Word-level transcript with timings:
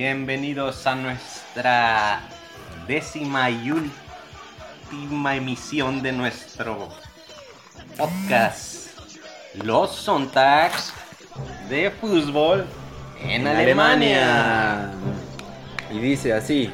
Bienvenidos 0.00 0.86
a 0.86 0.94
nuestra 0.94 2.20
décima 2.86 3.50
y 3.50 3.72
última 3.72 5.34
emisión 5.34 6.00
de 6.02 6.12
nuestro 6.12 6.88
podcast 7.96 8.90
Los 9.54 9.90
Sontags 9.90 10.92
de 11.68 11.90
fútbol 11.90 12.64
en, 13.20 13.48
Alemania. 13.48 14.92
Y 15.90 15.98
dice 15.98 16.32
así. 16.32 16.70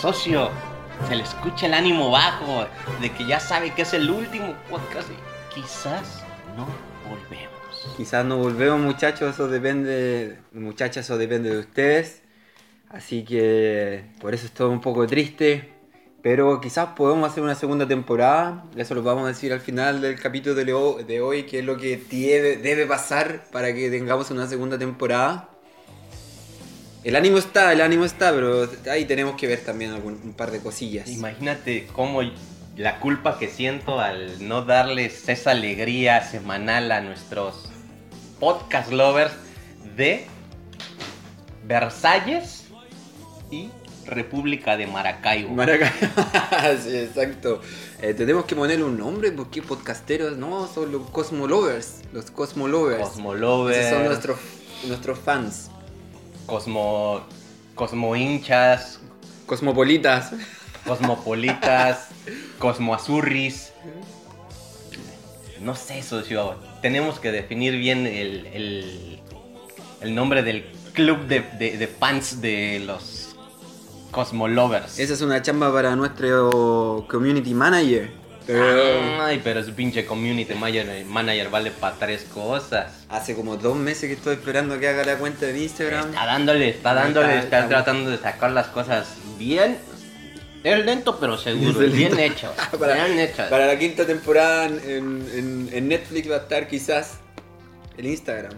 Socio, 0.00 0.50
se 1.08 1.16
le 1.16 1.22
escucha 1.22 1.66
el 1.66 1.74
ánimo 1.74 2.10
bajo 2.10 2.66
de 3.00 3.10
que 3.10 3.26
ya 3.26 3.40
sabe 3.40 3.74
que 3.74 3.82
es 3.82 3.94
el 3.94 4.10
último 4.10 4.54
podcast. 4.70 5.08
Quizás 5.54 6.24
no 6.56 6.66
volvemos. 7.08 7.94
Quizás 7.96 8.24
no 8.24 8.38
volvemos, 8.38 8.80
muchachos, 8.80 9.34
eso 9.34 9.48
depende, 9.48 10.38
muchachas, 10.52 11.04
eso 11.06 11.18
depende 11.18 11.50
de 11.50 11.58
ustedes. 11.58 12.22
Así 12.88 13.24
que 13.24 14.04
por 14.20 14.34
eso 14.34 14.46
es 14.46 14.52
todo 14.52 14.70
un 14.70 14.80
poco 14.80 15.06
triste, 15.06 15.72
pero 16.22 16.60
quizás 16.60 16.90
podemos 16.96 17.30
hacer 17.30 17.42
una 17.42 17.54
segunda 17.54 17.86
temporada. 17.86 18.64
Eso 18.76 18.94
lo 18.94 19.02
vamos 19.02 19.24
a 19.24 19.28
decir 19.28 19.52
al 19.52 19.60
final 19.60 20.00
del 20.00 20.18
capítulo 20.18 20.54
de, 20.54 21.20
hoy, 21.20 21.44
que 21.44 21.60
es 21.60 21.64
lo 21.64 21.76
que 21.76 21.96
debe, 22.10 22.56
debe 22.56 22.86
pasar 22.86 23.44
para 23.52 23.72
que 23.72 23.88
tengamos 23.90 24.30
una 24.30 24.46
segunda 24.46 24.78
temporada. 24.78 25.48
El 27.04 27.14
ánimo 27.14 27.38
está, 27.38 27.72
el 27.72 27.80
ánimo 27.80 28.04
está, 28.04 28.32
pero 28.32 28.68
ahí 28.90 29.04
tenemos 29.04 29.36
que 29.36 29.46
ver 29.46 29.60
también 29.60 29.92
algún, 29.92 30.20
un 30.24 30.32
par 30.32 30.50
de 30.50 30.58
cosillas. 30.58 31.08
Imagínate 31.08 31.86
cómo 31.92 32.20
la 32.76 32.98
culpa 33.00 33.38
que 33.38 33.48
siento 33.48 34.00
al 34.00 34.46
no 34.46 34.62
darles 34.62 35.28
esa 35.28 35.52
alegría 35.52 36.22
semanal 36.22 36.90
a 36.90 37.00
nuestros 37.00 37.68
podcast 38.38 38.90
lovers 38.92 39.32
de 39.96 40.26
Versalles 41.64 42.66
y 43.50 43.70
República 44.08 44.76
de 44.76 44.86
Maracaibo. 44.86 45.54
Maracay. 45.54 45.90
sí, 46.82 46.96
exacto. 46.96 47.60
Eh, 48.00 48.14
tenemos 48.14 48.44
que 48.44 48.54
ponerle 48.56 48.84
un 48.84 48.96
nombre 48.98 49.30
porque 49.32 49.62
podcasteros 49.62 50.36
no 50.36 50.66
son 50.66 50.90
los 50.92 51.08
Cosmolovers. 51.10 52.00
Los 52.12 52.30
Cosmolovers. 52.30 53.00
Cosmolovers, 53.08 53.78
Esos 53.78 53.90
son 53.92 54.04
nuestros, 54.06 54.38
nuestros 54.86 55.18
fans. 55.18 55.70
Cosmo, 56.46 57.20
Cosmo 57.74 58.16
hinchas, 58.16 59.00
Cosmopolitas. 59.46 60.32
Cosmopolitas, 60.86 62.08
Cosmoazurris. 62.58 63.72
No 65.60 65.74
sé, 65.74 66.02
socio. 66.02 66.54
Tenemos 66.82 67.18
que 67.18 67.32
definir 67.32 67.74
bien 67.76 68.06
el, 68.06 68.46
el- 68.46 69.20
el 70.00 70.14
nombre 70.14 70.42
del 70.44 70.64
club 70.92 71.26
de, 71.26 71.40
de- 71.58 71.76
de 71.76 71.86
fans 71.88 72.40
de 72.40 72.80
los 72.86 73.17
Cosmolovers. 74.22 74.98
Esa 74.98 75.14
es 75.14 75.20
una 75.20 75.40
chamba 75.42 75.72
para 75.72 75.94
nuestro 75.94 77.06
community 77.08 77.54
manager. 77.54 78.10
Pero 78.48 79.22
Ay, 79.22 79.40
pero 79.44 79.60
ese 79.60 79.70
pinche 79.70 80.04
community 80.06 80.54
manager, 80.54 81.04
manager 81.04 81.50
vale 81.50 81.70
para 81.70 81.94
tres 81.94 82.24
cosas. 82.34 83.04
hace 83.08 83.36
como 83.36 83.56
dos 83.56 83.76
meses 83.76 84.08
que 84.08 84.14
estoy 84.14 84.34
esperando 84.34 84.76
que 84.80 84.88
haga 84.88 85.04
la 85.04 85.18
cuenta 85.18 85.46
de 85.46 85.62
Instagram. 85.62 86.08
Está 86.08 86.26
dándole, 86.26 86.68
está 86.70 86.94
dándole, 86.94 87.26
Está- 87.28 87.44
está, 87.44 87.58
está- 87.60 87.68
tratando 87.68 88.10
de 88.10 88.18
sacar 88.18 88.50
las 88.50 88.66
cosas 88.68 89.06
bien. 89.38 89.78
Es 90.64 90.84
lento 90.84 91.16
pero 91.20 91.38
seguro, 91.38 91.80
Es 91.80 91.92
bien 91.92 92.18
hecho. 92.18 92.52
Para- 92.80 93.04
bien 93.04 93.20
hecho. 93.20 93.44
Para 93.48 93.66
la 93.66 93.78
quinta 93.78 94.04
temporada 94.04 94.64
en, 94.66 94.80
en- 95.32 95.68
en 95.72 95.86
Netflix 95.88 96.28
va 96.28 96.34
a 96.34 96.38
estar 96.38 96.66
quizás 96.66 97.18
el 97.96 98.06
Instagram. 98.06 98.54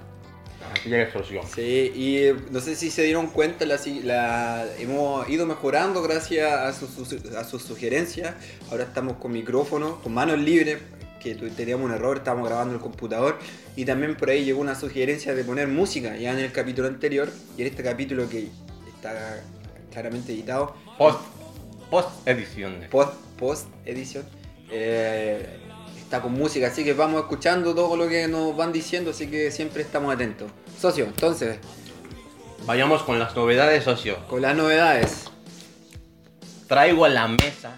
Es, 0.84 1.12
socio. 1.12 1.42
Sí, 1.54 1.92
y 1.94 2.16
eh, 2.19 2.36
no 2.50 2.60
sé 2.60 2.76
si 2.76 2.91
se 2.91 3.03
dieron 3.03 3.28
cuenta, 3.28 3.64
la, 3.66 4.66
hemos 4.78 5.28
ido 5.28 5.47
mejorando 5.47 6.03
gracias 6.03 6.50
a, 6.53 6.72
sus- 6.72 7.12
a 7.36 7.44
sugerencias. 7.44 8.34
Ahora 8.70 8.84
estamos 8.84 9.16
con 9.16 9.32
micrófono, 9.32 10.00
con 10.03 10.14
manos 10.14 10.38
libres, 10.38 10.78
que 11.20 11.34
teníamos 11.34 11.86
un 11.86 11.92
error, 11.92 12.19
estábamos 12.19 12.48
grabando 12.48 12.75
el 12.75 12.80
computador. 12.80 13.38
Y 13.76 13.84
también 13.84 14.16
por 14.16 14.30
ahí 14.30 14.44
llegó 14.44 14.60
una 14.60 14.75
sugerencia 14.75 15.34
de 15.34 15.44
poner 15.44 15.69
música, 15.69 16.16
ya 16.16 16.32
en 16.32 16.38
el 16.38 16.53
capítulo 16.53 16.88
anterior. 16.88 17.30
Y 17.59 17.62
en 17.62 17.69
este 17.69 17.82
capítulo 17.82 18.28
que 18.28 18.48
está 18.94 19.42
claramente 19.92 20.32
editado, 20.32 20.75
Post, 20.98 21.20
post 21.91 22.09
ediciones. 22.28 22.88
post, 22.91 23.12
post 23.38 23.66
edición, 23.84 24.25
eh, 24.70 25.59
está 26.10 26.21
con 26.21 26.32
música. 26.32 26.66
Así 26.66 26.82
que 26.82 26.93
vamos 26.93 27.22
escuchando 27.22 27.72
todo 27.72 27.97
lo 27.97 28.09
que 28.09 28.26
nos 28.26 28.56
van 28.56 28.72
diciendo, 28.72 29.12
así 29.12 29.28
que 29.28 29.53
siempre 29.53 29.82
estamos 29.82 30.12
atentos. 30.12 30.50
Socio, 30.78 31.04
entonces, 31.04 31.59
Vayamos 32.66 33.04
con 33.04 33.19
las 33.19 33.34
novedades, 33.34 33.84
socio. 33.84 34.19
con 34.26 34.43
las 34.43 34.54
novedades. 34.54 35.31
Traigo 36.66 37.04
a 37.04 37.09
la 37.09 37.26
mesa 37.28 37.76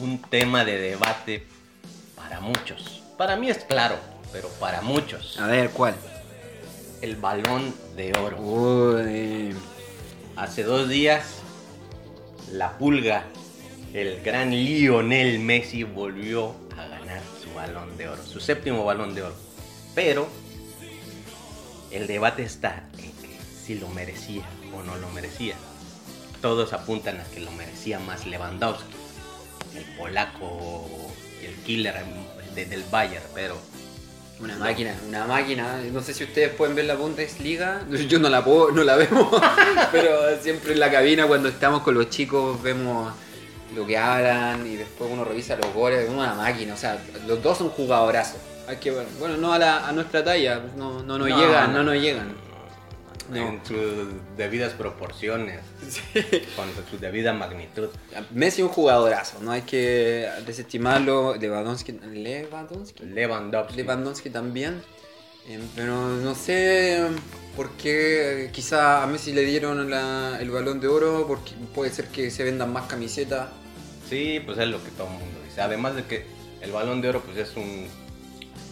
un 0.00 0.20
tema 0.20 0.64
de 0.64 0.78
debate 0.78 1.46
para 2.16 2.40
muchos. 2.40 3.02
Para 3.16 3.36
mí 3.36 3.48
es 3.50 3.58
claro, 3.58 3.96
pero 4.32 4.48
para 4.58 4.80
muchos. 4.80 5.38
A 5.38 5.46
ver, 5.46 5.70
¿cuál? 5.70 5.94
El 7.00 7.16
balón 7.16 7.72
de 7.96 8.12
oro. 8.18 8.38
Uy, 8.40 9.54
Hace 10.36 10.62
dos 10.64 10.88
días, 10.88 11.40
la 12.50 12.76
pulga, 12.78 13.24
el 13.92 14.20
gran 14.22 14.50
Lionel 14.50 15.38
Messi, 15.38 15.84
volvió 15.84 16.54
a 16.76 16.86
ganar 16.88 17.20
balón 17.58 17.96
de 17.96 18.08
oro, 18.08 18.24
su 18.24 18.40
séptimo 18.40 18.84
balón 18.84 19.14
de 19.14 19.22
oro. 19.24 19.34
Pero 19.94 20.28
el 21.90 22.06
debate 22.06 22.42
está 22.42 22.84
en 22.98 23.10
que 23.12 23.36
si 23.66 23.74
lo 23.74 23.88
merecía 23.88 24.44
o 24.74 24.82
no 24.82 24.96
lo 24.96 25.08
merecía. 25.10 25.54
Todos 26.40 26.72
apuntan 26.72 27.20
a 27.20 27.24
que 27.24 27.40
lo 27.40 27.50
merecía 27.52 27.98
más 27.98 28.26
Lewandowski, 28.26 28.94
el 29.76 29.84
polaco 29.96 30.88
el 31.42 31.54
killer 31.64 31.94
de- 32.54 32.66
del 32.66 32.84
Bayern, 32.90 33.24
pero 33.34 33.56
una 34.40 34.56
máquina, 34.56 34.94
una 35.08 35.26
máquina. 35.26 35.80
No 35.92 36.00
sé 36.00 36.14
si 36.14 36.22
ustedes 36.24 36.50
pueden 36.50 36.76
ver 36.76 36.84
la 36.84 36.94
Bundesliga. 36.94 37.82
Yo 38.08 38.18
no 38.20 38.28
la 38.28 38.44
puedo, 38.44 38.70
no 38.70 38.84
la 38.84 38.94
vemos. 38.96 39.28
pero 39.92 40.40
siempre 40.40 40.74
en 40.74 40.80
la 40.80 40.90
cabina 40.92 41.26
cuando 41.26 41.48
estamos 41.48 41.82
con 41.82 41.94
los 41.94 42.08
chicos 42.10 42.62
vemos 42.62 43.12
lo 43.74 43.86
que 43.86 43.96
hablan 43.98 44.66
y 44.66 44.76
después 44.76 45.10
uno 45.12 45.24
revisa 45.24 45.56
los 45.56 45.72
goles. 45.72 46.04
Es 46.04 46.10
una 46.10 46.34
máquina. 46.34 46.74
O 46.74 46.76
sea, 46.76 47.00
los 47.26 47.42
dos 47.42 47.58
son 47.58 47.68
jugadorazos. 47.70 48.40
Hay 48.66 48.76
que 48.76 48.90
ver. 48.90 49.06
Bueno, 49.18 49.36
no 49.36 49.52
a, 49.52 49.58
la- 49.58 49.88
a 49.88 49.92
nuestra 49.92 50.22
talla. 50.24 50.60
No, 50.76 51.02
no 51.02 51.18
nos 51.18 51.28
No, 51.28 51.38
llegan, 51.38 51.72
no, 51.72 51.78
no. 51.82 51.92
nos 51.94 52.02
llegan. 52.02 52.48
No. 53.30 53.36
en 53.46 53.60
sus 53.62 53.76
debidas 54.38 54.72
proporciones, 54.72 55.60
con 56.56 56.66
su 56.90 56.98
debida 56.98 57.34
magnitud. 57.34 57.90
Messi 58.30 58.62
un 58.62 58.70
jugadorazo. 58.70 59.38
No 59.42 59.50
hay 59.52 59.62
que 59.62 60.26
desestimarlo. 60.46 61.34
Lewandowski. 61.36 61.92
Lewandowski. 61.92 63.04
Lewandowski. 63.04 63.76
Lewandowski 63.76 64.30
también. 64.30 64.82
Eh, 65.46 65.60
pero 65.76 65.94
no 66.08 66.34
sé 66.34 67.06
por 67.58 67.70
qué 67.72 68.50
quizá 68.52 69.02
a 69.02 69.06
Messi 69.08 69.32
le 69.32 69.42
dieron 69.42 69.90
la- 69.90 70.38
el 70.40 70.48
balón 70.48 70.78
de 70.78 70.86
oro, 70.86 71.24
porque 71.26 71.50
puede 71.74 71.90
ser 71.90 72.06
que 72.06 72.30
se 72.30 72.44
vendan 72.44 72.72
más 72.72 72.86
camisetas. 72.86 73.48
Sí, 74.08 74.38
pues 74.46 74.58
es 74.58 74.68
lo 74.68 74.78
que 74.84 74.90
todo 74.92 75.08
el 75.08 75.14
mundo 75.14 75.40
dice. 75.44 75.60
Además 75.60 75.96
de 75.96 76.04
que 76.04 76.24
el 76.60 76.70
balón 76.70 77.00
de 77.00 77.08
oro 77.08 77.20
pues 77.20 77.36
es 77.36 77.56
un, 77.56 77.88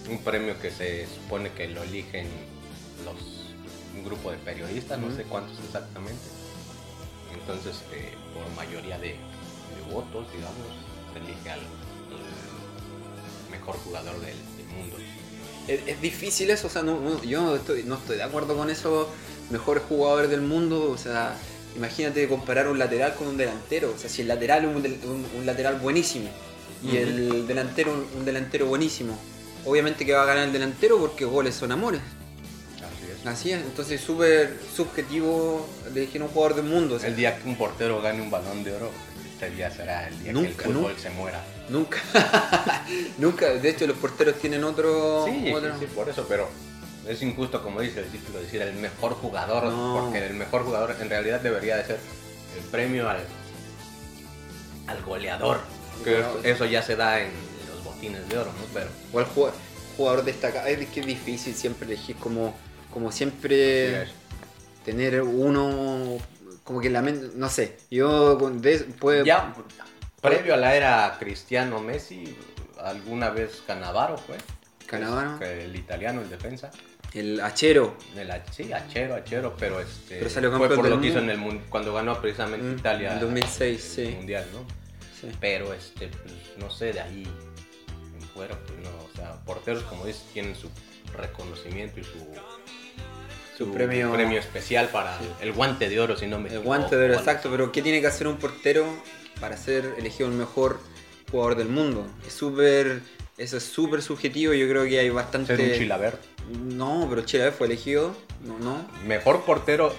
un 0.08 0.18
premio 0.22 0.54
que 0.60 0.70
se 0.70 1.04
supone 1.08 1.50
que 1.50 1.66
lo 1.66 1.82
eligen 1.82 2.28
los 3.04 3.16
un 3.96 4.04
grupo 4.04 4.30
de 4.30 4.36
periodistas, 4.38 5.00
no 5.00 5.10
sé 5.16 5.24
cuántos 5.24 5.58
exactamente. 5.64 6.22
Entonces, 7.34 7.82
eh, 7.92 8.12
por 8.32 8.44
mayoría 8.54 8.98
de, 8.98 9.08
de 9.08 9.82
votos, 9.92 10.26
digamos, 10.30 10.68
se 11.12 11.18
elige 11.18 11.50
al, 11.50 11.58
al 11.58 13.50
mejor 13.50 13.74
jugador 13.78 14.14
del, 14.20 14.36
del 14.58 14.66
mundo. 14.76 14.96
Es, 15.68 15.80
es 15.86 16.00
difícil 16.00 16.50
eso, 16.50 16.66
o 16.68 16.70
sea, 16.70 16.82
no, 16.82 17.00
no- 17.00 17.22
yo 17.24 17.42
no 17.42 17.56
estoy, 17.56 17.82
no 17.82 17.96
estoy 17.96 18.16
de 18.18 18.22
acuerdo 18.22 18.56
con 18.56 18.70
esos 18.70 19.08
mejores 19.50 19.82
jugadores 19.88 20.30
del 20.30 20.40
mundo, 20.42 20.90
o 20.90 20.96
sea, 20.98 21.36
imagínate 21.76 22.28
comparar 22.28 22.68
un 22.68 22.78
lateral 22.78 23.14
con 23.14 23.26
un 23.28 23.36
delantero, 23.36 23.92
o 23.94 23.98
sea, 23.98 24.08
si 24.08 24.22
el 24.22 24.28
lateral 24.28 24.64
es 24.64 24.70
un, 24.70 24.76
un- 25.10 25.26
un 25.38 25.46
lateral 25.46 25.76
buenísimo 25.76 26.28
y 26.82 26.96
el 26.98 27.46
delantero 27.46 27.92
un, 27.92 28.06
un 28.18 28.24
delantero 28.24 28.66
buenísimo, 28.66 29.18
obviamente 29.64 30.04
que 30.06 30.12
va 30.12 30.22
a 30.22 30.26
ganar 30.26 30.44
el 30.44 30.52
delantero 30.52 30.98
porque 30.98 31.24
goles 31.24 31.54
son 31.54 31.72
amores. 31.72 32.00
Así 32.76 33.10
es. 33.20 33.26
Así 33.26 33.52
es, 33.52 33.60
entonces 33.62 34.00
es 34.00 34.06
súper 34.06 34.56
subjetivo 34.74 35.66
elegir 35.88 36.22
un 36.22 36.28
jugador 36.28 36.54
del 36.56 36.66
mundo. 36.66 36.94
o 36.96 36.98
sea, 37.00 37.08
El 37.08 37.16
día 37.16 37.36
que 37.38 37.48
un 37.48 37.56
portero 37.56 38.00
gane 38.00 38.22
un 38.22 38.30
balón 38.30 38.62
de 38.62 38.72
oro, 38.72 38.90
este 39.32 39.50
día 39.50 39.70
será 39.70 40.06
el 40.08 40.22
día 40.22 40.32
Nunca, 40.32 40.48
que 40.48 40.54
el 40.54 40.74
fútbol 40.74 40.82
nunca. 40.92 41.02
se 41.02 41.10
muera. 41.10 41.44
Nunca, 41.68 41.98
nunca, 43.18 43.46
de 43.50 43.68
hecho 43.70 43.86
los 43.86 43.96
porteros 43.96 44.36
tienen 44.36 44.62
otro... 44.64 45.24
Sí, 45.26 45.52
otro- 45.52 45.72
sí, 45.74 45.80
sí, 45.80 45.92
por 45.94 46.08
eso, 46.08 46.24
pero 46.28 46.48
es 47.08 47.20
injusto, 47.22 47.62
como 47.62 47.80
dice 47.80 48.00
el 48.00 48.06
título, 48.06 48.40
decir 48.40 48.62
el 48.62 48.74
mejor 48.74 49.14
jugador, 49.14 49.64
No. 49.64 50.00
porque 50.04 50.24
el 50.26 50.34
mejor 50.34 50.62
jugador 50.64 50.96
en 51.00 51.08
realidad 51.10 51.40
debería 51.40 51.76
de 51.76 51.84
ser 51.84 51.98
el 52.56 52.62
premio 52.70 53.08
al, 53.10 53.18
al 54.86 55.02
goleador. 55.02 55.58
Que 56.04 56.22
eso 56.44 56.66
ya 56.66 56.82
se 56.82 56.94
da 56.94 57.20
en 57.20 57.30
los 57.74 57.82
botines 57.82 58.28
de 58.28 58.38
oro, 58.38 58.50
¿no? 58.52 58.64
Pero 58.74 58.88
O 59.12 59.18
al 59.18 59.24
jugador, 59.24 59.54
jugador 59.96 60.24
destacado. 60.24 60.66
Es 60.68 60.86
que 60.88 61.00
es 61.00 61.06
difícil 61.06 61.54
siempre 61.54 61.86
elegir 61.86 62.16
como, 62.16 62.54
como 62.92 63.10
siempre 63.10 64.04
sí, 64.06 64.12
tener 64.84 65.22
uno 65.22 66.18
como 66.64 66.80
que 66.80 66.90
la 66.90 67.00
mente, 67.00 67.30
no 67.34 67.48
sé, 67.48 67.76
yo 67.90 68.36
de- 68.36 68.80
puede, 68.80 69.24
ya 69.24 69.54
previo 70.30 70.54
a 70.54 70.56
la 70.56 70.74
era 70.76 71.16
Cristiano 71.18 71.80
Messi, 71.80 72.36
alguna 72.82 73.30
vez 73.30 73.62
Canavaro 73.66 74.16
fue. 74.18 74.36
Es 74.36 75.40
El 75.40 75.74
italiano, 75.76 76.20
el 76.20 76.30
defensa. 76.30 76.70
el 77.14 77.40
Achero, 77.40 77.96
El, 78.16 78.30
sí, 78.52 78.72
Achero, 78.72 79.14
Achero, 79.16 79.56
pero 79.58 79.80
este 79.80 80.18
Pero 80.18 80.30
salió 80.30 80.50
fue 80.56 80.68
por 80.76 80.84
del 80.84 80.94
lo 80.94 81.00
que 81.00 81.08
hizo 81.08 81.18
en 81.18 81.30
el 81.30 81.60
cuando 81.68 81.92
ganó 81.94 82.20
precisamente 82.20 82.64
Mm, 82.66 82.78
Italia 82.78 83.12
en 83.14 83.20
2006, 83.20 83.98
el 83.98 84.06
sí. 84.06 84.14
mundial, 84.14 84.46
¿no? 84.52 84.60
sí. 85.20 85.28
Pero 85.40 85.72
este, 85.72 86.08
pues, 86.08 86.34
no 86.58 86.70
sé, 86.70 86.92
de 86.92 87.00
ahí 87.00 87.26
en 88.20 88.28
fuera, 88.28 88.56
pues 88.66 88.78
no, 88.80 88.90
o 88.90 89.10
sea, 89.16 89.32
porteros 89.44 89.82
como 89.84 90.04
dices 90.04 90.24
tienen 90.32 90.54
su 90.54 90.68
reconocimiento 91.16 91.98
y 92.00 92.04
su, 92.04 92.18
Su 93.56 93.72
premio- 93.72 94.38
especial 94.38 94.88
para 94.88 95.18
el 95.40 95.52
guante 95.52 95.88
de 95.88 95.98
oro, 95.98 96.16
si 96.16 96.26
no 96.26 96.38
me 96.38 96.50
El 96.50 96.60
guante 96.60 96.96
de 96.96 97.06
oro, 97.06 97.14
exacto, 97.14 97.48
pero 97.50 97.72
¿qué 97.72 97.80
tiene 97.82 98.00
que 98.02 98.06
hacer 98.06 98.28
un 98.28 98.36
portero 98.36 98.84
para 99.40 99.56
ser 99.56 99.94
elegido 99.98 100.28
el 100.28 100.34
mejor 100.34 100.80
jugador 101.30 101.56
del 101.56 101.68
mundo? 101.68 102.06
Es 102.26 102.32
súper, 102.32 103.02
eso 103.38 103.56
es 103.56 103.64
súper 103.64 104.02
subjetivo, 104.02 104.52
yo 104.54 104.68
creo 104.68 104.84
que 104.84 104.98
hay 104.98 105.10
bastante... 105.10 105.56
Ser 105.56 105.72
un 105.72 105.78
Chilavert. 105.78 106.20
No, 106.62 107.06
pero 107.10 107.22
Chilaver 107.22 107.52
fue 107.52 107.66
elegido, 107.66 108.14
no, 108.44 108.58
no. 108.58 108.86
Mejor 109.06 109.42
portero 109.44 109.94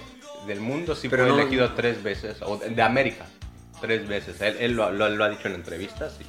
del 0.46 0.60
mundo 0.60 0.94
sí 0.94 1.08
Pero 1.08 1.24
fue 1.26 1.32
no- 1.36 1.40
elegido 1.40 1.72
tres 1.74 2.02
veces, 2.02 2.38
o 2.42 2.56
de 2.56 2.82
América, 2.82 3.26
tres 3.80 4.08
veces. 4.08 4.40
Él, 4.40 4.56
él 4.60 4.72
lo, 4.72 4.90
lo- 4.90 5.08
lo 5.10 5.24
ha 5.24 5.28
dicho 5.28 5.48
en 5.48 5.54
entrevistas, 5.54 6.14
sí. 6.18 6.24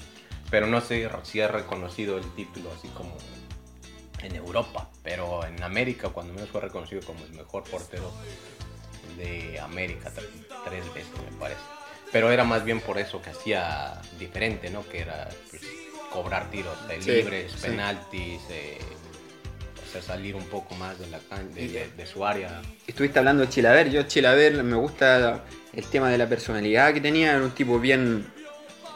pero 0.52 0.68
no 0.68 0.82
sé 0.82 1.10
si 1.24 1.40
ha 1.42 1.48
reconocido 1.48 2.18
el 2.18 2.26
título 2.36 2.70
así 2.78 2.88
como 2.90 3.16
en 4.22 4.36
Europa, 4.36 4.90
pero 5.02 5.46
en 5.46 5.64
América 5.64 6.10
cuando 6.10 6.34
menos 6.34 6.50
fue 6.50 6.60
reconocido 6.60 7.02
como 7.06 7.24
el 7.24 7.32
mejor 7.32 7.64
portero 7.64 8.12
de 9.18 9.58
América 9.62 10.12
tre- 10.14 10.28
tres 10.66 10.94
veces 10.94 11.12
me 11.32 11.38
parece. 11.40 11.62
Pero 12.12 12.32
era 12.32 12.44
más 12.44 12.64
bien 12.66 12.80
por 12.82 12.98
eso 12.98 13.22
que 13.22 13.30
hacía 13.30 14.02
diferente, 14.18 14.70
¿no? 14.70 14.88
Que 14.88 15.02
era 15.02 15.30
pues, 15.52 15.62
cobrar 16.12 16.50
tiros 16.50 16.76
de 16.88 17.02
Sí, 17.02 17.12
libres, 17.12 17.54
penaltis, 17.62 18.42
eh, 18.50 18.80
hacer 19.88 20.02
salir 20.04 20.36
un 20.36 20.46
poco 20.46 20.74
más 20.76 20.98
de, 21.00 21.08
la 21.08 21.20
de- 21.54 21.68
de- 21.68 21.90
de 21.96 22.06
su 22.08 22.26
área. 22.26 22.62
Estuviste 22.88 23.20
hablando 23.20 23.44
de 23.44 23.50
Chilaver, 23.50 23.90
yo 23.92 24.04
Chilaver 24.04 24.64
me 24.64 24.76
gusta 24.76 25.44
el 25.74 25.86
tema 25.86 26.10
de 26.10 26.18
la 26.18 26.28
personalidad 26.28 26.94
que 26.94 27.02
tenía, 27.02 27.34
era 27.36 27.44
un 27.44 27.52
tipo 27.52 27.80
bien, 27.80 28.26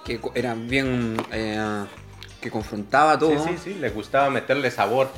que 0.05 0.19
era 0.33 0.55
bien, 0.55 1.15
eh, 1.31 1.85
que 2.41 2.49
confrontaba 2.51 3.17
todo. 3.19 3.43
Sí, 3.43 3.53
sí, 3.57 3.73
sí, 3.73 3.79
le 3.79 3.89
gustaba 3.91 4.29
meterle 4.31 4.69
sabor 4.71 5.09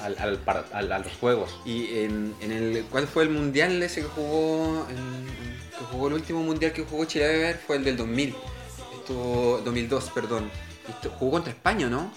al, 0.00 0.16
al 0.18 0.40
al- 0.72 0.92
a 0.92 0.98
los 0.98 1.12
juegos. 1.20 1.54
Y 1.66 1.98
en, 2.00 2.34
en 2.40 2.50
el, 2.52 2.84
¿cuál 2.90 3.06
fue 3.06 3.22
el 3.24 3.28
mundial 3.30 3.82
ese 3.82 4.00
que 4.00 4.06
jugó, 4.08 4.86
en- 4.90 5.61
que 5.84 5.92
jugó 5.92 6.08
el 6.08 6.14
último 6.14 6.42
mundial 6.42 6.72
que 6.72 6.82
jugó 6.82 7.04
Chilaver? 7.04 7.56
Fue 7.66 7.76
el 7.76 7.84
del 7.84 7.96
2000, 7.96 8.34
estuvo, 8.98 9.60
2002, 9.64 10.10
perdón. 10.14 10.50
Jugó 11.18 11.32
contra 11.32 11.52
España, 11.52 11.88
¿no? 11.88 12.12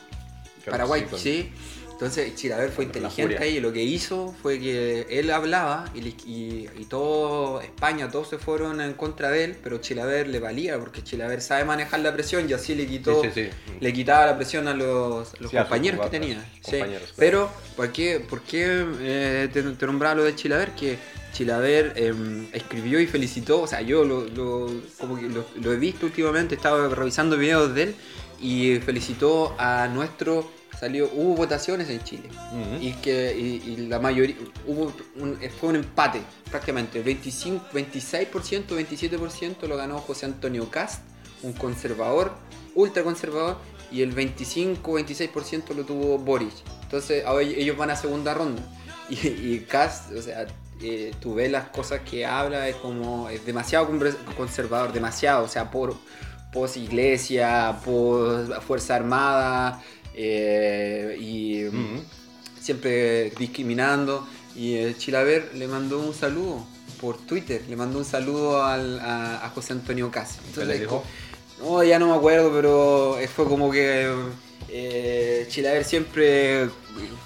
Paraguay, 0.70 1.06
sí. 1.18 1.52
Entonces 1.92 2.36
Chilaver 2.36 2.72
fue 2.72 2.84
inteligente 2.84 3.38
ahí 3.38 3.56
y 3.56 3.60
lo 3.62 3.72
que 3.72 3.82
hizo 3.82 4.36
fue 4.42 4.60
que 4.60 5.06
él 5.10 5.32
hablaba 5.32 5.86
y, 5.96 6.02
le- 6.02 6.10
y, 6.26 6.68
y 6.78 6.86
todo 6.90 7.62
España, 7.62 8.12
todos 8.12 8.28
se 8.32 8.38
fueron 8.38 8.82
en 8.82 8.94
contra 8.96 9.30
de 9.30 9.46
él, 9.46 9.58
pero 9.64 9.78
Chilaver 9.78 10.28
le 10.28 10.42
valía 10.42 10.78
porque 10.78 11.02
Chilaver 11.04 11.42
sabe 11.42 11.64
manejar 11.64 12.02
la 12.02 12.12
presión 12.14 12.50
y 12.50 12.54
así 12.54 12.76
le 12.76 12.86
quitó, 12.86 13.22
Sí, 13.22 13.30
sí, 13.34 13.44
sí. 13.46 13.74
le 13.80 13.94
quitaba 13.94 14.26
la 14.26 14.36
presión 14.36 14.68
a 14.68 14.74
los, 14.74 15.34
a 15.36 15.62
compañeros 15.62 16.02
que 16.02 16.10
tenía. 16.10 16.44
Sí. 16.56 16.72
compañeros, 16.72 17.02
claro. 17.04 17.16
Pero, 17.18 17.50
¿por 17.78 17.92
qué, 17.94 18.20
por 18.20 18.42
qué 18.42 18.86
eh, 19.00 19.50
te, 19.54 19.64
te 19.64 19.86
nombraba 19.86 20.16
lo 20.16 20.24
de 20.26 20.36
Chilaver? 20.36 20.72
Que 20.72 20.98
Chilaver 21.36 21.94
eh, 21.98 22.14
escribió 22.54 23.00
y 23.00 23.08
felicitó, 23.08 23.62
o 23.62 23.68
sea, 23.68 23.82
yo 23.82 24.06
lo, 24.06 24.26
lo- 24.28 24.72
como 24.98 25.18
que 25.20 25.28
lo, 25.28 25.44
lo 25.62 25.74
he 25.74 25.76
visto 25.78 26.06
últimamente, 26.06 26.56
estaba 26.56 26.88
revisando 26.88 27.38
videos 27.38 27.76
de 27.76 27.84
él 27.84 27.96
y 28.40 28.76
felicitó 28.80 29.54
a 29.60 29.88
nuestro... 29.88 30.50
Salió, 30.80 31.10
hubo 31.14 31.36
votaciones 31.36 31.90
en 31.90 32.04
Chile 32.04 32.28
y 32.82 32.92
que 33.02 33.34
y, 33.38 33.72
y 33.72 33.78
la 33.88 33.98
mayoría 33.98 34.36
hubo 34.68 34.92
un, 35.16 35.38
fue 35.58 35.70
un 35.70 35.78
empate 35.78 36.20
prácticamente 36.52 37.02
25 37.02 37.68
26% 37.74 38.66
27% 38.68 39.68
lo 39.70 39.78
ganó 39.78 40.00
José 40.00 40.26
Antonio 40.26 40.70
Cast 40.70 41.02
un 41.44 41.54
conservador 41.54 42.34
ultra 42.76 43.04
conservador 43.04 43.58
y 43.90 44.02
el 44.02 44.12
25 44.12 45.00
26% 45.00 45.74
lo 45.74 45.86
tuvo 45.86 46.18
Boris 46.18 46.56
entonces 46.84 47.26
ahora 47.26 47.44
ellos 47.46 47.78
van 47.78 47.92
a 47.92 47.96
segunda 47.96 48.34
ronda. 48.34 48.62
Y, 49.10 49.16
y 49.28 49.66
Cast 49.70 50.12
o 50.12 50.22
sea 50.22 50.46
eh, 50.82 51.14
tú 51.20 51.36
ves 51.36 51.52
las 51.52 51.70
cosas 51.70 52.02
que 52.02 52.26
habla 52.26 52.68
es 52.68 52.76
como 52.76 53.30
es 53.30 53.46
demasiado 53.46 53.88
conservador 54.36 54.92
demasiado 54.94 55.44
o 55.46 55.48
sea 55.48 55.72
por 55.72 55.96
pos 56.52 56.78
iglesia 56.78 57.78
por 57.84 58.62
fuerza 58.62 58.96
armada 58.96 59.82
eh, 60.14 61.18
y 61.20 61.66
Ujú. 61.66 62.04
siempre 62.60 63.32
discriminando. 63.32 64.26
Y 64.56 64.76
eh, 64.76 64.96
Chilaver 64.98 65.52
le 65.56 65.68
mandó 65.68 66.00
un 66.00 66.14
saludo 66.14 66.66
por 67.02 67.18
Twitter, 67.18 67.62
le 67.68 67.76
mandó 67.76 67.98
un 68.00 68.06
saludo 68.06 68.64
al- 68.64 69.00
a, 69.02 69.46
a 69.46 69.50
José 69.50 69.74
Antonio 69.74 70.10
Casi. 70.10 70.40
¿Qué 70.54 70.64
le 70.66 70.80
dijo? 70.80 71.04
No, 71.60 71.84
ya 71.84 72.00
no 72.00 72.08
me 72.08 72.16
acuerdo, 72.16 72.52
pero 72.54 73.18
fue 73.36 73.46
como 73.46 73.70
que 73.70 74.10
eh, 74.70 75.46
Chilaver 75.50 75.84
siempre, 75.84 76.70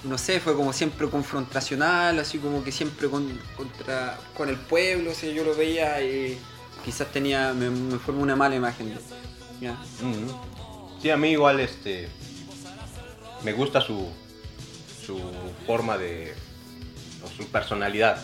no 0.04 0.16
sé, 0.18 0.40
fue 0.40 0.54
como 0.56 0.72
siempre 0.72 1.08
confrontacional, 1.08 2.18
así 2.18 2.38
como 2.38 2.62
que 2.64 2.72
siempre 2.72 3.08
con, 3.08 3.38
contra, 3.56 4.18
con 4.36 4.48
el 4.48 4.56
pueblo, 4.56 5.10
o 5.10 5.14
sea, 5.14 5.30
yo 5.32 5.44
lo 5.44 5.54
veía 5.54 6.02
y 6.02 6.38
quizás 6.84 7.08
tenía, 7.08 7.52
me, 7.52 7.68
me 7.70 7.98
formó 7.98 8.22
una 8.22 8.36
mala 8.36 8.54
imagen. 8.56 8.94
Sí, 11.02 11.10
a 11.10 11.16
mí 11.16 11.30
igual 11.30 11.60
este 11.60 12.08
me 13.42 13.52
gusta 13.52 13.80
su 13.80 14.08
su 15.06 15.18
forma 15.66 15.96
de 15.98 16.34
o 17.24 17.28
su 17.28 17.46
personalidad. 17.48 18.18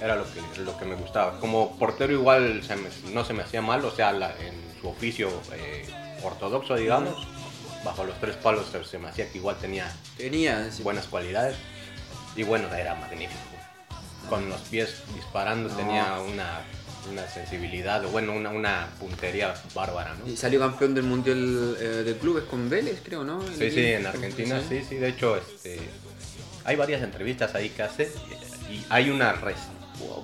Era 0.00 0.16
lo 0.16 0.24
que 0.24 0.60
lo 0.62 0.78
que 0.78 0.84
me 0.86 0.94
gustaba. 0.94 1.38
Como 1.40 1.76
portero 1.78 2.12
igual 2.12 2.62
se 2.66 2.74
me- 2.76 2.88
no 3.12 3.24
se 3.24 3.34
me 3.34 3.42
hacía 3.42 3.60
mal, 3.60 3.84
o 3.84 3.90
sea, 3.90 4.12
la- 4.12 4.30
en 4.38 4.54
su 4.80 4.88
oficio 4.88 5.28
eh, 5.52 5.86
ortodoxo, 6.22 6.74
digamos, 6.76 7.14
bajo 7.84 8.04
los 8.04 8.18
tres 8.20 8.36
palos 8.36 8.66
se, 8.88 8.98
me 8.98 9.08
hacía 9.08 9.30
que 9.30 9.38
igual 9.38 9.56
tenía 9.60 9.90
Tenía, 10.16 10.70
sí. 10.70 10.82
buenas 10.82 11.06
cualidades 11.06 11.56
y 12.36 12.42
bueno, 12.42 12.72
era 12.74 12.94
magnífico. 12.94 13.38
Con 14.28 14.48
los 14.48 14.60
pies 14.62 15.02
disparando 15.14 15.68
No. 15.68 15.76
tenía 15.76 16.18
una, 16.20 16.60
una 17.10 17.26
sensibilidad, 17.28 18.02
bueno, 18.04 18.32
una, 18.34 18.50
una 18.50 18.88
puntería 19.00 19.54
bárbara, 19.74 20.14
¿no? 20.14 20.30
Y 20.30 20.36
salió 20.36 20.60
campeón 20.60 20.94
del 20.94 21.04
Mundial 21.04 21.76
eh, 21.80 21.84
de 22.04 22.16
Clubes 22.18 22.44
con 22.44 22.70
Vélez, 22.70 23.00
creo, 23.04 23.24
¿no? 23.24 23.44
El 23.44 23.54
Sí, 23.56 23.70
sí, 23.70 23.84
en 23.86 24.06
Argentina, 24.06 24.62
sí, 24.66 24.84
sí, 24.88 24.96
de 24.96 25.08
hecho, 25.08 25.36
este, 25.36 25.80
hay 26.64 26.76
varias 26.76 27.02
entrevistas 27.02 27.54
ahí 27.54 27.70
que 27.70 27.82
hace 27.82 28.12
y 28.70 28.84
hay 28.90 29.10
una, 29.10 29.32
res- 29.32 29.56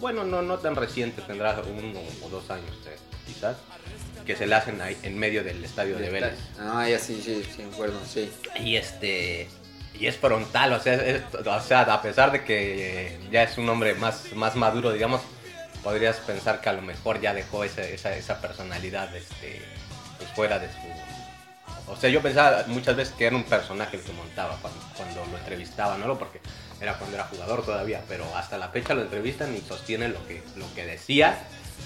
bueno, 0.00 0.22
no, 0.24 0.42
no 0.42 0.58
tan 0.58 0.76
reciente, 0.76 1.22
tendrá 1.22 1.60
uno 1.62 1.98
o 2.22 2.28
dos 2.28 2.48
años 2.50 2.76
eh, 2.86 2.96
quizás, 3.26 3.56
que 4.26 4.36
se 4.36 4.46
le 4.46 4.54
hacen 4.54 4.80
ahí 4.80 4.96
en 5.02 5.18
medio 5.18 5.42
del 5.44 5.64
estadio 5.64 5.96
de 5.98 6.10
Vélez. 6.10 6.34
Ah, 6.58 6.86
ya 6.88 6.98
sí, 6.98 7.20
sí, 7.24 7.42
sí, 7.54 7.62
me 7.62 7.72
acuerdo, 7.72 7.98
sí. 8.04 8.30
Y 8.60 8.76
este, 8.76 9.48
y 9.98 10.06
es 10.06 10.16
frontal, 10.16 10.72
o 10.74 10.80
sea, 10.80 10.94
es- 10.94 11.22
o 11.34 11.60
sea, 11.60 11.80
a 11.82 12.02
pesar 12.02 12.32
de 12.32 12.44
que 12.44 13.18
ya 13.30 13.42
es 13.44 13.56
un 13.56 13.68
hombre 13.68 13.94
más, 13.94 14.32
más 14.34 14.54
maduro, 14.56 14.92
digamos, 14.92 15.22
podrías 15.82 16.16
pensar 16.18 16.60
que 16.60 16.68
a 16.68 16.72
lo 16.72 16.82
mejor 16.82 17.20
ya 17.20 17.32
dejó 17.32 17.62
esa, 17.64 17.82
esa, 17.82 18.16
esa 18.16 18.40
personalidad 18.40 19.14
este, 19.14 19.62
pues 20.18 20.30
fuera 20.32 20.58
de 20.58 20.66
su... 20.68 21.92
O 21.92 21.96
sea, 21.96 22.10
yo 22.10 22.20
pensaba 22.20 22.64
muchas 22.66 22.96
veces 22.96 23.14
que 23.16 23.26
era 23.26 23.36
un 23.36 23.44
personaje 23.44 23.96
el 23.96 24.02
que 24.02 24.12
montaba 24.12 24.58
cuando, 24.60 24.80
cuando 24.96 25.24
lo 25.26 25.38
entrevistaba, 25.38 25.96
¿no? 25.96 26.18
Porque 26.18 26.40
era 26.80 26.94
cuando 26.98 27.16
era 27.16 27.24
jugador 27.26 27.64
todavía, 27.64 28.02
pero 28.08 28.24
hasta 28.36 28.58
la 28.58 28.68
fecha 28.70 28.92
lo 28.94 29.02
entrevistan 29.02 29.54
y 29.56 29.60
sostiene 29.60 30.08
lo 30.08 30.26
que, 30.26 30.42
lo 30.56 30.66
que 30.74 30.84
decía 30.84 31.38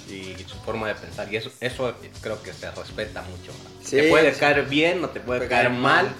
y 0.08 0.34
su 0.48 0.56
forma 0.64 0.88
de 0.88 0.94
pensar. 0.94 1.32
Y 1.32 1.36
eso, 1.36 1.50
eso 1.60 1.94
creo 2.20 2.42
que 2.42 2.52
se 2.52 2.70
respeta 2.70 3.22
mucho. 3.22 3.52
Sí, 3.82 3.96
te 3.96 4.08
puede 4.10 4.32
sí. 4.34 4.40
caer 4.40 4.64
bien, 4.66 5.00
no 5.00 5.08
te 5.10 5.20
puede 5.20 5.40
Puede 5.40 5.50
caer 5.50 5.66
caer 5.68 5.78
mal, 5.78 6.06
mal. 6.06 6.14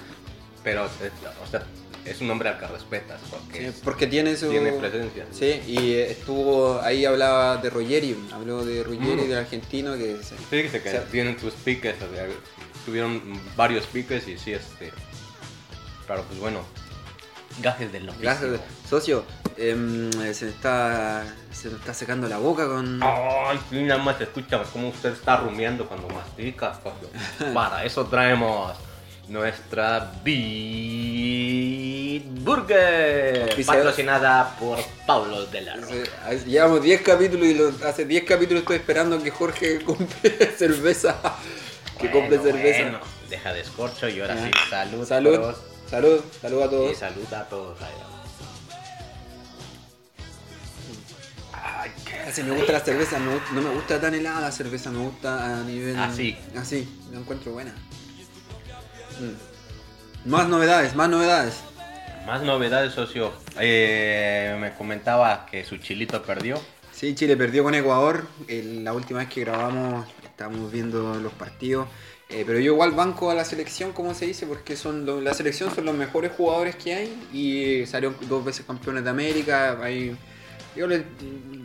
pero 0.63 0.85
o 0.85 1.51
sea, 1.51 1.65
es 2.05 2.21
un 2.21 2.31
hombre 2.31 2.49
al 2.49 2.59
que 2.59 2.67
respetas 2.67 3.21
porque 3.31 3.59
Sí, 3.59 3.65
es- 3.67 3.75
porque 3.85 4.07
tiene 4.07 4.37
su... 4.37 4.49
tiene 4.51 4.73
presencia. 4.73 5.27
Sí, 5.33 5.61
y 5.67 5.93
eh, 5.95 6.11
estuvo, 6.13 6.81
ahí 6.83 7.05
hablaba 7.05 7.57
de 7.59 7.69
Ruggeri, 7.71 8.17
habló 8.33 8.65
de 8.65 8.83
Ruggeri, 8.83 9.23
Mm. 9.23 9.29
del 9.29 9.39
argentino, 9.39 9.95
que 9.97 10.17
se- 10.23 10.37
Sí, 10.39 10.71
que, 10.71 10.81
tienen 11.11 11.39
sus 11.39 11.53
piques, 11.55 11.97
o 11.97 12.15
sea, 12.15 12.27
tuvieron 12.87 13.21
varios 13.57 13.85
piques 13.87 14.27
y 14.29 14.39
sí, 14.39 14.53
este. 14.53 14.91
Claro, 16.07 16.25
pues 16.29 16.41
bueno. 16.41 16.61
Gajes 17.61 17.93
del 17.93 18.09
oficio. 18.09 18.23
Gracias, 18.23 18.61
socio. 18.89 19.25
Em, 19.57 20.11
se, 20.33 20.45
me 20.47 20.51
está, 20.51 21.25
se 21.53 21.69
me 21.69 21.77
está 21.77 21.95
secando 21.95 22.29
la 22.29 22.39
boca 22.39 22.67
con. 22.67 23.01
Ay, 23.03 23.59
sí, 23.69 23.83
nada 23.83 24.03
más 24.03 24.17
se 24.19 24.25
escucha 24.25 24.63
cómo 24.73 24.89
usted 24.89 25.13
está 25.13 25.37
rumiando 25.39 25.87
cuando 25.87 26.09
mastica. 26.09 26.79
Para 27.55 27.85
eso 27.85 28.07
traemos 28.07 28.73
nuestra 29.29 30.11
Beat 30.25 32.25
Burger, 32.43 33.55
patrocinada 33.67 34.57
por 34.59 34.79
Pablo 35.07 35.47
de 35.47 35.61
la 35.63 35.77
Roca. 35.77 35.95
Llevamos 36.47 36.83
10 36.83 37.03
capítulos 37.03 37.47
y 37.47 37.85
hace 37.85 38.05
10 38.05 38.25
capítulos 38.25 38.63
estoy 38.63 38.77
esperando 38.77 39.23
que 39.23 39.31
Jorge 39.31 39.81
compre 39.85 40.31
cerveza. 40.57 41.17
Que 41.99 42.11
compre 42.11 42.39
Bueno, 42.39 42.53
cerveza. 42.59 42.83
bueno, 42.83 42.99
deja 43.29 43.53
de 43.53 43.61
escorcho 43.61 44.09
y 44.09 44.21
ahora 44.21 44.35
Ah. 44.39 44.47
sí, 44.47 44.51
salud. 44.71 45.07
Salud, 45.07 45.35
todos. 45.37 45.57
salud, 45.91 46.21
salud 46.41 46.63
a 46.63 46.67
Y 46.67 46.71
todos. 46.71 46.97
salud 46.97 47.35
a 47.35 47.45
todos 47.49 47.79
allá. 47.81 48.20
Así 52.31 52.43
me 52.45 52.53
gusta 52.53 52.73
la 52.73 52.81
cerveza, 52.81 53.19
me 53.19 53.33
no 53.53 53.61
me 53.69 53.75
gusta 53.75 54.01
tan 54.01 54.15
helada 54.15 54.41
la 54.41 54.53
cerveza, 54.53 54.91
me 54.91 54.99
gusta 55.01 55.59
a 55.61 55.65
nivel. 55.65 55.99
Así. 55.99 56.37
Así, 56.57 56.89
la 57.13 57.19
encuentro 57.19 57.51
buena. 57.53 57.73
Mm. 59.21 60.29
Más 60.31 60.49
novedades, 60.49 60.95
más 60.95 61.09
novedades. 61.09 61.55
Más 62.27 62.43
novedades, 62.43 62.93
socio. 62.93 63.33
Eh, 63.59 64.57
me 64.61 64.73
comentaba 64.75 65.47
que 65.51 65.65
su 65.65 65.79
chilito 65.79 66.23
perdió. 66.23 66.61
Sí, 66.93 67.15
Chile 67.17 67.37
perdió 67.37 67.65
con 67.65 67.75
Ecuador. 67.75 68.27
El- 68.47 68.85
la 68.85 68.93
última 68.93 69.21
vez 69.21 69.29
que 69.29 69.41
grabamos 69.41 70.07
estábamos 70.23 70.71
viendo 70.71 71.15
los 71.17 71.33
partidos. 71.33 71.89
Eh, 72.29 72.45
pero 72.47 72.61
yo 72.61 72.73
igual 72.75 72.93
banco 72.93 73.31
a 73.31 73.35
la 73.35 73.45
selección, 73.45 73.93
como 73.93 74.15
se 74.15 74.27
dice, 74.27 74.47
porque 74.47 74.77
son 74.77 75.05
lo- 75.05 75.21
la 75.21 75.35
selección 75.35 75.75
son 75.75 75.85
los 75.87 75.97
mejores 75.97 76.31
jugadores 76.37 76.77
que 76.77 76.95
hay 76.95 77.27
y 77.33 77.87
salieron 77.87 78.17
dos 78.29 78.45
veces 78.45 78.65
campeones 78.67 79.03
de 79.03 79.11
América. 79.11 79.79
Hay, 79.83 80.17
yo 80.77 80.87
les- 80.87 81.03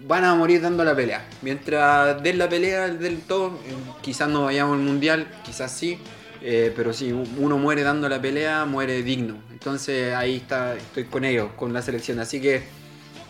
van 0.08 0.24
a 0.24 0.36
morir 0.36 0.62
dando 0.62 0.84
la 0.84 0.96
pelea. 0.96 1.26
Mientras 1.42 2.22
den 2.22 2.38
la 2.38 2.48
pelea 2.50 2.88
del 2.90 3.20
todo, 3.22 3.48
eh, 3.66 3.74
quizás 4.02 4.30
no 4.30 4.44
vayamos 4.46 4.78
al 4.78 4.84
mundial, 4.84 5.28
quizás 5.44 5.72
sí. 5.72 5.98
eh, 6.48 6.72
pero 6.76 6.94
si 6.94 7.12
uno 7.12 7.58
muere 7.58 7.82
dando 7.82 8.08
la 8.08 8.22
pelea, 8.22 8.66
muere 8.66 9.02
digno. 9.02 9.38
Entonces 9.52 10.14
ahí 10.14 10.36
está, 10.36 10.76
estoy 10.76 11.06
con 11.06 11.26
ellos, 11.26 11.50
con 11.56 11.74
la 11.74 11.82
selección. 11.82 12.20
Así 12.20 12.40
que 12.40 12.62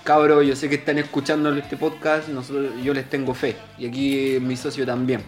Cabros, 0.04 0.46
yo 0.46 0.56
sé 0.56 0.68
que 0.70 0.76
están 0.76 0.98
escuchando 1.00 1.52
este 1.56 1.78
podcast, 1.78 2.28
nosotros, 2.28 2.74
yo 2.84 2.94
les 2.94 3.10
tengo 3.10 3.34
fe. 3.34 3.56
Y 3.80 3.88
aquí 3.88 4.38
mi 4.42 4.56
socio 4.58 4.86
también. 4.86 5.22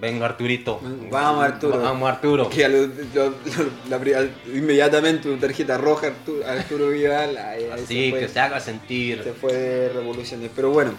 Venga, 0.00 0.26
Arturito. 0.26 0.80
Vamos, 1.10 1.44
Arturo. 1.44 1.80
Vamos, 1.80 2.08
Arturo. 2.08 2.50
Que 2.50 2.68
lo- 2.68 2.86
lo- 3.14 3.34
lo- 3.88 4.28
inmediatamente 4.54 5.28
una 5.30 5.40
tarjeta 5.40 5.78
roja 5.78 6.08
Arturo, 6.08 6.46
Arturo 6.46 6.88
Vidal. 6.88 7.36
ahí- 7.38 7.70
Así, 7.72 8.10
fue, 8.10 8.20
que 8.20 8.28
se 8.28 8.40
haga 8.40 8.60
sentir. 8.60 9.22
se 9.22 9.32
fue 9.32 9.52
de 9.52 9.88
revoluciones. 9.90 10.50
Pero 10.54 10.70
bueno, 10.70 10.92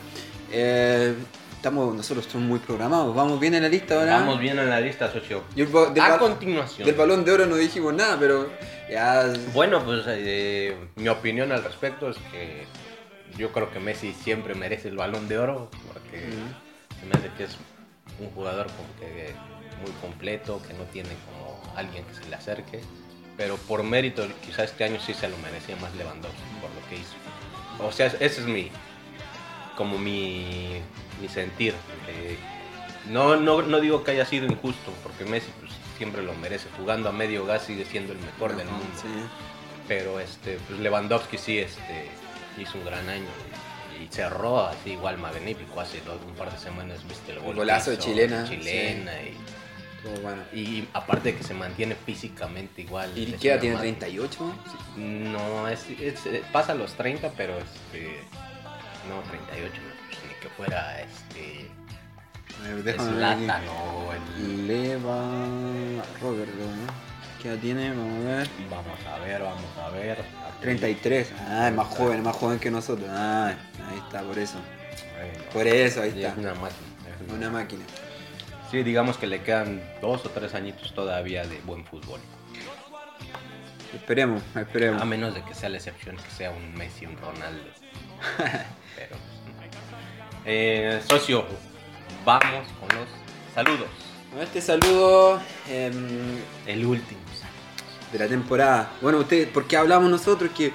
eh, 0.52 1.14
estamos, 1.56 1.94
nosotros 1.94 2.26
estamos 2.26 2.48
muy 2.48 2.60
programados. 2.60 3.14
Vamos 3.16 3.40
bien 3.40 3.54
en 3.56 3.64
la 3.64 3.70
lista 3.70 3.96
ahora. 4.00 4.20
Vamos 4.20 4.40
bien 4.40 4.58
en 4.58 4.70
la 4.70 4.80
lista, 4.80 5.12
socio. 5.12 5.44
Del, 5.56 5.68
A 6.02 6.18
continuación. 6.18 6.86
del 6.88 6.96
balón 6.96 7.26
de 7.26 7.32
oro 7.34 7.46
no 7.46 7.58
dijimos 7.58 7.94
nada, 7.94 8.18
pero 8.20 8.50
ya. 8.90 9.32
Bueno, 9.54 9.84
pues 9.84 10.04
eh, 10.08 10.76
mi 10.96 11.10
opinión 11.10 11.52
al 11.52 11.64
respecto 11.64 12.10
es 12.10 12.18
que 12.32 12.66
yo 13.38 13.52
creo 13.52 13.70
que 13.72 13.80
Messi 13.80 14.14
siempre 14.14 14.56
merece 14.56 14.88
el 14.88 14.96
balón 14.96 15.28
de 15.28 15.38
oro 15.38 15.70
porque 15.92 16.22
se 17.00 17.06
me 17.06 17.12
hace 17.14 17.30
que 17.38 17.44
es 17.44 17.58
un 18.20 18.30
jugador 18.32 18.68
como 18.68 18.88
que 19.00 19.34
muy 19.82 19.92
completo, 20.02 20.62
que 20.68 20.74
no 20.74 20.84
tiene 20.86 21.10
como 21.26 21.62
alguien 21.76 22.04
que 22.06 22.14
se 22.14 22.30
le 22.30 22.36
acerque. 22.36 22.82
Pero 23.38 23.58
por 23.58 23.84
mérito, 23.84 24.26
quizás 24.46 24.72
este 24.72 24.86
año 24.86 25.00
sí 25.00 25.14
se 25.14 25.28
lo 25.28 25.38
merecía 25.38 25.76
más 25.78 25.94
Lewandowski 25.96 26.42
por 26.62 26.70
lo 26.72 26.90
que 26.90 26.96
hizo. 26.96 27.16
O 27.86 27.92
sea, 27.92 28.08
ese 28.08 28.26
es 28.26 28.48
mi, 28.48 28.72
como 29.76 29.98
mi, 29.98 30.82
mi 31.22 31.28
sentir. 31.28 31.74
eh, 32.08 32.38
no, 33.10 33.36
no, 33.36 33.62
no 33.62 33.80
digo 33.82 34.04
que 34.04 34.12
haya 34.12 34.26
sido 34.26 34.48
injusto, 34.48 34.92
porque 35.04 35.26
Messi 35.26 35.52
pues, 35.60 35.72
siempre 35.98 36.24
lo 36.24 36.34
merece. 36.36 36.68
Jugando 36.78 37.10
a 37.10 37.12
medio 37.12 37.46
gas 37.46 37.64
sigue 37.64 37.86
siendo 37.86 38.14
el 38.14 38.20
mejor 38.20 38.56
del 38.56 38.68
mundo. 38.68 38.86
sí. 39.00 39.08
Pero 39.88 40.20
este, 40.20 40.58
pues 40.68 40.80
Lewandowski 40.80 41.38
sí 41.38 41.60
este, 41.60 42.10
hizo 42.58 42.78
un 42.80 42.86
gran 42.86 43.08
año. 43.08 43.28
Y 44.02 44.08
cerró 44.14 44.66
así 44.68 44.92
igual 44.92 45.18
magnífico. 45.18 45.80
Hace 45.80 46.02
dos, 46.02 46.20
un 46.28 46.34
par 46.36 46.52
de 46.52 46.58
semanas 46.58 47.00
viste 47.08 47.32
el 47.32 47.40
que 47.40 47.54
golazo 47.54 47.92
de 47.92 47.98
chilena, 47.98 48.44
Chilena 48.48 49.12
bueno. 50.22 50.44
y, 50.54 50.88
aparte 50.94 51.32
de 51.32 51.38
que 51.40 51.44
se 51.44 51.54
mantiene 51.56 51.96
físicamente 51.96 52.82
igual. 52.84 53.12
¿Y 53.18 53.32
qué 53.34 53.50
edad 53.52 53.60
tiene? 53.60 53.76
ma- 53.76 53.82
¿38? 53.82 54.54
No, 54.98 55.68
es, 55.68 55.86
es- 56.00 56.26
eh, 56.28 56.44
pasa 56.52 56.76
los 56.76 56.94
30, 56.94 57.32
pero 57.36 57.58
este. 57.58 58.20
No, 59.10 59.22
38, 59.30 59.74
no, 59.82 60.08
pues, 60.08 60.20
ni 60.28 60.40
que 60.42 60.50
fuera 60.50 61.02
este. 61.02 61.72
Déjame. 62.84 63.12
Zlatan 63.14 63.64
o 63.68 64.12
el. 64.14 64.68
Leva 64.68 65.18
Robert, 66.22 66.52
¿no? 66.54 67.05
¿Qué 67.46 67.52
edad 67.52 67.60
tiene? 67.60 67.90
Vamos 67.92 68.26
a 68.26 68.28
ver. 68.38 68.48
Vamos 68.72 69.00
a 69.06 69.20
ver, 69.20 69.42
vamos 69.44 69.78
a 69.80 69.90
ver. 69.92 70.18
33. 70.62 71.32
Ah, 71.48 71.68
es 71.68 71.76
más 71.76 71.86
joven, 71.90 72.24
más 72.24 72.36
joven 72.36 72.58
que 72.58 72.72
nosotros. 72.72 73.08
Ah, 73.12 73.54
ahí 73.88 74.00
está, 74.00 74.24
por 74.24 74.40
eso. 74.40 74.58
Bueno, 75.16 75.44
Por 75.54 75.68
eso, 75.68 76.02
ahí 76.02 76.10
está. 76.10 76.30
Es 76.30 76.38
una 76.38 76.56
máquina. 76.56 76.88
es 77.14 77.22
una- 77.30 77.34
Una 77.36 77.50
máquina. 77.52 77.84
Sí, 78.72 78.82
digamos 78.82 79.18
que 79.20 79.28
le 79.28 79.44
quedan 79.44 79.80
dos 80.02 80.26
o 80.26 80.30
tres 80.32 80.56
añitos 80.56 80.96
todavía 80.96 81.46
de 81.46 81.60
buen 81.62 81.86
fútbol. 81.86 82.20
Esperemos, 83.94 84.42
esperemos. 84.56 85.00
A 85.00 85.06
menos 85.06 85.36
de 85.36 85.44
que 85.44 85.54
sea 85.54 85.70
la 85.70 85.78
excepción, 85.78 86.18
que 86.18 86.32
sea 86.32 86.50
un 86.50 86.74
Messi, 86.74 87.06
un 87.06 87.16
Ronaldo. 87.16 87.64
Pero. 88.96 89.18
Eh, 90.46 91.00
socio, 91.08 91.46
vamos 92.26 92.68
con 92.80 92.98
los 92.98 93.08
saludos. 93.54 93.88
Este 94.42 94.60
saludo 94.62 95.40
em, 95.70 96.40
El 96.66 96.84
último. 96.88 97.25
De 98.18 98.24
la 98.24 98.30
temporada. 98.30 98.92
Bueno, 99.02 99.20
ustedes, 99.20 99.48
¿por 99.50 99.66
qué 99.68 99.78
hablamos 99.78 100.10
nosotros? 100.10 100.50
Que 100.56 100.74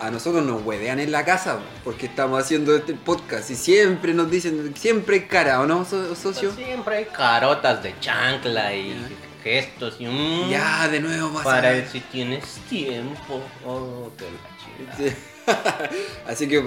a 0.00 0.10
nosotros 0.10 0.44
nos 0.44 0.62
huevean 0.62 1.00
en 1.00 1.10
la 1.10 1.24
casa 1.24 1.58
porque 1.82 2.04
estamos 2.06 2.38
haciendo 2.38 2.76
este 2.76 2.92
podcast 2.92 3.50
y 3.50 3.54
siempre 3.54 4.12
nos 4.12 4.30
dicen, 4.30 4.74
siempre 4.76 5.16
hay 5.16 5.22
cara, 5.22 5.60
¿o 5.62 5.66
no, 5.66 5.84
so- 5.86 6.14
socio? 6.14 6.52
Siempre 6.54 6.96
hay 6.96 7.04
carotas 7.06 7.82
de 7.82 7.94
chancla 7.98 8.74
y 8.74 8.94
gestos 9.42 9.96
y 9.98 10.06
un. 10.06 10.48
Ya, 10.50 10.88
de 10.88 11.00
nuevo 11.00 11.30
pasa. 11.32 11.44
Para 11.44 11.70
ver 11.70 11.88
si 11.88 12.00
tienes 12.00 12.44
tiempo. 12.68 13.42
Oh, 13.66 14.10
que 14.18 14.24
la. 14.26 14.96
Sí. 14.96 15.16
Así 16.28 16.46
que 16.48 16.58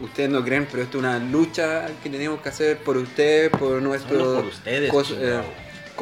ustedes 0.00 0.30
no 0.30 0.44
creen, 0.44 0.68
pero 0.70 0.82
esto 0.82 0.98
es 0.98 1.04
una 1.04 1.18
lucha 1.18 1.86
que 2.02 2.10
tenemos 2.10 2.40
que 2.40 2.48
hacer 2.50 2.78
por 2.78 2.96
ustedes, 2.96 3.50
por 3.50 3.80
nuestros 3.82 4.22
por 4.36 4.44
ustedes, 4.44 4.92
cos- 4.92 5.16
eh, 5.18 5.40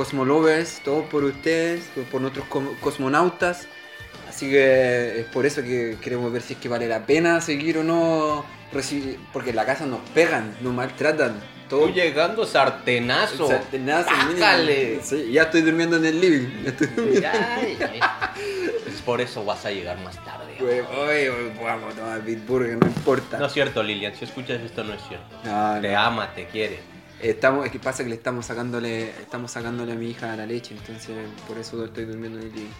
cosmolovers, 0.00 0.80
todo 0.82 1.02
por 1.10 1.24
ustedes, 1.24 1.84
por, 2.10 2.22
nuestros 2.22 2.46
cosmonautas. 2.80 3.68
Así 4.26 4.48
que 4.48 5.20
es 5.20 5.26
por 5.26 5.44
eso 5.44 5.62
que 5.62 5.98
queremos 6.00 6.32
ver 6.32 6.40
si 6.40 6.54
es 6.54 6.58
que 6.58 6.70
vale 6.70 6.88
la 6.88 7.04
pena 7.04 7.42
seguir 7.42 7.76
o 7.76 7.84
no, 7.84 8.46
porque 9.34 9.50
en 9.50 9.56
la 9.56 9.66
casa 9.66 9.84
nos 9.84 10.00
pegan, 10.14 10.56
nos 10.62 10.72
maltratan. 10.72 11.38
Todo 11.68 11.88
Tú 11.88 11.92
llegando 11.92 12.46
sartenazo. 12.46 13.46
Sartenazo. 13.46 14.08
Sí, 15.02 15.32
ya 15.32 15.42
estoy 15.42 15.60
durmiendo 15.60 15.98
en 15.98 16.06
el 16.06 16.18
living. 16.18 16.64
estoy. 16.64 16.88
Ay, 17.22 17.78
ay. 17.78 18.00
Es 18.88 19.02
por 19.02 19.20
eso 19.20 19.44
vas 19.44 19.66
a 19.66 19.70
llegar 19.70 19.98
más 19.98 20.16
tarde. 20.24 20.56
Güey, 20.58 20.80
vamos 21.62 21.92
a 21.92 21.96
tomar 21.96 22.22
no 22.22 22.86
importa. 22.86 23.38
No 23.38 23.46
es 23.46 23.52
cierto, 23.52 23.82
Lilian. 23.82 24.14
Si 24.16 24.24
escuchas 24.24 24.62
esto, 24.62 24.82
no 24.82 24.94
es 24.94 25.02
cierto. 25.06 25.36
No, 25.44 25.74
no. 25.74 25.80
Te 25.82 25.94
ama, 25.94 26.32
te 26.34 26.46
quiere. 26.46 26.99
Estamos, 27.22 27.66
es 27.66 27.72
que 27.72 27.78
pasa 27.78 28.02
que 28.02 28.08
le 28.10 28.16
estamos 28.16 28.46
sacándole, 28.46 29.10
estamos 29.10 29.50
sacándole 29.50 29.92
a 29.92 29.94
mi 29.96 30.08
hija 30.10 30.34
la 30.36 30.46
leche, 30.46 30.74
entonces 30.74 31.16
por 31.46 31.58
eso 31.58 31.84
estoy 31.84 32.04
durmiendo 32.06 32.38
en 32.38 32.46
el 32.46 32.52
living. 32.54 32.70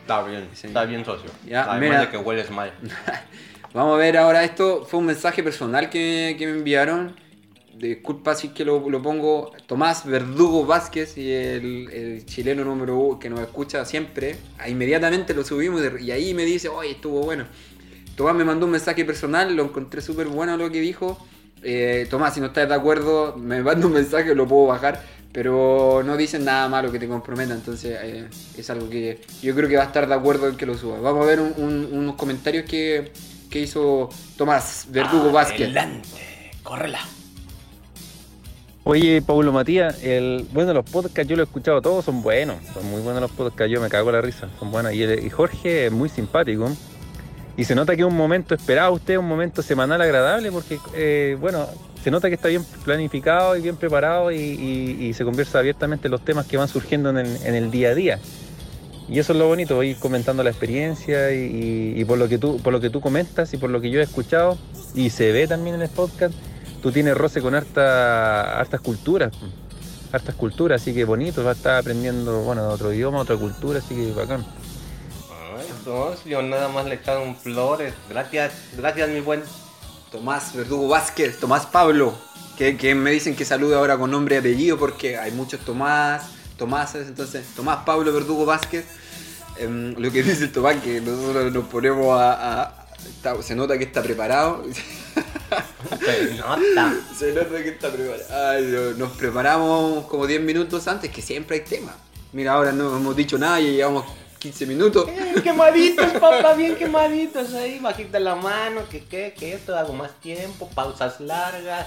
Está 0.00 0.22
bien, 0.22 0.48
Sí. 0.54 0.66
está 0.68 0.84
bien, 0.84 1.04
socio. 1.04 1.30
Ya, 1.46 1.62
Además 1.64 1.80
mira. 1.80 2.00
de 2.00 2.08
que 2.10 2.18
hueles 2.18 2.50
mal. 2.50 2.72
Vamos 3.72 3.94
a 3.94 3.98
ver 3.98 4.16
ahora 4.16 4.44
esto, 4.44 4.84
fue 4.84 5.00
un 5.00 5.06
mensaje 5.06 5.42
personal 5.42 5.88
que, 5.90 6.36
que 6.38 6.46
me 6.46 6.52
enviaron. 6.58 7.16
Disculpa 7.74 8.34
si 8.36 8.48
es 8.48 8.52
que 8.52 8.64
lo, 8.64 8.88
lo 8.88 9.02
pongo. 9.02 9.52
Tomás 9.66 10.04
Verdugo 10.06 10.64
Vázquez 10.64 11.16
y 11.18 11.32
el, 11.32 11.90
el 11.90 12.26
chileno 12.26 12.64
número 12.64 12.96
uno 12.96 13.18
que 13.18 13.28
nos 13.30 13.40
escucha 13.40 13.84
siempre. 13.84 14.36
ah, 14.58 14.68
Inmediatamente 14.68 15.34
lo 15.34 15.42
subimos 15.44 15.82
y, 16.00 16.04
y 16.04 16.10
ahí 16.12 16.34
me 16.34 16.44
dice, 16.44 16.68
oye, 16.68 16.92
estuvo 16.92 17.20
bueno. 17.22 17.46
Tomás 18.16 18.34
me 18.36 18.44
mandó 18.44 18.66
un 18.66 18.72
mensaje 18.72 19.04
personal, 19.04 19.56
lo 19.56 19.64
encontré 19.64 20.00
súper 20.00 20.28
bueno 20.28 20.56
lo 20.56 20.70
que 20.70 20.80
dijo. 20.80 21.18
Eh, 21.62 22.06
Tomás, 22.10 22.34
si 22.34 22.40
no 22.40 22.46
estás 22.46 22.68
de 22.68 22.74
acuerdo, 22.74 23.36
me 23.36 23.62
manda 23.62 23.86
un 23.86 23.92
mensaje, 23.94 24.34
lo 24.34 24.46
puedo 24.46 24.66
bajar. 24.66 25.00
Pero 25.32 26.02
no 26.04 26.16
dicen 26.16 26.44
nada 26.44 26.68
malo 26.68 26.92
que 26.92 26.98
te 27.00 27.08
comprometa, 27.08 27.54
entonces 27.54 27.98
eh, 28.00 28.28
es 28.56 28.70
algo 28.70 28.88
que 28.88 29.20
yo 29.42 29.52
creo 29.56 29.68
que 29.68 29.76
va 29.76 29.82
a 29.82 29.86
estar 29.86 30.06
de 30.06 30.14
acuerdo 30.14 30.46
en 30.48 30.56
que 30.56 30.64
lo 30.64 30.78
suba. 30.78 31.00
Vamos 31.00 31.24
a 31.24 31.26
ver 31.26 31.40
un- 31.40 31.54
un- 31.56 31.88
unos 31.92 32.14
comentarios 32.14 32.64
que, 32.70 33.10
que 33.50 33.58
hizo 33.58 34.08
Tomás 34.36 34.86
Verdugo 34.90 35.32
Vázquez. 35.32 35.62
Adelante, 35.62 36.08
córrela. 36.62 37.00
Oye, 38.84 39.22
Paulo 39.22 39.50
Matías, 39.50 40.04
el, 40.04 40.46
bueno, 40.52 40.72
los 40.74 40.84
podcasts 40.88 41.26
yo 41.28 41.36
los 41.36 41.46
he 41.46 41.48
escuchado 41.48 41.80
todos, 41.82 42.04
son 42.04 42.22
buenos, 42.22 42.58
son 42.72 42.88
muy 42.88 43.00
buenos 43.00 43.22
los 43.22 43.30
podcasts, 43.32 43.72
yo 43.72 43.80
me 43.80 43.88
cago 43.88 44.10
en 44.10 44.16
la 44.16 44.20
risa, 44.22 44.48
son 44.60 44.70
buenos. 44.70 44.92
Y, 44.92 45.02
el- 45.02 45.24
y 45.24 45.30
Jorge 45.30 45.86
es 45.86 45.92
muy 45.92 46.08
simpático. 46.10 46.70
Y 47.56 47.64
se 47.64 47.74
nota 47.74 47.94
que 47.94 48.02
es 48.02 48.08
un 48.08 48.16
momento 48.16 48.54
esperado 48.54 48.92
usted, 48.92 49.16
un 49.16 49.28
momento 49.28 49.62
semanal 49.62 50.00
agradable, 50.00 50.50
porque, 50.50 50.78
eh, 50.94 51.36
bueno, 51.40 51.66
se 52.02 52.10
nota 52.10 52.28
que 52.28 52.34
está 52.34 52.48
bien 52.48 52.64
planificado 52.84 53.56
y 53.56 53.62
bien 53.62 53.76
preparado 53.76 54.32
y, 54.32 55.12
se 55.14 55.24
conversa 55.24 55.60
abiertamente 55.60 56.08
en 56.08 56.12
los 56.12 56.24
temas 56.24 56.46
que 56.46 56.56
van 56.56 56.68
surgiendo 56.68 57.10
en 57.10 57.18
el, 57.18 57.36
en 57.44 57.54
el 57.54 57.70
día 57.70 57.90
a 57.90 57.94
día. 57.94 58.18
Y 59.08 59.18
eso 59.18 59.32
es 59.32 59.38
lo 59.38 59.46
bonito, 59.46 59.76
voy 59.76 59.94
comentando 59.94 60.42
la 60.42 60.50
experiencia 60.50 61.32
y, 61.32 62.02
por, 62.06 62.18
lo 62.18 62.28
que 62.28 62.38
tú, 62.38 62.58
por 62.62 62.72
lo 62.72 62.80
que 62.80 62.90
tú 62.90 63.00
comentas 63.00 63.52
y 63.52 63.58
por 63.58 63.70
lo 63.70 63.80
que 63.80 63.90
yo 63.90 64.00
he 64.00 64.02
escuchado 64.02 64.56
y 64.94 65.10
se 65.10 65.30
ve 65.30 65.46
también 65.46 65.76
en 65.76 65.82
el 65.82 65.90
podcast, 65.90 66.34
tú 66.82 66.90
tienes 66.90 67.16
roce 67.16 67.42
con 67.42 67.54
harta, 67.54 68.58
hartas 68.58 68.80
culturas, 68.80 69.32
hartas 70.10 70.34
culturas, 70.34 70.80
así 70.80 70.94
que 70.94 71.04
bonito, 71.04 71.44
vas 71.44 71.56
a 71.56 71.58
estar 71.58 71.76
aprendiendo, 71.76 72.42
bueno, 72.42 72.68
otro 72.68 72.92
idioma, 72.92 73.18
otra 73.18 73.36
cultura, 73.36 73.80
así 73.80 73.94
que 73.94 74.12
bacán. 74.12 74.44
Yo 75.84 76.42
nada 76.42 76.68
más 76.68 76.86
le 76.86 76.92
he 76.92 76.98
echado 76.98 77.22
un 77.22 77.36
flores. 77.36 77.92
Gracias, 78.08 78.52
gracias 78.76 79.08
mi 79.10 79.20
buen. 79.20 79.42
Tomás 80.10 80.54
Verdugo 80.54 80.88
Vázquez, 80.88 81.38
Tomás 81.40 81.66
Pablo, 81.66 82.14
que, 82.56 82.76
que 82.76 82.94
me 82.94 83.10
dicen 83.10 83.34
que 83.34 83.44
salude 83.44 83.74
ahora 83.74 83.98
con 83.98 84.10
nombre 84.12 84.36
y 84.36 84.38
apellido 84.38 84.78
porque 84.78 85.18
hay 85.18 85.32
muchos 85.32 85.60
Tomás, 85.60 86.22
Tomáses, 86.56 87.08
entonces 87.08 87.44
Tomás 87.56 87.78
Pablo 87.84 88.12
Verdugo 88.12 88.46
Vázquez. 88.46 88.84
Em, 89.58 89.94
lo 89.98 90.10
que 90.12 90.22
dice 90.22 90.44
el 90.44 90.52
Tomás, 90.52 90.76
que 90.82 91.00
nosotros 91.00 91.52
nos 91.52 91.64
ponemos 91.66 92.18
a... 92.18 92.62
a- 92.62 92.86
está- 93.08 93.42
se 93.42 93.54
nota 93.56 93.76
que 93.76 93.84
está 93.84 94.02
preparado. 94.02 94.64
Se 96.00 96.34
nota. 96.34 96.94
se 97.18 97.32
nota 97.32 97.62
que 97.62 97.68
está 97.70 97.90
preparado. 97.90 98.50
Ay, 98.50 98.66
Dios, 98.66 98.96
nos 98.96 99.12
preparamos 99.12 100.06
como 100.06 100.26
10 100.26 100.40
minutos 100.42 100.86
antes, 100.88 101.10
que 101.10 101.22
siempre 101.22 101.56
hay 101.56 101.62
tema. 101.64 101.92
Mira, 102.32 102.52
ahora 102.54 102.72
no 102.72 102.96
hemos 102.96 103.14
dicho 103.16 103.36
nada 103.38 103.60
y 103.60 103.76
llevamos 103.76 104.04
15 104.44 104.66
minutos. 104.66 105.06
Bien 105.06 105.42
quemaditos, 105.42 106.12
papá, 106.20 106.52
bien 106.52 106.76
quemaditos 106.76 107.54
ahí, 107.54 107.78
bajita 107.78 108.20
la 108.20 108.34
mano, 108.34 108.82
que 108.90 109.02
qué, 109.02 109.32
que 109.38 109.54
esto, 109.54 109.74
hago 109.74 109.94
más 109.94 110.10
tiempo, 110.20 110.68
pausas 110.74 111.18
largas. 111.20 111.86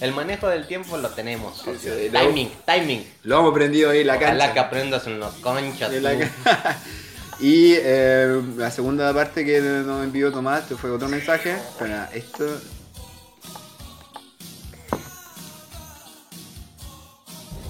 El 0.00 0.14
manejo 0.14 0.48
del 0.48 0.66
tiempo 0.66 0.96
lo 0.96 1.10
tenemos. 1.10 1.58
sí, 1.78 2.08
timing, 2.10 2.50
timing. 2.64 3.06
Lo 3.24 3.40
hemos 3.40 3.50
aprendido 3.52 3.90
ahí 3.90 4.00
en 4.00 4.06
la 4.06 4.16
Ojalá 4.16 4.38
cancha. 4.38 4.52
que 4.54 4.58
aprendas 4.60 5.06
en 5.06 5.20
los 5.20 5.34
conchas. 5.34 5.92
En 5.92 6.02
la 6.02 6.12
tú. 6.14 6.18
ca- 6.44 6.80
y 7.40 7.74
eh, 7.76 8.40
la 8.56 8.70
segunda 8.70 9.12
parte 9.12 9.44
que 9.44 9.60
nos 9.60 10.02
envió 10.02 10.32
Tomás 10.32 10.62
esto 10.62 10.78
fue 10.78 10.90
otro 10.90 11.08
mensaje. 11.08 11.52
Espera, 11.52 12.08
esto. 12.14 12.46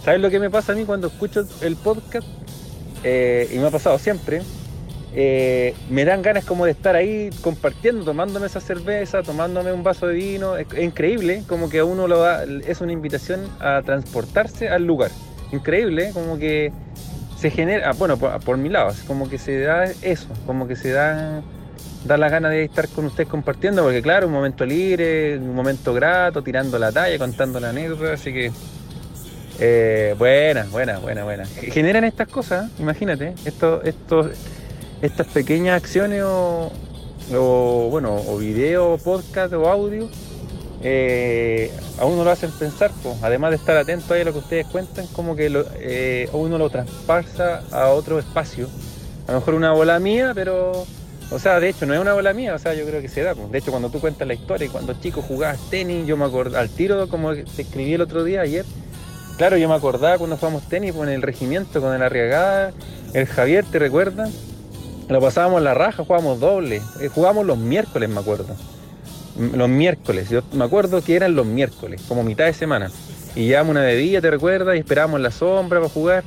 ¿Sabes 0.04 0.20
lo 0.20 0.30
que 0.30 0.38
me 0.38 0.48
pasa 0.48 0.72
a 0.72 0.74
mí 0.76 0.84
cuando 0.84 1.08
escucho 1.08 1.44
el 1.60 1.76
podcast? 1.76 2.26
Eh, 3.04 3.48
y 3.52 3.58
me 3.58 3.66
ha 3.66 3.70
pasado 3.70 3.98
siempre. 3.98 4.42
eh, 5.14 5.74
me 5.90 6.04
dan 6.04 6.22
ganas 6.22 6.44
como 6.44 6.64
de 6.66 6.72
estar 6.72 6.94
ahí 6.94 7.30
compartiendo, 7.40 8.04
tomándome 8.04 8.46
esa 8.46 8.60
cerveza, 8.60 9.22
tomándome 9.22 9.72
un 9.72 9.82
vaso 9.82 10.06
de 10.06 10.14
vino. 10.14 10.56
Es, 10.56 10.66
es 10.72 10.84
increíble, 10.84 11.42
como 11.48 11.68
que 11.70 11.78
a 11.78 11.84
uno 11.84 12.06
es 12.66 12.80
una 12.80 12.92
invitación 12.92 13.40
a 13.60 13.82
transportarse 13.84 14.68
al 14.68 14.84
lugar. 14.84 15.10
Increíble, 15.50 16.10
como 16.12 16.38
que 16.38 16.72
se 17.38 17.50
genera, 17.50 17.90
ah, 17.90 17.94
bueno, 17.96 18.18
por, 18.18 18.38
por 18.40 18.56
mi 18.58 18.68
lado, 18.68 18.92
como 19.06 19.28
que 19.30 19.38
se 19.38 19.60
da 19.60 19.84
eso, 20.02 20.28
como 20.44 20.68
que 20.68 20.76
se 20.76 20.90
da, 20.90 21.40
da 22.04 22.16
la 22.18 22.28
gana 22.28 22.50
de 22.50 22.64
estar 22.64 22.88
con 22.88 23.06
ustedes 23.06 23.28
compartiendo, 23.28 23.82
porque 23.82 24.02
claro, 24.02 24.26
un 24.26 24.32
momento 24.32 24.66
libre, 24.66 25.38
un 25.38 25.54
momento 25.54 25.94
grato, 25.94 26.42
tirando 26.42 26.78
la 26.78 26.92
talla, 26.92 27.16
contando 27.16 27.60
la 27.60 27.70
anécdota, 27.70 28.12
así 28.12 28.32
que 28.32 28.52
eh, 29.58 30.14
buena, 30.18 30.64
buena, 30.70 30.98
buena, 30.98 31.24
buena. 31.24 31.46
Generan 31.46 32.04
estas 32.04 32.28
cosas, 32.28 32.70
imagínate, 32.78 33.34
estos, 33.44 33.84
estos, 33.84 34.28
estas 35.02 35.26
pequeñas 35.28 35.82
acciones 35.82 36.22
o, 36.22 36.70
o, 37.34 37.88
bueno, 37.90 38.14
o 38.14 38.38
video, 38.38 38.98
podcast 38.98 39.52
o 39.54 39.68
audio, 39.68 40.08
eh, 40.82 41.72
a 41.98 42.04
uno 42.04 42.22
lo 42.22 42.30
hacen 42.30 42.50
pensar, 42.52 42.92
además 43.22 43.50
de 43.50 43.56
estar 43.56 43.76
atento 43.76 44.14
a 44.14 44.18
lo 44.18 44.32
que 44.32 44.38
ustedes 44.38 44.66
cuentan, 44.66 45.06
como 45.08 45.34
que 45.34 45.50
lo, 45.50 45.64
eh, 45.80 46.28
uno 46.32 46.56
lo 46.56 46.70
traspasa 46.70 47.62
a 47.72 47.88
otro 47.88 48.18
espacio. 48.18 48.68
A 49.26 49.32
lo 49.32 49.40
mejor 49.40 49.54
una 49.54 49.72
bola 49.72 49.98
mía, 49.98 50.32
pero, 50.34 50.86
o 51.30 51.38
sea, 51.38 51.60
de 51.60 51.68
hecho 51.68 51.84
no 51.84 51.94
es 51.94 52.00
una 52.00 52.14
bola 52.14 52.32
mía, 52.32 52.54
o 52.54 52.58
sea, 52.58 52.74
yo 52.74 52.86
creo 52.86 53.02
que 53.02 53.08
se 53.08 53.22
da. 53.22 53.34
De 53.34 53.58
hecho, 53.58 53.70
cuando 53.70 53.90
tú 53.90 54.00
cuentas 54.00 54.26
la 54.26 54.34
historia 54.34 54.66
y 54.66 54.70
cuando 54.70 54.94
chico 54.94 55.20
jugabas 55.20 55.58
tenis, 55.68 56.06
yo 56.06 56.16
me 56.16 56.24
acuerdo, 56.24 56.56
al 56.58 56.70
tiro, 56.70 57.08
como 57.08 57.34
te 57.34 57.62
escribí 57.62 57.94
el 57.94 58.00
otro 58.00 58.24
día, 58.24 58.40
ayer, 58.42 58.64
Claro, 59.38 59.56
yo 59.56 59.68
me 59.68 59.74
acordaba 59.76 60.18
cuando 60.18 60.36
jugamos 60.36 60.64
tenis 60.68 60.92
con 60.92 61.08
el 61.08 61.22
regimiento, 61.22 61.80
con 61.80 61.94
el 61.94 62.02
Arriagada, 62.02 62.72
el 63.14 63.26
Javier, 63.26 63.64
¿te 63.64 63.78
recuerdas? 63.78 64.30
Lo 65.08 65.20
pasábamos 65.20 65.62
la 65.62 65.74
raja, 65.74 66.04
jugábamos 66.04 66.40
doble. 66.40 66.82
Eh, 67.00 67.08
jugábamos 67.08 67.46
los 67.46 67.56
miércoles, 67.56 68.08
me 68.10 68.18
acuerdo. 68.20 68.56
Los 69.54 69.68
miércoles, 69.68 70.28
yo 70.28 70.42
me 70.52 70.64
acuerdo 70.64 71.02
que 71.02 71.14
eran 71.14 71.36
los 71.36 71.46
miércoles, 71.46 72.02
como 72.08 72.24
mitad 72.24 72.46
de 72.46 72.52
semana. 72.52 72.90
Y 73.36 73.46
llevábamos 73.46 73.70
una 73.72 73.82
bebida, 73.82 74.20
¿te 74.20 74.28
recuerdas? 74.30 74.74
Y 74.74 74.80
esperábamos 74.80 75.20
la 75.20 75.30
sombra 75.30 75.78
para 75.78 75.88
jugar. 75.88 76.24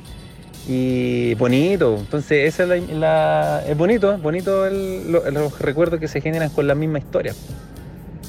Y 0.66 1.34
bonito, 1.34 1.96
entonces 1.98 2.58
es 2.58 2.66
la, 2.94 3.62
es 3.66 3.76
bonito, 3.76 4.16
bonito 4.18 4.64
el- 4.66 5.10
lo- 5.12 5.30
los 5.30 5.58
recuerdos 5.58 6.00
que 6.00 6.08
se 6.08 6.20
generan 6.22 6.48
con 6.50 6.66
la 6.66 6.74
misma 6.74 6.98
historia. 6.98 7.34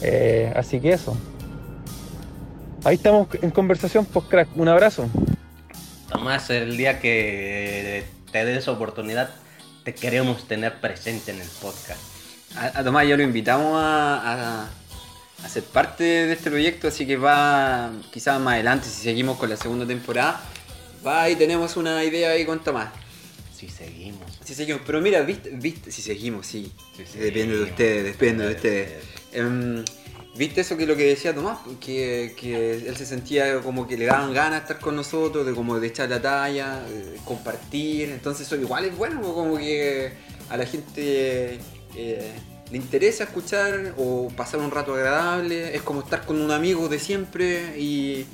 Eh, 0.02 0.52
así 0.56 0.80
que 0.82 0.92
eso. 0.92 1.16
Ahí 2.84 2.96
estamos 2.96 3.28
en 3.42 3.52
conversación, 3.52 4.06
pues 4.06 4.26
crack, 4.26 4.50
un 4.58 4.68
abrazo. 4.68 5.10
Tomás, 6.10 6.50
el 6.50 6.76
día 6.78 7.00
que 7.00 8.04
te 8.32 8.46
des 8.46 8.68
oportunidad, 8.68 9.30
te 9.84 9.94
queremos 9.96 10.48
tener 10.48 10.80
presente 10.82 11.32
en 11.32 11.42
el 11.42 11.48
podcast. 11.62 12.00
A, 12.56 12.80
a 12.80 12.84
Tomás 12.84 13.08
ya 13.08 13.16
lo 13.18 13.24
invitamos 13.24 13.74
a, 13.82 14.64
a- 14.64 14.70
a 15.44 15.50
ser 15.50 15.64
parte 15.64 16.04
de 16.04 16.34
este 16.34 16.50
proyecto, 16.50 16.88
así 16.88 17.06
que 17.06 17.18
va 17.18 17.92
quizás 18.14 18.40
más 18.40 18.54
adelante, 18.54 18.88
si 18.88 19.02
seguimos 19.04 19.38
con 19.38 19.50
la 19.50 19.58
segunda 19.58 19.86
temporada, 19.86 20.42
va 21.06 21.30
y 21.30 21.36
tenemos 21.36 21.76
una 21.76 22.02
idea 22.04 22.30
ahí 22.32 22.46
con 22.46 22.64
Tomás. 22.64 22.90
Si 23.54 23.68
seguimos. 23.68 24.22
Si 24.44 24.56
seguimos, 24.56 24.82
pero 24.86 25.02
mira, 25.02 25.22
viste, 25.22 25.50
viste, 25.54 25.92
si 25.92 26.02
seguimos, 26.02 26.48
sí. 26.48 26.72
Si 27.12 27.18
depende 27.18 27.58
de 27.58 27.64
ustedes, 27.64 28.04
depende 28.06 28.48
de 28.48 28.56
ustedes. 28.56 29.04
Em, 29.34 29.84
¿Viste 30.36 30.62
eso 30.62 30.76
que 30.78 30.88
lo 30.88 30.96
que 30.96 31.06
decía 31.06 31.36
Tomás? 31.36 31.60
Que, 31.80 32.34
que 32.36 32.88
él 32.88 32.98
se 32.98 33.06
sentía 33.06 33.62
como 33.62 33.88
que 33.88 33.98
le 33.98 34.06
daban 34.06 34.34
ganas 34.34 34.54
de 34.54 34.58
estar 34.60 34.80
con 34.80 34.96
nosotros, 34.96 35.46
de 35.46 35.54
como 35.54 35.80
de 35.80 35.88
echar 35.88 36.10
la 36.10 36.22
talla, 36.22 36.82
compartir. 37.24 38.10
Entonces 38.10 38.48
eso 38.48 38.56
igual 38.56 38.86
es 38.86 38.98
bueno, 38.98 39.22
como 39.22 39.58
que 39.58 40.12
a 40.50 40.58
la 40.58 40.66
gente 40.66 41.60
eh, 41.96 42.32
le 42.72 42.78
interesa 42.78 43.26
escuchar 43.26 43.94
o 43.98 44.30
pasar 44.36 44.60
un 44.60 44.72
rato 44.72 44.96
agradable. 44.96 45.76
Es 45.76 45.84
como 45.84 46.02
estar 46.02 46.26
con 46.26 46.42
un 46.42 46.50
amigo 46.50 46.90
de 46.90 46.98
siempre 46.98 47.78
y, 47.78 48.26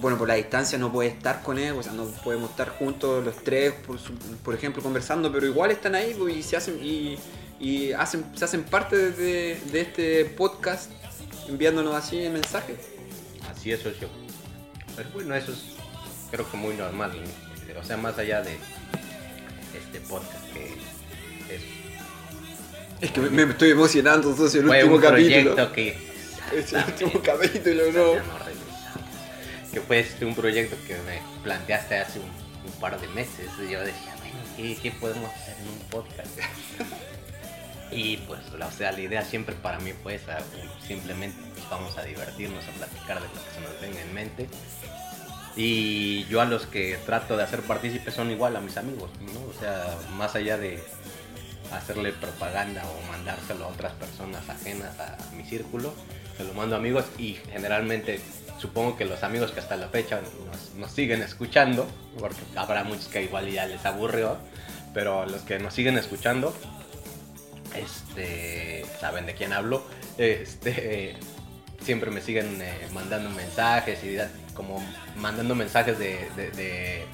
bueno, 0.00 0.18
por 0.18 0.26
la 0.26 0.34
distancia 0.34 0.76
no 0.76 0.90
puede 0.90 1.10
estar 1.10 1.40
con 1.44 1.56
él, 1.56 1.74
o 1.78 1.84
sea, 1.84 1.92
no 1.92 2.06
podemos 2.24 2.50
estar 2.50 2.70
juntos 2.70 3.24
los 3.24 3.36
tres, 3.44 3.72
por, 3.86 3.98
por 4.42 4.54
ejemplo, 4.54 4.82
conversando, 4.82 5.30
pero 5.30 5.46
igual 5.46 5.70
están 5.70 5.94
ahí 5.94 6.16
pues, 6.18 6.36
y 6.36 6.42
se 6.42 6.56
hacen 6.56 6.80
y 7.58 7.92
hacen, 7.92 8.24
se 8.34 8.44
hacen 8.44 8.64
parte 8.64 9.12
de, 9.12 9.58
de 9.72 9.80
este 9.80 10.24
podcast 10.24 10.90
enviándonos 11.48 11.94
así 11.94 12.16
mensajes. 12.28 12.78
Así 13.50 13.72
es, 13.72 13.80
socio. 13.80 14.08
Pero 14.96 15.08
bueno, 15.10 15.34
eso 15.34 15.52
es 15.52 15.76
creo 16.30 16.50
que 16.50 16.56
muy 16.56 16.74
normal. 16.74 17.12
¿no? 17.12 17.80
O 17.80 17.84
sea, 17.84 17.96
más 17.96 18.18
allá 18.18 18.42
de 18.42 18.56
este 19.74 20.00
podcast 20.08 20.44
que 20.52 20.74
es 21.54 21.62
Es 23.00 23.10
que 23.10 23.20
me, 23.20 23.44
me 23.44 23.52
estoy 23.52 23.70
emocionando, 23.70 24.34
socio, 24.36 24.60
el 24.60 24.66
fue 24.66 24.78
último 24.84 24.96
un 24.96 25.02
capítulo. 25.02 25.72
que 25.72 25.98
Es 26.56 26.72
el 26.72 26.84
último 26.84 27.22
capítulo, 27.22 27.92
no. 27.92 28.12
Que 29.72 29.80
fue 29.80 30.00
este, 30.00 30.24
un 30.24 30.34
proyecto 30.34 30.76
que 30.86 30.94
me 30.94 31.20
planteaste 31.42 31.98
hace 31.98 32.18
un, 32.18 32.26
un 32.26 32.80
par 32.80 32.98
de 33.00 33.08
meses 33.08 33.50
y 33.58 33.70
yo 33.70 33.80
decía 33.80 34.14
bueno 34.20 34.36
¿qué, 34.56 34.76
qué 34.82 34.90
podemos 34.92 35.30
hacer 35.34 35.54
en 35.60 35.68
un 35.68 35.78
podcast 35.90 36.38
y 37.90 38.16
pues 38.18 38.40
o 38.52 38.70
sea, 38.72 38.92
la 38.92 39.00
idea 39.00 39.22
siempre 39.22 39.54
para 39.54 39.78
mí 39.78 39.92
fue 40.02 40.20
simplemente 40.86 41.38
pues, 41.54 41.68
vamos 41.70 41.96
a 41.98 42.02
divertirnos 42.02 42.64
a 42.66 42.70
platicar 42.72 43.20
de 43.20 43.28
lo 43.28 43.32
que 43.32 43.50
se 43.54 43.60
nos 43.60 43.80
venga 43.80 44.00
en 44.00 44.14
mente 44.14 44.48
y 45.56 46.24
yo 46.26 46.40
a 46.40 46.44
los 46.44 46.66
que 46.66 46.98
trato 47.06 47.36
de 47.36 47.44
hacer 47.44 47.62
partícipes 47.62 48.12
son 48.12 48.30
igual 48.30 48.56
a 48.56 48.60
mis 48.60 48.76
amigos 48.76 49.10
¿no? 49.20 49.40
o 49.40 49.60
sea 49.60 49.96
más 50.16 50.34
allá 50.34 50.58
de 50.58 50.82
hacerle 51.72 52.12
propaganda 52.12 52.82
o 52.86 53.10
mandárselo 53.10 53.64
a 53.64 53.68
otras 53.68 53.92
personas 53.94 54.48
ajenas 54.48 54.98
a 55.00 55.16
mi 55.34 55.44
círculo. 55.44 55.92
Se 56.36 56.44
lo 56.44 56.54
mando 56.54 56.76
a 56.76 56.78
amigos 56.78 57.04
y 57.18 57.34
generalmente 57.50 58.20
supongo 58.58 58.96
que 58.96 59.04
los 59.04 59.22
amigos 59.22 59.52
que 59.52 59.60
hasta 59.60 59.76
la 59.76 59.88
fecha 59.88 60.20
nos 60.76 60.90
siguen 60.90 61.22
escuchando, 61.22 61.86
porque 62.18 62.40
habrá 62.56 62.84
muchos 62.84 63.08
que 63.08 63.22
igual 63.22 63.50
ya 63.50 63.66
les 63.66 63.84
aburrió, 63.86 64.36
pero 64.92 65.26
los 65.26 65.42
que 65.42 65.58
nos 65.58 65.74
siguen 65.74 65.96
escuchando, 65.96 66.54
este, 67.78 68.84
saben 69.00 69.26
de 69.26 69.34
quién 69.34 69.52
hablo, 69.52 69.84
este, 70.18 71.16
siempre 71.84 72.10
me 72.10 72.20
siguen 72.20 72.60
eh, 72.62 72.88
mandando 72.92 73.30
mensajes 73.30 74.02
y 74.04 74.16
como 74.54 74.82
mandando 75.16 75.54
mensajes 75.54 75.98
de, 75.98 76.28
de- 76.36 76.50
de 76.52 77.04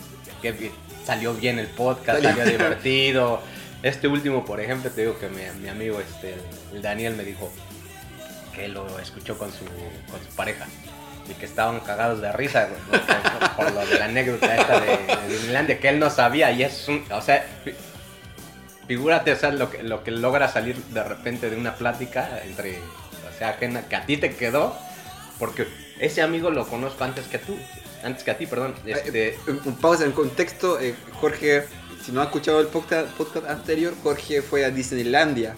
que 0.40 0.70
salió 1.04 1.34
bien 1.34 1.58
el 1.58 1.66
podcast, 1.68 2.22
Salió- 2.22 2.44
divertido, 2.44 3.40
Este 3.82 4.06
último, 4.08 4.44
por 4.44 4.60
ejemplo, 4.60 4.90
te 4.90 5.00
digo 5.02 5.18
que 5.18 5.28
mi, 5.28 5.42
mi 5.60 5.68
amigo 5.68 6.00
este, 6.00 6.34
el 6.72 6.82
Daniel 6.82 7.14
me 7.16 7.24
dijo 7.24 7.52
que 8.54 8.68
lo 8.68 8.98
escuchó 9.00 9.36
con 9.38 9.50
su, 9.52 9.64
con 10.10 10.20
su 10.24 10.34
pareja 10.36 10.66
y 11.28 11.34
que 11.34 11.46
estaban 11.46 11.80
cagados 11.80 12.20
de 12.20 12.30
risa 12.32 12.68
por, 12.90 13.00
por 13.56 13.72
lo 13.72 13.86
de 13.86 13.98
la 13.98 14.04
anécdota 14.06 14.56
esta 14.56 14.80
de, 14.80 15.78
que 15.78 15.88
él 15.88 15.98
no 15.98 16.10
sabía 16.10 16.50
y 16.52 16.62
es 16.64 16.86
un, 16.88 17.04
o 17.10 17.20
sea, 17.22 17.44
figúrate, 18.96 19.32
o 19.32 19.36
sea, 19.36 19.50
lo 19.52 19.70
que, 19.70 19.82
lo 19.82 20.04
que 20.04 20.10
logra 20.10 20.48
salir 20.48 20.76
de 20.76 21.02
repente 21.02 21.48
de 21.50 21.56
una 21.56 21.74
plática 21.76 22.40
entre, 22.44 22.78
o 22.78 23.38
sea, 23.38 23.50
ajena, 23.50 23.88
que 23.88 23.96
a 23.96 24.04
ti 24.06 24.16
te 24.18 24.34
quedó, 24.36 24.76
porque 25.38 25.66
ese 25.98 26.20
amigo 26.22 26.50
lo 26.50 26.66
conozco 26.68 27.04
antes 27.04 27.26
que 27.26 27.38
tú, 27.38 27.56
antes 28.04 28.22
que 28.24 28.30
a 28.32 28.36
ti, 28.38 28.46
perdón, 28.46 28.74
este, 28.84 29.38
Un, 29.46 29.60
un 29.64 29.76
pausa 29.76 30.04
en 30.04 30.12
contexto. 30.12 30.78
eh, 30.80 30.94
Jorge, 31.20 31.64
si 32.04 32.12
no 32.12 32.20
ha 32.20 32.24
escuchado 32.24 32.60
el 32.60 32.66
podcast, 32.66 33.08
podcast 33.16 33.46
anterior, 33.48 33.94
Jorge 34.02 34.42
fue 34.42 34.64
a 34.64 34.70
Disneylandia. 34.70 35.54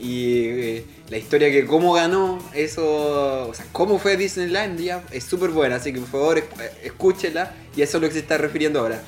Y 0.00 0.44
eh, 0.48 0.86
la 1.10 1.16
historia 1.16 1.50
que 1.50 1.66
cómo 1.66 1.92
ganó 1.94 2.38
eso, 2.54 3.48
o 3.48 3.54
sea, 3.54 3.64
cómo 3.72 3.98
fue 3.98 4.16
Disneylandia 4.16 5.02
es 5.10 5.24
súper 5.24 5.50
buena. 5.50 5.76
Así 5.76 5.92
que 5.92 5.98
por 6.00 6.10
favor, 6.10 6.36
esc- 6.38 6.60
eh, 6.60 6.70
escúchela. 6.84 7.52
Y 7.74 7.82
eso 7.82 7.96
es 7.96 8.02
lo 8.02 8.08
que 8.08 8.14
se 8.14 8.20
está 8.20 8.38
refiriendo 8.38 8.78
ahora. 8.78 9.00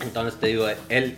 Entonces 0.00 0.38
te 0.38 0.48
digo, 0.48 0.66
él, 0.90 1.16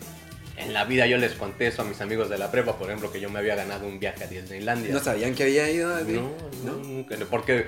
en 0.62 0.72
la 0.72 0.84
vida 0.84 1.06
yo 1.06 1.16
les 1.18 1.32
conté 1.32 1.66
eso 1.68 1.82
a 1.82 1.84
mis 1.84 2.00
amigos 2.00 2.28
de 2.30 2.38
la 2.38 2.50
prepa, 2.50 2.76
por 2.78 2.88
ejemplo, 2.88 3.10
que 3.12 3.20
yo 3.20 3.30
me 3.30 3.38
había 3.38 3.54
ganado 3.54 3.86
un 3.86 3.98
viaje 3.98 4.24
a 4.24 4.26
Disneylandia. 4.26 4.92
¿No 4.92 5.00
sabían 5.00 5.34
que 5.34 5.44
había 5.44 5.70
ido? 5.70 5.94
a- 5.94 6.00
No, 6.00 6.32
no, 6.64 6.72
nunca, 6.76 7.16
porque, 7.30 7.66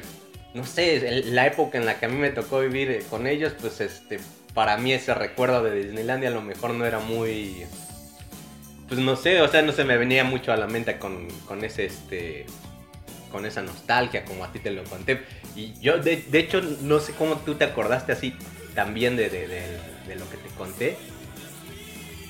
no 0.55 0.65
sé, 0.65 1.23
la 1.27 1.47
época 1.47 1.79
en 1.79 1.87
la 1.87 1.99
que 1.99 2.07
a 2.07 2.09
mí 2.09 2.17
me 2.17 2.31
tocó 2.31 2.61
vivir 2.61 2.91
eh, 2.91 3.03
con 3.11 3.27
ellos, 3.27 3.53
pues 3.61 3.81
este, 3.81 4.21
para 4.55 4.77
mí 4.77 4.93
ese 4.93 5.15
recuerdo 5.15 5.63
de 5.63 5.75
Disneylandia 5.83 6.29
a 6.29 6.33
lo 6.33 6.43
mejor 6.43 6.75
no 6.75 6.85
era 6.87 6.99
muy... 7.01 7.65
Pues 8.89 9.01
no 9.01 9.17
sé, 9.17 9.41
o 9.41 9.49
sea, 9.49 9.63
no 9.63 9.73
se 9.73 9.85
me 9.85 9.97
venía 9.97 10.23
mucho 10.25 10.53
a 10.53 10.57
la 10.57 10.67
mente 10.67 10.99
con, 10.99 11.27
con 11.47 11.65
ese, 11.65 11.87
este, 11.87 12.45
con 13.31 13.47
esa 13.47 13.63
nostalgia, 13.63 14.25
como 14.27 14.45
a 14.45 14.53
ti 14.53 14.59
te 14.59 14.71
lo 14.71 14.85
conté. 14.85 15.23
Y 15.57 15.73
yo, 15.81 15.97
de, 15.99 16.17
de 16.29 16.39
hecho, 16.39 16.61
no 16.83 17.01
sé 17.01 17.13
cómo 17.15 17.37
tú 17.39 17.55
te 17.55 17.65
acordaste 17.65 18.13
así 18.13 18.35
también 18.75 19.17
de- 19.17 19.31
de- 19.31 19.49
de 20.07 20.17
lo 20.17 20.29
que 20.29 20.37
te 20.37 20.49
conté. 20.59 20.97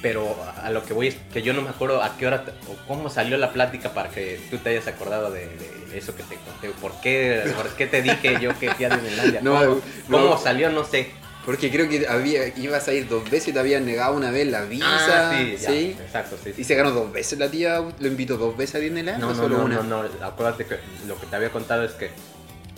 Pero 0.02 0.36
a 0.60 0.70
lo 0.70 0.84
que 0.84 0.92
voy 0.92 1.06
es 1.08 1.16
que 1.32 1.42
yo 1.42 1.52
no 1.54 1.62
me 1.62 1.68
acuerdo 1.70 2.02
a 2.02 2.16
qué 2.16 2.26
hora 2.26 2.44
o 2.68 2.86
cómo 2.88 3.08
salió 3.08 3.36
la 3.38 3.52
plática 3.52 3.94
para 3.94 4.08
que 4.10 4.40
tú 4.50 4.58
te 4.58 4.70
hayas 4.70 4.88
acordado 4.88 5.30
de, 5.30 5.46
de 5.46 5.96
eso 5.96 6.16
que 6.16 6.24
te 6.24 6.34
conté. 6.36 6.70
¿Por 6.80 7.00
qué, 7.00 7.42
¿Por 7.56 7.68
qué 7.76 7.86
te 7.86 8.02
dije 8.02 8.36
yo 8.40 8.58
que 8.58 8.68
fui 8.74 8.84
a 8.84 8.90
Disneylandia? 8.90 9.40
No, 9.44 9.54
¿Cómo, 9.60 9.80
no. 10.08 10.18
cómo 10.18 10.38
salió? 10.38 10.70
No 10.70 10.84
sé. 10.84 11.10
Porque 11.46 11.70
creo 11.72 11.88
que 11.88 12.06
había, 12.08 12.48
ibas 12.56 12.86
a 12.88 12.92
ir 12.92 13.08
dos 13.08 13.24
veces 13.28 13.48
y 13.48 13.52
te 13.52 13.58
habían 13.58 13.84
negado 13.84 14.14
una 14.16 14.30
vez 14.30 14.46
la 14.48 14.62
visa. 14.62 14.86
Ah, 15.30 15.32
sí, 15.36 15.56
ya, 15.60 15.70
¿sí? 15.70 15.96
exacto, 16.00 16.36
sí. 16.42 16.52
Y 16.56 16.62
se 16.64 16.74
ganó 16.76 16.90
dos 16.92 17.12
veces 17.12 17.38
la 17.38 17.48
tía, 17.50 17.80
lo 17.98 18.06
invitó 18.08 18.36
dos 18.36 18.56
veces 18.56 18.76
a 18.76 18.78
Disneyland 18.78 19.20
No, 19.20 19.28
o 19.28 19.30
no, 19.30 19.36
solo 19.36 19.58
no, 19.58 19.64
una. 19.64 19.82
no, 19.82 20.02
no, 20.04 20.24
acuérdate 20.26 20.66
que 20.66 20.78
lo 21.06 21.18
que 21.18 21.26
te 21.26 21.34
había 21.36 21.50
contado 21.50 21.82
es 21.84 21.92
que 21.92 22.10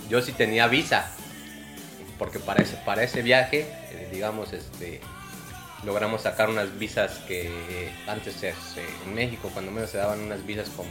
yo 0.09 0.23
sí 0.23 0.33
tenía 0.33 0.67
visa, 0.69 1.11
porque 2.19 2.39
para 2.39 2.63
ese, 2.63 2.77
para 2.87 3.03
ese 3.03 3.21
viaje, 3.23 3.67
eh, 3.93 4.09
digamos, 4.13 4.53
este, 4.55 5.01
logramos 5.85 6.23
sacar 6.23 6.49
unas 6.51 6.79
visas 6.79 7.19
que 7.29 7.93
antes 8.07 8.35
se- 8.35 8.55
se- 8.55 8.85
en 9.05 9.15
México, 9.15 9.51
cuando 9.53 9.71
menos 9.71 9.91
se 9.91 9.99
daban 9.99 10.21
unas 10.21 10.45
visas 10.47 10.69
como 10.71 10.91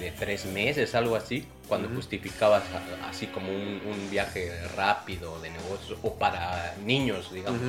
de 0.00 0.10
tres 0.10 0.44
meses, 0.46 0.94
algo 0.94 1.16
así, 1.16 1.46
cuando 1.68 1.88
justificabas 1.88 2.62
a- 2.74 3.08
así 3.08 3.26
como 3.28 3.48
un, 3.50 3.80
un 3.84 4.10
viaje 4.10 4.52
rápido 4.76 5.40
de 5.40 5.50
negocios 5.50 5.98
o 6.02 6.14
para 6.14 6.74
niños, 6.84 7.32
digamos. 7.32 7.60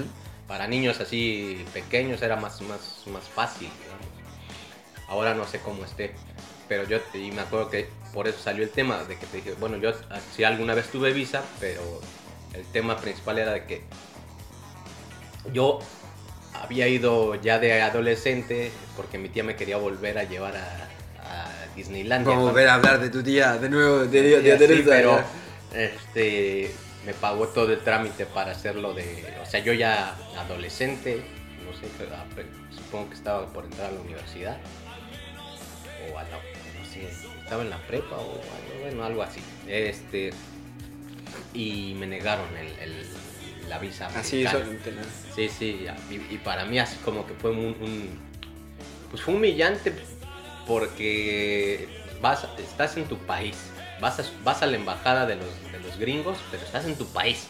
Para 0.47 0.67
niños 0.67 0.99
así 1.01 1.65
pequeños 1.73 2.21
era 2.21 2.36
más, 2.38 2.62
más, 2.62 3.03
más 3.08 3.23
fácil, 3.30 3.69
digamos. 3.84 4.08
Ahora 5.10 5.34
no 5.34 5.45
sé 5.45 5.60
cómo 5.60 5.84
esté. 5.86 6.13
Pero 6.67 6.84
yo, 6.86 6.99
y 7.13 7.32
me 7.32 7.41
acuerdo 7.41 7.69
que 7.69 7.89
por 8.13 8.27
eso 8.27 8.39
salió 8.39 8.63
el 8.63 8.69
tema, 8.71 9.03
de 9.06 9.17
que 9.17 9.25
te 9.25 9.38
dije, 9.38 9.53
bueno, 9.60 9.77
yo 9.77 9.91
sí 10.36 10.43
alguna 10.43 10.73
vez 10.73 10.88
tuve 10.89 11.13
visa, 11.13 11.43
pero 11.60 11.82
el 12.53 12.65
tema 12.71 12.97
principal 12.97 13.39
era 13.39 13.53
de 13.53 13.65
que 13.65 13.84
yo 15.53 15.80
había 16.61 16.87
ido 16.87 17.35
ya 17.35 17.59
de 17.59 17.81
adolescente, 17.81 18.71
porque 18.95 19.17
mi 19.17 19.29
tía 19.29 19.43
me 19.43 19.55
quería 19.55 19.77
volver 19.77 20.17
a 20.17 20.23
llevar 20.23 20.55
a, 20.55 20.87
a 21.23 21.75
Disneylandia. 21.75 22.29
Vamos 22.31 22.49
a 22.49 22.51
volver 22.51 22.67
a 22.69 22.73
hablar 22.75 22.99
de 22.99 23.09
tu 23.09 23.23
tía 23.23 23.57
de 23.57 23.69
nuevo, 23.69 23.99
de, 23.99 24.21
de, 24.41 24.57
Sí, 24.57 24.67
de 24.67 24.83
pero 24.83 25.17
ya. 25.17 25.81
este 25.81 26.71
me 27.05 27.13
pagó 27.13 27.47
todo 27.47 27.71
el 27.71 27.79
trámite 27.79 28.25
para 28.25 28.51
hacerlo 28.51 28.93
de, 28.93 29.33
o 29.41 29.45
sea, 29.45 29.61
yo 29.61 29.71
ya 29.73 30.15
adolescente, 30.37 31.21
no 31.65 31.71
sé, 31.77 31.87
supongo 32.75 33.09
que 33.09 33.15
estaba 33.15 33.45
por 33.47 33.63
entrar 33.65 33.87
a 33.87 33.91
la 33.91 34.01
universidad 34.01 34.57
o 36.11 36.17
a 36.17 36.23
la, 36.23 36.29
no 36.29 36.85
sé, 36.91 37.07
estaba 37.41 37.61
en 37.63 37.69
la 37.69 37.77
prepa 37.87 38.17
o 38.17 38.31
algo, 38.31 38.81
bueno, 38.81 39.03
algo 39.05 39.23
así. 39.23 39.39
Este 39.67 40.31
y 41.53 41.95
me 41.97 42.07
negaron 42.07 42.45
el, 42.57 42.67
el- 42.79 43.07
la 43.67 43.80
visa. 43.80 44.08
Así 44.15 44.43
¿no? 44.43 44.49
Sí, 45.36 45.49
sí, 45.49 45.86
y, 46.10 46.15
y 46.34 46.38
para 46.43 46.65
mí 46.65 46.80
así 46.80 46.95
como 47.06 47.25
que 47.27 47.34
fue 47.36 47.51
un, 47.51 47.75
un- 47.80 48.19
pues 49.12 49.21
fue 49.21 49.34
humillante 49.36 49.93
porque 50.65 51.88
vas, 52.21 52.45
estás 52.58 52.97
en 52.97 53.06
tu 53.06 53.17
país, 53.19 53.56
vas 53.99 54.19
a, 54.19 54.23
vas 54.43 54.62
a 54.62 54.67
la 54.67 54.75
embajada 54.77 55.25
de 55.25 55.36
los, 55.36 55.71
de 55.71 55.80
los 55.80 55.97
gringos, 55.97 56.38
pero 56.51 56.63
estás 56.63 56.86
en 56.86 56.95
tu 56.95 57.06
país. 57.08 57.47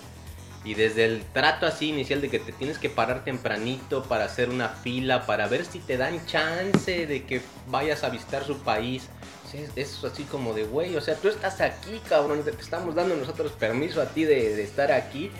Y 0.63 0.73
desde 0.73 1.06
el 1.06 1.23
trato 1.34 1.65
así 1.65 1.89
inicial 1.89 2.19
de 2.19 2.30
que 2.30 2.39
te 2.39 2.51
tienes 2.51 2.77
que 2.77 2.89
parar 2.89 3.23
tempranito 3.23 4.03
para 4.03 4.25
hacer 4.25 4.49
una 4.49 4.67
fila, 4.69 5.25
para 5.25 5.47
ver 5.47 5.65
si 5.65 5.80
te 5.80 5.95
dan 5.97 6.25
chance 6.25 7.08
de 7.08 7.23
que 7.25 7.41
vayas 7.67 8.03
a 8.03 8.10
visitar 8.10 8.43
su 8.43 8.60
país. 8.60 9.08
Es- 9.53 9.71
es 9.77 10.03
así 10.03 10.23
como 10.23 10.53
de, 10.53 10.63
güey, 10.65 10.95
o 10.97 11.01
sea, 11.01 11.15
tú 11.15 11.30
estás 11.30 11.62
aquí, 11.62 12.01
cabrón, 12.10 12.43
te 12.43 12.51
te 12.51 12.62
estamos 12.62 12.95
dando 12.95 13.15
nosotros 13.15 13.53
permiso 13.53 14.01
a 14.01 14.08
ti 14.08 14.25
de, 14.25 14.56
de 14.56 14.63
estar 14.63 14.91
aquí. 14.91 15.32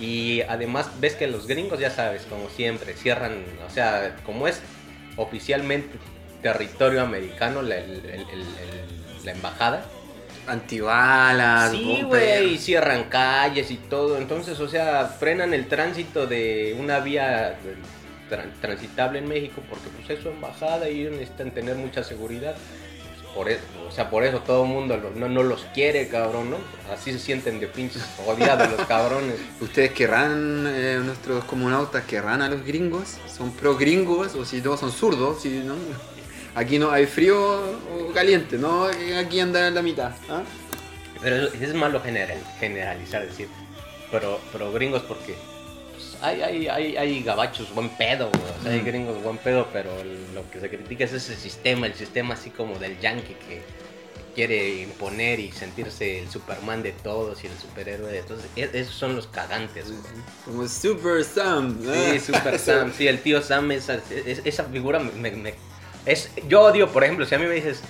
Y 0.00 0.42
además 0.42 0.90
ves 1.00 1.14
que 1.14 1.26
los 1.26 1.46
gringos, 1.46 1.78
ya 1.80 1.90
sabes, 1.90 2.22
como 2.22 2.48
siempre, 2.50 2.94
cierran, 2.94 3.44
o 3.66 3.70
sea, 3.70 4.16
como 4.24 4.46
es 4.48 4.60
oficialmente 5.16 5.98
territorio 6.42 7.02
americano 7.02 7.62
la, 7.62 7.78
el- 7.78 8.04
el- 8.06 8.06
el- 8.30 8.40
el- 8.40 9.24
la 9.24 9.32
embajada. 9.32 9.84
Antibalas, 10.46 11.72
Sí, 11.72 12.02
güey, 12.02 12.54
y 12.54 12.58
cierran 12.58 13.04
calles 13.04 13.70
y 13.70 13.76
todo. 13.76 14.16
Entonces, 14.18 14.58
o 14.60 14.68
sea, 14.68 15.06
frenan 15.06 15.52
el 15.54 15.66
tránsito 15.66 16.26
de 16.26 16.76
una 16.78 17.00
vía 17.00 17.56
tran- 18.30 18.52
transitable 18.60 19.18
en 19.18 19.28
México 19.28 19.62
porque 19.68 19.88
pues 19.96 20.10
es 20.10 20.22
su 20.22 20.28
embajada 20.30 20.88
y 20.88 21.00
ellos 21.00 21.12
necesitan 21.12 21.50
tener 21.50 21.76
mucha 21.76 22.02
seguridad. 22.04 22.54
Por 23.34 23.48
eso, 23.48 23.62
o 23.88 23.92
sea, 23.92 24.10
por 24.10 24.24
eso 24.24 24.40
todo 24.40 24.64
el 24.64 24.70
mundo 24.70 24.96
lo- 24.96 25.10
no, 25.10 25.28
no 25.28 25.42
los 25.42 25.64
quiere, 25.74 26.08
cabrón, 26.08 26.50
¿no? 26.50 26.56
Así 26.92 27.12
se 27.12 27.18
sienten 27.18 27.60
de 27.60 27.66
pinches 27.68 28.02
odiados 28.26 28.70
los 28.76 28.86
cabrones. 28.86 29.36
¿Ustedes 29.60 29.92
querrán, 29.92 30.64
eh, 30.66 31.00
nuestros 31.04 31.44
comunautas, 31.44 32.04
querrán 32.04 32.42
a 32.42 32.48
los 32.48 32.64
gringos? 32.64 33.16
¿Son 33.34 33.52
pro 33.52 33.76
gringos 33.76 34.34
o 34.34 34.44
si 34.44 34.60
no 34.60 34.76
son 34.76 34.90
zurdos? 34.90 35.42
Si 35.42 35.50
no, 35.60 35.74
aquí 36.54 36.78
no 36.78 36.90
hay 36.90 37.06
frío 37.06 37.38
o 37.38 38.12
caliente, 38.12 38.58
¿no? 38.58 38.86
Aquí 39.20 39.38
anda 39.40 39.68
en 39.68 39.74
la 39.74 39.82
mitad. 39.82 40.12
¿ah? 40.28 40.42
Pero 41.22 41.48
es, 41.48 41.60
es 41.60 41.74
malo 41.74 42.00
general, 42.00 42.38
generalizar, 42.58 43.26
decir, 43.26 43.48
pero, 44.10 44.40
pero 44.52 44.72
gringos 44.72 45.02
porque 45.02 45.34
pues, 45.34 45.57
hay, 46.22 46.42
hay, 46.42 46.68
hay, 46.68 46.96
hay 46.96 47.22
gabachos 47.22 47.74
buen 47.74 47.88
pedo, 47.90 48.30
güey, 48.30 48.42
o 48.58 48.62
sea, 48.62 48.72
hay 48.72 48.80
gringos 48.80 49.22
buen 49.22 49.38
pedo, 49.38 49.68
pero 49.72 49.90
lo 50.34 50.48
que 50.50 50.60
se 50.60 50.68
critica 50.68 51.04
es 51.04 51.12
ese 51.12 51.36
sistema, 51.36 51.86
el 51.86 51.94
sistema 51.94 52.34
así 52.34 52.50
como 52.50 52.78
del 52.78 52.98
yankee 53.00 53.34
que 53.48 53.62
quiere 54.34 54.82
imponer 54.82 55.40
y 55.40 55.50
sentirse 55.50 56.20
el 56.20 56.30
Superman 56.30 56.82
de 56.82 56.92
todos 56.92 57.42
y 57.42 57.48
el 57.48 57.52
superhéroe 57.58 58.12
de 58.12 58.22
todos. 58.22 58.42
E- 58.54 58.70
esos 58.72 58.94
son 58.94 59.16
los 59.16 59.26
cagantes, 59.26 59.86
güey. 59.90 59.98
Como 60.44 60.68
Super 60.68 61.24
Sam. 61.24 61.76
¿no? 61.82 61.92
Sí, 61.92 62.20
Super 62.20 62.56
Sam, 62.60 62.92
sí, 62.96 63.08
el 63.08 63.20
tío 63.20 63.42
Sam, 63.42 63.72
esa, 63.72 63.94
es- 64.10 64.40
esa 64.44 64.64
figura 64.64 65.00
me, 65.00 65.54
es, 66.06 66.30
yo 66.48 66.62
odio, 66.62 66.88
por 66.92 67.02
ejemplo, 67.02 67.26
si 67.26 67.34
a 67.34 67.38
mí 67.38 67.46
me 67.46 67.54
dices 67.54 67.82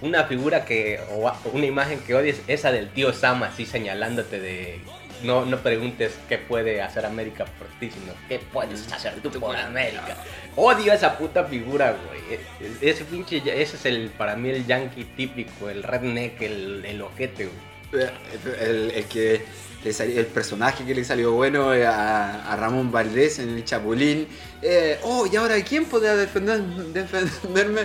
una 0.00 0.24
figura 0.24 0.64
que, 0.64 0.98
o 1.12 1.30
una 1.52 1.66
imagen 1.66 2.00
que 2.00 2.14
odies, 2.14 2.40
esa 2.46 2.72
del 2.72 2.90
tío 2.90 3.12
Sam 3.12 3.42
así 3.42 3.66
señalándote 3.66 4.40
de, 4.40 4.80
no, 5.22 5.44
no 5.44 5.58
preguntes 5.58 6.18
qué 6.28 6.38
puede 6.38 6.80
hacer 6.82 7.04
América 7.06 7.44
por 7.44 7.66
ti, 7.78 7.90
sino 7.90 8.12
qué 8.28 8.38
puedes 8.38 8.92
hacer 8.92 9.14
tú 9.22 9.30
por 9.30 9.56
América. 9.56 10.16
Odio 10.56 10.92
esa 10.92 11.16
puta 11.18 11.44
figura, 11.44 11.96
güey. 12.06 12.40
Ese 12.80 13.04
pinche, 13.04 13.38
ese 13.38 13.76
es 13.76 13.86
el, 13.86 14.10
para 14.10 14.36
mí 14.36 14.50
el 14.50 14.66
yankee 14.66 15.04
típico, 15.04 15.68
el 15.70 15.82
redneck, 15.82 16.40
el, 16.42 16.84
el 16.84 17.02
ojete, 17.02 17.48
güey. 17.92 18.06
El, 18.60 18.90
el 18.92 19.04
que 19.06 19.42
le 19.82 19.92
salió- 19.92 20.20
el 20.20 20.26
personaje 20.26 20.84
que 20.84 20.94
le 20.94 21.04
salió 21.04 21.32
bueno 21.32 21.74
eh, 21.74 21.84
a, 21.86 22.52
a 22.52 22.56
Ramón 22.56 22.92
Valdés 22.92 23.38
en 23.40 23.48
el 23.50 23.64
Chapulín. 23.64 24.28
Eh, 24.62 24.98
oh, 25.02 25.26
y 25.26 25.34
ahora 25.36 25.60
¿quién 25.64 25.86
podrá 25.86 26.14
defender, 26.16 26.60
defenderme? 26.60 27.82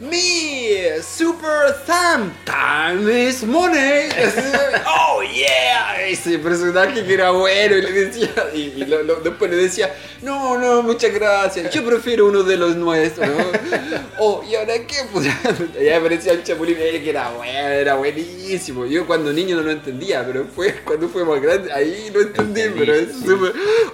Me, 0.00 1.02
Super 1.02 1.74
Sam, 1.86 2.32
time 2.46 3.06
is 3.10 3.44
money. 3.44 4.08
oh 4.86 5.22
yeah, 5.22 6.00
ese 6.08 6.38
personaje 6.38 7.04
que 7.04 7.12
era 7.14 7.30
bueno 7.32 7.76
y 7.76 7.82
le 7.82 7.92
decía, 7.92 8.30
y, 8.54 8.60
y 8.76 8.84
lo- 8.86 9.02
lo- 9.02 9.16
después 9.16 9.50
le 9.50 9.58
decía, 9.58 9.94
no, 10.22 10.56
no, 10.56 10.82
muchas 10.82 11.12
gracias, 11.12 11.70
yo 11.74 11.84
prefiero 11.84 12.26
uno 12.28 12.42
de 12.42 12.56
los 12.56 12.76
nuestros. 12.76 13.28
oh, 14.18 14.42
y 14.48 14.54
ahora 14.54 14.72
qué, 14.86 14.96
pues 15.12 15.26
ya 15.84 15.98
aparecía 15.98 16.32
el 16.32 16.44
Chapulín, 16.44 16.76
eh, 16.80 17.02
que 17.04 17.10
era 17.10 17.28
bueno, 17.32 17.58
era 17.68 17.94
buenísimo. 17.96 18.86
Yo 18.86 19.06
cuando 19.06 19.34
niño 19.34 19.56
no 19.56 19.62
lo 19.62 19.70
entendía, 19.70 20.24
pero 20.26 20.44
después 20.44 20.76
cuando 20.82 21.10
fue 21.10 21.26
más 21.26 21.42
grande, 21.42 21.70
ahí 21.74 22.08
lo 22.10 22.22
entendí, 22.22 22.62
pero 22.78 22.94
es 22.94 23.12
súper, 23.18 23.52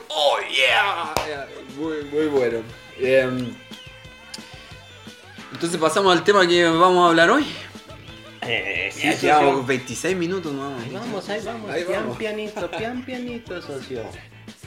oh 0.09 0.37
yeah, 0.55 1.15
muy, 1.77 2.05
muy 2.13 2.27
bueno. 2.27 2.59
Em, 3.01 3.53
entonces 5.57 5.81
pasamos 5.81 6.13
al 6.17 6.23
tema 6.23 6.47
que 6.47 6.65
vamos 6.67 7.07
a 7.07 7.09
hablar 7.09 7.31
hoy. 7.31 7.47
Eh, 8.43 8.91
sí, 8.93 9.03
Ya 9.05 9.13
socio. 9.15 9.41
llevamos 9.41 9.67
26 9.67 10.17
minutos, 10.17 10.53
¿no? 10.53 10.69
Ahí 10.77 10.91
vamos, 10.93 11.29
ahí 11.29 11.41
vamos. 11.45 11.71
Ahí 11.71 11.85
pian 11.85 12.03
vamos. 12.03 12.17
pianito, 12.19 12.71
pian 12.79 13.03
pianito, 13.05 13.63
socio. 13.63 14.03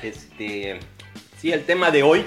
Este, 0.01 0.79
sí, 1.39 1.51
el 1.51 1.63
tema 1.63 1.91
de 1.91 2.03
hoy 2.03 2.25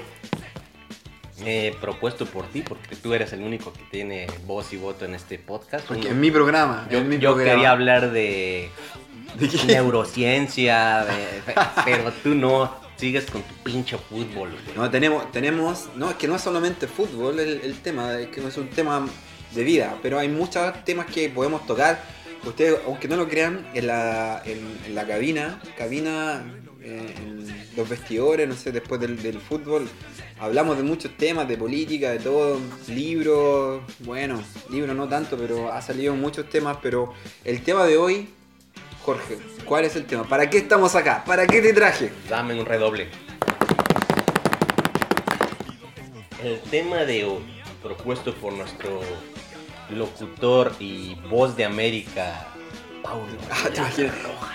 eh, 1.45 1.75
propuesto 1.81 2.25
por 2.25 2.47
ti, 2.47 2.63
porque 2.63 2.95
tú 2.97 3.13
eres 3.13 3.33
el 3.33 3.43
único 3.43 3.73
que 3.73 3.83
tiene 3.91 4.29
voz 4.47 4.73
y 4.73 4.77
voto 4.77 5.05
en 5.05 5.15
este 5.15 5.39
podcast. 5.39 5.85
Porque 5.87 6.03
Uno- 6.03 6.11
en 6.11 6.21
mi 6.21 6.31
programa. 6.31 6.87
yo 6.91 6.99
en 6.99 7.09
mi 7.09 7.19
yo 7.19 7.33
programa. 7.35 7.51
quería 7.55 7.71
hablar 7.73 8.13
de 8.13 8.71
neurociencia, 9.67 11.05
de- 11.05 11.55
pero 11.85 12.13
tú 12.23 12.35
no, 12.35 12.73
sigues 12.97 13.27
con 13.31 13.43
tu 13.43 13.55
pinche 13.63 13.97
fútbol. 13.99 14.51
No, 14.77 14.91
tenemos, 14.91 15.31
tenemos, 15.33 15.89
no, 15.97 16.11
es 16.11 16.17
que 16.17 16.29
no 16.29 16.37
es 16.37 16.43
solamente 16.43 16.87
fútbol 16.87 17.41
el, 17.41 17.75
tema, 17.81 18.19
es 18.19 18.29
que 18.29 18.41
no 18.41 18.49
es 18.49 18.57
un 18.57 18.69
tema 18.69 19.07
de 19.55 19.65
vida, 19.65 19.99
pero 20.03 20.19
hay 20.19 20.29
muchos 20.29 20.85
temas 20.85 21.07
que 21.07 21.29
podemos 21.29 21.67
tocar. 21.67 22.03
Ustedes, 22.45 22.81
aunque 22.87 23.09
no 23.09 23.17
lo 23.17 23.29
crean, 23.29 23.69
en 23.75 23.87
la, 23.87 24.43
en, 24.45 24.95
la 24.95 25.07
cabina, 25.07 25.61
cabina, 25.77 26.45
eh, 26.81 27.15
los 27.77 27.89
vestidores, 27.89 28.49
no 28.49 28.55
sé, 28.55 28.73
después 28.73 29.01
del, 29.01 29.23
del 29.23 29.39
fútbol, 29.39 29.89
hablamos 30.41 30.77
de 30.77 30.83
muchos 30.83 31.17
temas, 31.17 31.49
de 31.49 31.57
política, 31.57 32.11
de 32.11 32.19
todo, 32.19 32.59
libros, 32.89 33.83
bueno, 34.01 34.43
libros 34.71 34.97
no 34.97 35.09
tanto, 35.09 35.37
pero 35.37 35.73
ha 35.73 35.81
salido 35.81 36.17
muchos 36.17 36.51
temas, 36.51 36.79
pero 36.83 37.13
el 37.45 37.63
tema 37.63 37.85
de 37.85 37.97
hoy, 37.97 38.29
Jorge, 39.05 39.39
¿cuál 39.65 39.85
es 39.85 39.97
el 39.97 40.07
tema? 40.07 40.23
¿Para 40.23 40.49
qué 40.49 40.59
estamos 40.59 40.95
acá? 40.95 41.25
¿Para 41.27 41.47
qué 41.47 41.61
te 41.61 41.73
traje? 41.73 42.13
Dame 42.29 42.59
un 42.59 42.65
redoble. 42.65 43.09
El 46.41 46.61
tema 46.71 46.99
de 46.99 47.25
hoy, 47.25 47.43
propuesto 47.83 48.33
por 48.35 48.53
nuestro 48.53 49.01
locutor 49.91 50.73
y 50.79 51.17
voz 51.29 51.57
de 51.57 51.65
América, 51.65 52.47
Paulo. 53.03 53.27
Ah, 53.51 53.69
te. 53.95 54.11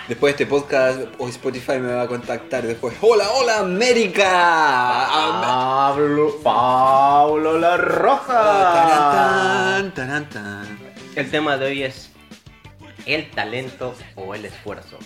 Después 0.08 0.36
de 0.36 0.44
este 0.44 0.46
podcast, 0.46 1.00
o 1.18 1.28
Spotify 1.28 1.78
me 1.78 1.92
va 1.92 2.02
a 2.02 2.08
contactar 2.08 2.66
después. 2.66 2.94
¡Hola, 3.02 3.28
hola, 3.30 3.58
América! 3.58 5.08
Pablo, 5.42 6.36
Paulo 6.42 7.58
La 7.58 7.76
Roja. 7.76 8.42
Tarantán, 8.72 9.94
tarantán. 9.94 10.78
El 11.14 11.30
tema 11.30 11.58
de 11.58 11.66
hoy 11.66 11.82
es 11.82 12.10
el 13.08 13.30
talento 13.30 13.94
o 14.14 14.34
el 14.34 14.44
esfuerzo. 14.44 14.98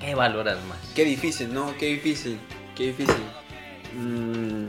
¿Qué 0.00 0.14
valoras 0.14 0.58
más? 0.64 0.78
Qué 0.94 1.04
difícil, 1.04 1.52
¿no? 1.52 1.76
Qué 1.76 1.86
difícil, 1.86 2.38
qué 2.74 2.86
difícil. 2.86 3.22
Mm. 3.94 4.68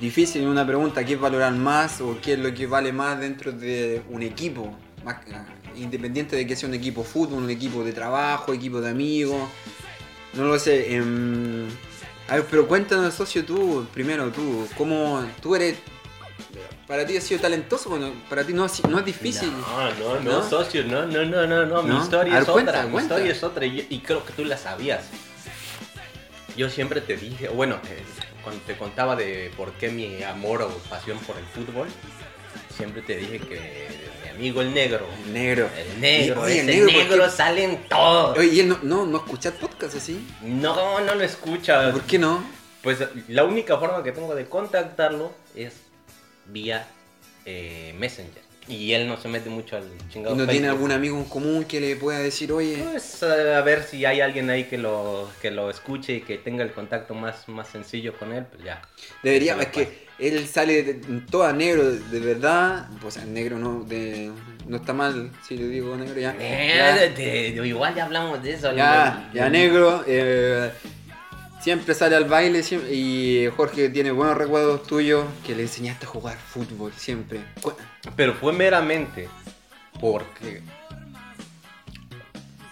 Difícil 0.00 0.46
una 0.46 0.66
pregunta, 0.66 1.04
¿qué 1.06 1.14
es 1.14 1.20
valorar 1.20 1.52
más 1.54 2.02
o 2.02 2.18
qué 2.20 2.34
es 2.34 2.38
lo 2.38 2.52
que 2.52 2.66
vale 2.66 2.92
más 2.92 3.18
dentro 3.18 3.50
de 3.50 4.02
un 4.10 4.22
equipo? 4.22 4.76
Independiente 5.74 6.36
de 6.36 6.46
que 6.46 6.54
sea 6.54 6.68
un 6.68 6.74
equipo 6.74 7.02
de 7.02 7.08
fútbol, 7.08 7.42
un 7.44 7.50
equipo 7.50 7.82
de 7.82 7.92
trabajo, 7.92 8.52
equipo 8.52 8.80
de 8.82 8.90
amigos. 8.90 9.48
No 10.34 10.44
lo 10.44 10.58
sé. 10.58 10.94
em, 10.94 11.66
pero 12.50 12.68
cuéntanos, 12.68 13.14
socio, 13.14 13.44
tú, 13.44 13.86
primero 13.94 14.30
tú, 14.30 14.68
¿cómo 14.76 15.24
tú 15.40 15.54
eres... 15.54 15.78
Para 16.86 17.04
ti 17.04 17.16
has 17.16 17.24
sido 17.24 17.40
talentoso, 17.40 17.90
bueno, 17.90 18.12
para 18.30 18.44
ti 18.44 18.52
no, 18.52 18.62
ha 18.64 18.68
si- 18.68 18.82
no 18.84 18.98
es 19.00 19.04
difícil. 19.04 19.50
No, 19.50 19.90
no, 19.94 20.20
no, 20.20 20.32
¿No? 20.38 20.48
socio, 20.48 20.84
no, 20.84 21.04
no, 21.04 21.24
no, 21.24 21.46
no, 21.46 21.66
no, 21.66 21.82
mi 21.82 21.96
historia 21.96 22.38
es 22.38 22.44
cuenta, 22.44 22.70
otra, 22.70 22.82
mi 22.84 22.90
cuenta. 22.92 23.14
historia 23.14 23.32
es 23.32 23.42
otra 23.42 23.66
y, 23.66 23.86
y 23.90 23.98
creo 24.00 24.24
que 24.24 24.32
tú 24.32 24.44
la 24.44 24.56
sabías. 24.56 25.04
Yo 26.56 26.70
siempre 26.70 27.00
te 27.00 27.16
dije, 27.16 27.48
bueno, 27.48 27.76
eh, 27.90 28.02
cuando 28.44 28.62
te 28.62 28.76
contaba 28.76 29.16
de 29.16 29.50
por 29.56 29.72
qué 29.72 29.88
mi 29.90 30.22
amor 30.22 30.62
o 30.62 30.68
pasión 30.88 31.18
por 31.18 31.36
el 31.36 31.44
fútbol, 31.46 31.88
siempre 32.76 33.02
te 33.02 33.16
dije 33.16 33.40
que 33.40 33.88
mi 34.24 34.28
amigo 34.30 34.60
el 34.62 34.72
negro, 34.72 35.06
Negro. 35.32 35.68
el 35.76 36.00
negro, 36.00 36.42
Oye, 36.42 36.60
el 36.60 36.66
negro, 36.66 36.86
negro, 36.86 37.16
¿por 37.16 37.24
qué? 37.26 37.30
sale 37.36 37.64
en 37.64 37.82
todo. 37.88 38.34
Oye, 38.34 38.46
¿y 38.46 38.60
él 38.60 38.68
no, 38.68 38.78
no, 38.82 39.06
no 39.06 39.18
escuchas 39.18 39.54
podcast 39.54 39.96
así? 39.96 40.24
No, 40.40 41.00
no 41.00 41.14
lo 41.16 41.24
escucha. 41.24 41.90
¿Por 41.90 42.02
qué 42.02 42.18
no? 42.20 42.42
Pues 42.82 43.00
la 43.28 43.42
única 43.44 43.76
forma 43.78 44.02
que 44.04 44.12
tengo 44.12 44.34
de 44.36 44.46
contactarlo 44.46 45.32
es 45.56 45.72
vía 46.48 46.86
eh, 47.44 47.94
Messenger. 47.98 48.46
Y 48.68 48.94
él 48.94 49.06
no 49.06 49.16
se 49.16 49.28
mete 49.28 49.48
mucho 49.48 49.76
al 49.76 49.84
¿Y 49.84 50.12
chingado. 50.12 50.34
no 50.34 50.44
tiene 50.48 50.66
algún 50.66 50.90
amigo 50.90 51.16
en 51.16 51.24
común 51.26 51.64
que 51.66 51.80
le 51.80 51.94
pueda 51.94 52.18
decir, 52.18 52.50
oye, 52.50 52.82
Pues 52.82 53.22
a 53.22 53.60
ver 53.60 53.84
si 53.84 54.04
hay 54.04 54.20
alguien 54.20 54.50
ahí 54.50 54.64
que 54.64 54.76
lo, 54.76 55.30
que 55.40 55.52
lo 55.52 55.70
escuche 55.70 56.14
y 56.14 56.20
que 56.22 56.36
tenga 56.38 56.64
el 56.64 56.72
contacto 56.72 57.14
más, 57.14 57.48
más 57.48 57.68
sencillo 57.68 58.18
con 58.18 58.32
él, 58.32 58.44
pues 58.50 58.64
ya. 58.64 58.82
debería, 59.22 59.56
es 59.60 59.68
que 59.68 60.06
él 60.18 60.48
sale 60.48 60.82
de, 60.82 60.94
toda 61.30 61.52
negro 61.52 61.88
de, 61.92 62.00
de 62.00 62.18
verdad, 62.18 62.88
pues 63.00 63.18
el 63.18 63.32
negro 63.32 63.56
no, 63.56 63.84
de, 63.84 64.32
no 64.66 64.78
está 64.78 64.92
mal, 64.92 65.30
si 65.46 65.56
le 65.56 65.68
digo 65.68 65.96
negro 65.96 66.18
ya. 66.18 66.34
Eh, 66.36 66.74
ya, 66.76 66.96
de- 66.96 67.10
de- 67.52 67.68
igual 67.68 67.94
ya 67.94 68.06
hablamos 68.06 68.42
de 68.42 68.52
eso. 68.52 68.74
ya, 68.74 69.30
ya 69.32 69.48
negro, 69.48 70.02
eh, 70.08 70.72
siempre 71.66 71.94
sale 71.96 72.14
al 72.14 72.26
baile 72.26 72.62
siempre- 72.62 72.94
y 72.94 73.48
Jorge 73.56 73.88
tiene 73.88 74.12
buenos 74.12 74.36
recuerdos 74.38 74.84
tuyos 74.84 75.24
que 75.44 75.56
le 75.56 75.62
enseñaste 75.62 76.06
a 76.06 76.08
jugar 76.08 76.36
fútbol 76.38 76.92
siempre. 76.92 77.40
Pero 78.14 78.34
fue 78.34 78.52
meramente 78.52 79.28
porque 80.00 80.62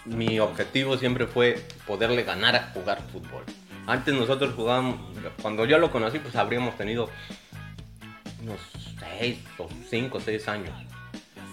mi 0.05 0.39
objetivo 0.39 0.97
siempre 0.97 1.27
fue 1.27 1.61
poderle 1.89 2.23
ganar 2.23 2.55
a 2.55 2.71
jugar 2.73 3.03
fútbol. 3.11 3.43
Antes 3.89 4.15
nosotros 4.15 4.55
jugábamos, 4.55 5.01
cuando 5.43 5.65
yo 5.65 5.79
lo 5.79 5.91
conocí, 5.91 6.21
pues 6.21 6.37
habríamos 6.37 6.77
tenido 6.77 7.11
unos 8.45 8.61
6 9.19 9.39
o 9.59 9.69
5 9.91 10.19
o 10.19 10.21
6 10.21 10.47
años. 10.47 10.71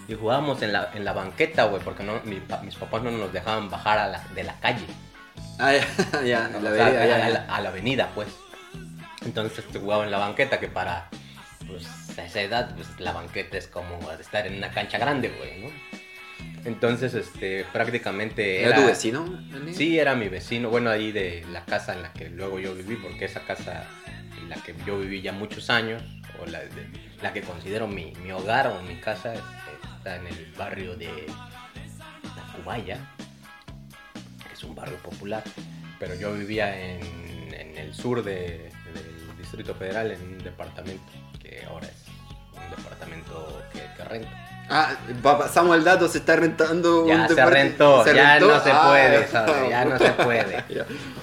Y 0.06 0.14
jugábamos 0.14 0.62
en 0.62 0.72
la, 0.72 0.92
en 0.94 1.04
la 1.04 1.12
banqueta, 1.12 1.64
güey, 1.64 1.82
porque 1.82 2.04
no, 2.04 2.20
mis 2.24 2.76
papás 2.76 3.02
no 3.02 3.10
nos 3.10 3.32
dejaban 3.32 3.68
bajar 3.68 4.32
de 4.32 4.44
la 4.44 4.60
calle. 4.60 4.86
Ah, 5.58 5.72
ya, 5.72 6.22
ya, 6.24 6.50
O 6.56 6.60
la 6.60 6.70
sea, 6.74 6.84
vereda, 6.84 7.02
a, 7.02 7.06
ya, 7.06 7.14
a 7.16 7.18
ya. 7.18 7.28
la, 7.28 7.54
a 7.56 7.60
la 7.60 7.68
avenida, 7.68 8.10
pues. 8.14 8.28
Entonces 9.24 9.64
te 9.66 9.78
jugaba 9.78 10.04
en 10.04 10.10
la 10.10 10.18
banqueta, 10.18 10.58
que 10.58 10.68
para 10.68 11.08
pues, 11.66 11.86
a 12.18 12.24
esa 12.24 12.40
edad, 12.42 12.74
pues 12.74 12.88
la 12.98 13.12
banqueta 13.12 13.56
es 13.56 13.68
como 13.68 13.98
estar 14.12 14.46
en 14.46 14.56
una 14.56 14.70
cancha 14.70 14.98
grande, 14.98 15.28
güey, 15.38 15.60
¿no? 15.62 15.70
Entonces, 16.64 17.14
este, 17.14 17.64
prácticamente 17.72 18.64
¿Era 18.64 18.76
tu 18.76 18.86
vecino? 18.86 19.24
Sí, 19.72 19.98
era 19.98 20.14
mi 20.14 20.28
vecino, 20.28 20.70
bueno, 20.70 20.90
ahí 20.90 21.10
de 21.12 21.44
la 21.52 21.64
casa 21.64 21.92
en 21.94 22.02
la 22.02 22.12
que 22.12 22.28
luego 22.30 22.58
yo 22.58 22.74
viví, 22.74 22.96
porque 22.96 23.24
esa 23.24 23.40
casa 23.40 23.84
en 24.40 24.48
la 24.48 24.56
que 24.56 24.74
yo 24.86 24.98
viví 24.98 25.22
ya 25.22 25.32
muchos 25.32 25.70
años, 25.70 26.02
o 26.40 26.46
la, 26.46 26.60
de- 26.60 26.88
la 27.20 27.32
que 27.32 27.42
considero 27.42 27.86
mi, 27.86 28.12
mi 28.24 28.32
hogar 28.32 28.68
o 28.68 28.80
mi 28.82 28.96
casa, 28.96 29.34
este, 29.34 29.46
está 29.98 30.16
en 30.16 30.26
el 30.26 30.52
barrio 30.56 30.96
de 30.96 31.26
Tacubaya, 32.34 32.98
que 33.18 33.24
es 34.62 34.68
un 34.68 34.74
barrio 34.74 34.96
popular, 34.98 35.42
pero 35.98 36.14
yo 36.14 36.32
vivía 36.32 36.78
en, 36.78 37.00
en 37.54 37.76
el 37.76 37.94
sur 37.94 38.22
de- 38.22 38.70
del 38.94 39.36
Distrito 39.38 39.74
Federal, 39.74 40.10
en 40.12 40.22
un 40.22 40.38
departamento, 40.38 41.02
que 41.40 41.64
ahora 41.68 41.86
es 41.86 42.04
un 42.52 42.70
departamento 42.76 43.62
que, 43.72 43.80
que 43.96 44.04
rento. 44.08 44.28
Ah, 44.70 44.94
pa- 45.22 45.38
pasamos 45.38 45.76
el 45.76 45.84
dato, 45.84 46.08
se 46.08 46.18
está 46.18 46.36
rentando 46.36 47.06
Ya 47.06 47.22
un 47.22 47.28
se 47.34 47.44
rentó, 47.46 48.04
¿se 48.04 48.14
ya 48.14 48.38
rentó? 48.38 48.48
no 48.54 48.60
se 48.62 48.70
Ah, 48.72 48.88
puede, 48.88 49.26
¿sabes? 49.28 49.70
ya 49.70 49.84
no 49.84 49.98
se 49.98 50.10
puede. 50.24 50.64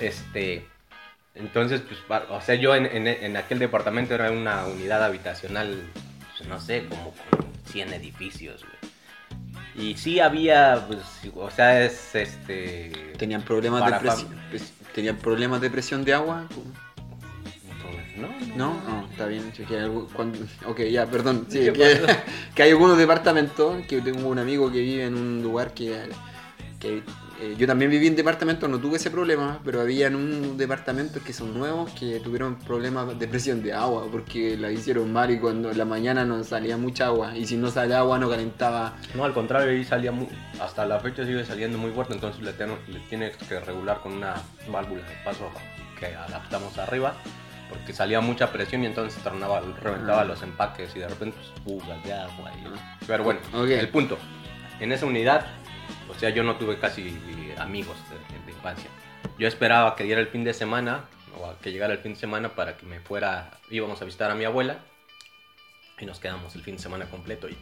Este, 0.02 0.68
entonces, 1.36 1.82
pues, 2.08 2.22
o 2.30 2.42
sea, 2.42 2.56
yo 2.56 2.76
en, 2.76 2.86
en- 2.86 3.08
en 3.08 3.38
aquel 3.38 3.60
departamento 3.60 4.14
era 4.16 4.32
una 4.32 4.66
unidad 4.66 5.04
habitacional, 5.04 5.82
pues, 6.38 6.48
no 6.50 6.60
sé, 6.60 6.86
como 6.90 7.14
con 7.32 7.48
100 7.72 7.94
edificios, 7.94 8.62
güey. 8.66 8.79
Y 9.80 9.96
sí 9.96 10.20
había, 10.20 10.86
pues, 10.88 11.00
o 11.36 11.50
sea, 11.50 11.86
es 11.86 12.14
este... 12.14 12.92
¿Tenían 13.18 13.42
problemas 13.44 13.86
de 13.86 14.00
presión? 14.00 14.30
¿Tenían 14.94 15.16
problemas 15.18 15.62
de 15.62 15.70
presión 15.70 16.04
de 16.04 16.14
agua? 16.14 16.46
pues, 16.50 16.66
no, 18.18 18.28
No, 18.58 18.82
no, 18.84 19.08
está 19.10 19.28
bien. 19.28 19.54
ok, 20.66 20.80
ya, 20.92 21.06
perdón. 21.06 21.46
Sí, 21.48 21.60
¿Qué 21.60 21.72
que, 22.56 22.64
hay 22.64 22.72
algunos 22.72 22.98
departamentos 22.98 23.86
que 23.88 24.02
tengo 24.02 24.28
un 24.28 24.40
amigo 24.40 24.70
que 24.70 24.82
vive 24.82 25.06
en 25.06 25.16
un 25.16 25.42
lugar 25.42 25.74
que, 25.74 26.10
que 26.80 27.02
eh, 27.42 27.56
yo 27.58 27.66
también 27.68 27.90
viví 27.90 28.08
en 28.08 28.16
departamento, 28.16 28.68
no 28.68 28.80
tuve 28.80 28.98
ese 28.98 29.10
problema, 29.12 29.60
pero 29.64 29.82
había 29.82 30.08
en 30.08 30.16
un 30.16 30.58
departamento 30.58 31.22
que 31.24 31.32
son 31.34 31.58
nuevos 31.58 31.92
que 31.92 32.20
tuvieron 32.20 32.56
problemas 32.60 33.18
de 33.18 33.28
presión 33.28 33.64
de 33.64 33.74
agua 33.74 34.08
porque 34.12 34.58
la 34.58 34.72
hicieron 34.72 35.12
mal 35.14 35.32
y 35.32 35.40
cuando 35.40 35.72
en 35.72 35.78
la 35.78 35.86
mañana 35.86 36.26
no 36.26 36.44
salía 36.44 36.76
mucha 36.78 37.06
agua 37.08 37.36
y 37.38 37.46
si 37.46 37.56
no 37.58 37.70
salía 37.72 38.00
agua 38.00 38.20
no 38.20 38.30
calentaba. 38.30 38.96
No, 39.16 39.24
al 39.24 39.34
contrario, 39.34 39.72
ahí 39.72 39.84
salía 39.86 40.12
muy, 40.12 40.28
hasta 40.60 40.86
la 40.86 41.00
fecha 41.00 41.26
sigue 41.26 41.46
saliendo 41.46 41.78
muy 41.78 41.92
fuerte, 41.92 42.14
entonces 42.14 42.42
le, 42.42 42.54
ten- 42.54 42.78
le 42.88 43.00
tienes 43.10 43.36
que 43.38 43.60
regular 43.60 44.02
con 44.02 44.14
una 44.14 44.36
válvula 44.72 45.02
de 45.04 45.16
paso 45.24 45.50
que 46.00 46.08
adaptamos 46.08 46.78
arriba, 46.78 47.14
porque 47.70 47.94
salía 47.94 48.20
mucha 48.22 48.52
presión 48.52 48.84
y 48.84 48.88
entonces 48.88 49.22
tornaba, 49.24 49.62
reventaba 49.82 50.22
Ah. 50.22 50.26
los 50.26 50.42
empaques 50.44 50.96
y 50.96 51.00
de 51.00 51.08
repente 51.08 51.38
pues, 51.64 51.82
fugas 51.84 52.04
de 52.04 52.14
agua. 52.14 52.52
y- 52.58 53.06
Pero 53.06 53.24
bueno, 53.24 53.40
Ok. 53.54 53.70
el 53.70 53.90
punto, 53.90 54.18
en 54.80 54.92
esa 54.92 55.06
unidad, 55.06 55.46
o 56.10 56.14
sea, 56.20 56.30
yo 56.30 56.44
no 56.44 56.58
tuve 56.58 56.80
casi 56.80 57.18
amigos 57.58 57.98
de, 58.10 58.46
de 58.46 58.52
infancia. 58.52 58.90
Yo 59.38 59.48
esperaba 59.48 59.96
que 59.96 60.04
diera 60.04 60.20
el 60.22 60.28
fin 60.28 60.44
de 60.44 60.54
semana, 60.54 61.06
o 61.38 61.54
que 61.62 61.72
llegara 61.72 61.94
el 61.94 62.00
fin 62.00 62.14
de 62.14 62.20
semana 62.20 62.50
para 62.50 62.76
que 62.78 62.86
me 62.86 63.00
fuera, 63.00 63.52
íbamos 63.70 64.02
a 64.02 64.06
visitar 64.06 64.32
a 64.32 64.36
mi 64.36 64.46
abuela 64.46 64.80
y 66.00 66.06
nos 66.06 66.20
quedamos 66.20 66.56
el 66.56 66.62
fin 66.62 66.76
de 66.76 66.82
semana 66.82 67.06
completo. 67.06 67.48
Y, 67.50 67.58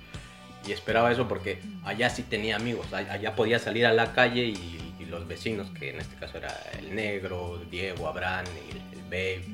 y 0.68 0.72
esperaba 0.72 1.12
eso 1.12 1.28
porque 1.28 1.62
allá 1.86 2.10
sí 2.10 2.24
tenía 2.24 2.56
amigos, 2.56 2.92
allá 2.94 3.36
podía 3.36 3.58
salir 3.60 3.86
a 3.86 3.94
la 3.94 4.14
calle 4.14 4.46
y, 4.46 4.84
los 5.08 5.26
vecinos, 5.26 5.70
que 5.70 5.92
en 5.92 6.02
este 6.02 6.18
caso 6.18 6.38
era 6.38 6.54
el 6.78 6.94
negro, 6.94 7.62
Diego, 7.72 8.10
Abraham, 8.10 8.44
el, 8.92 9.04
Babe, 9.04 9.46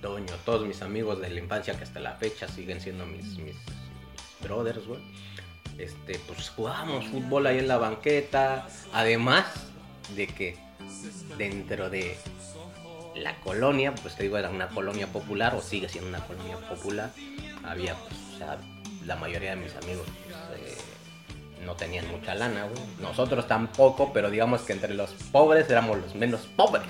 Toño, 0.00 0.32
todos 0.44 0.68
mis 0.68 0.82
amigos 0.82 1.20
de 1.20 1.30
la 1.30 1.40
infancia 1.40 1.76
que 1.76 1.82
hasta 1.82 1.98
la 1.98 2.12
fecha 2.12 2.46
siguen 2.46 2.80
siendo 2.80 3.04
mis, 3.04 3.24
mis, 3.38 3.56
mis 3.56 4.40
brothers, 4.40 4.86
güey. 4.86 5.00
Este, 5.78 6.20
pues 6.26 6.50
jugábamos 6.50 7.06
fútbol 7.06 7.46
ahí 7.46 7.58
en 7.58 7.68
la 7.68 7.78
banqueta, 7.78 8.68
además 8.92 9.46
de 10.14 10.26
que 10.28 10.56
dentro 11.36 11.90
de 11.90 12.16
la 13.16 13.36
colonia, 13.40 13.94
pues 13.94 14.16
te 14.16 14.24
digo, 14.24 14.38
era 14.38 14.50
una 14.50 14.68
colonia 14.68 15.06
popular 15.06 15.54
o 15.54 15.60
sigue 15.60 15.88
siendo 15.88 16.08
una 16.08 16.20
colonia 16.20 16.56
popular. 16.68 17.10
Había, 17.64 17.94
pues, 17.94 18.14
o 18.34 18.38
sea, 18.38 18.58
la 19.04 19.16
mayoría 19.16 19.50
de 19.50 19.56
mis 19.56 19.74
amigos 19.76 20.06
eh, 20.56 20.76
no 21.64 21.74
tenían 21.74 22.08
mucha 22.10 22.34
lana, 22.34 22.64
güey. 22.64 22.82
Nosotros 23.00 23.46
tampoco, 23.46 24.12
pero 24.12 24.30
digamos 24.30 24.62
que 24.62 24.72
entre 24.72 24.94
los 24.94 25.10
pobres 25.32 25.68
éramos 25.70 25.98
los 25.98 26.14
menos 26.14 26.42
pobres. 26.56 26.86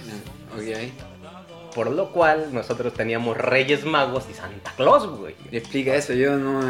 Por 1.75 1.91
lo 1.91 2.11
cual 2.13 2.51
nosotros 2.53 2.95
teníamos 2.95 3.37
Reyes 3.37 3.85
Magos 3.85 4.25
y 4.31 4.35
Santa 4.35 4.73
Claus, 4.77 5.07
güey. 5.19 5.35
Explica 5.51 5.95
eso, 5.95 6.13
yo 6.13 6.37
no. 6.37 6.61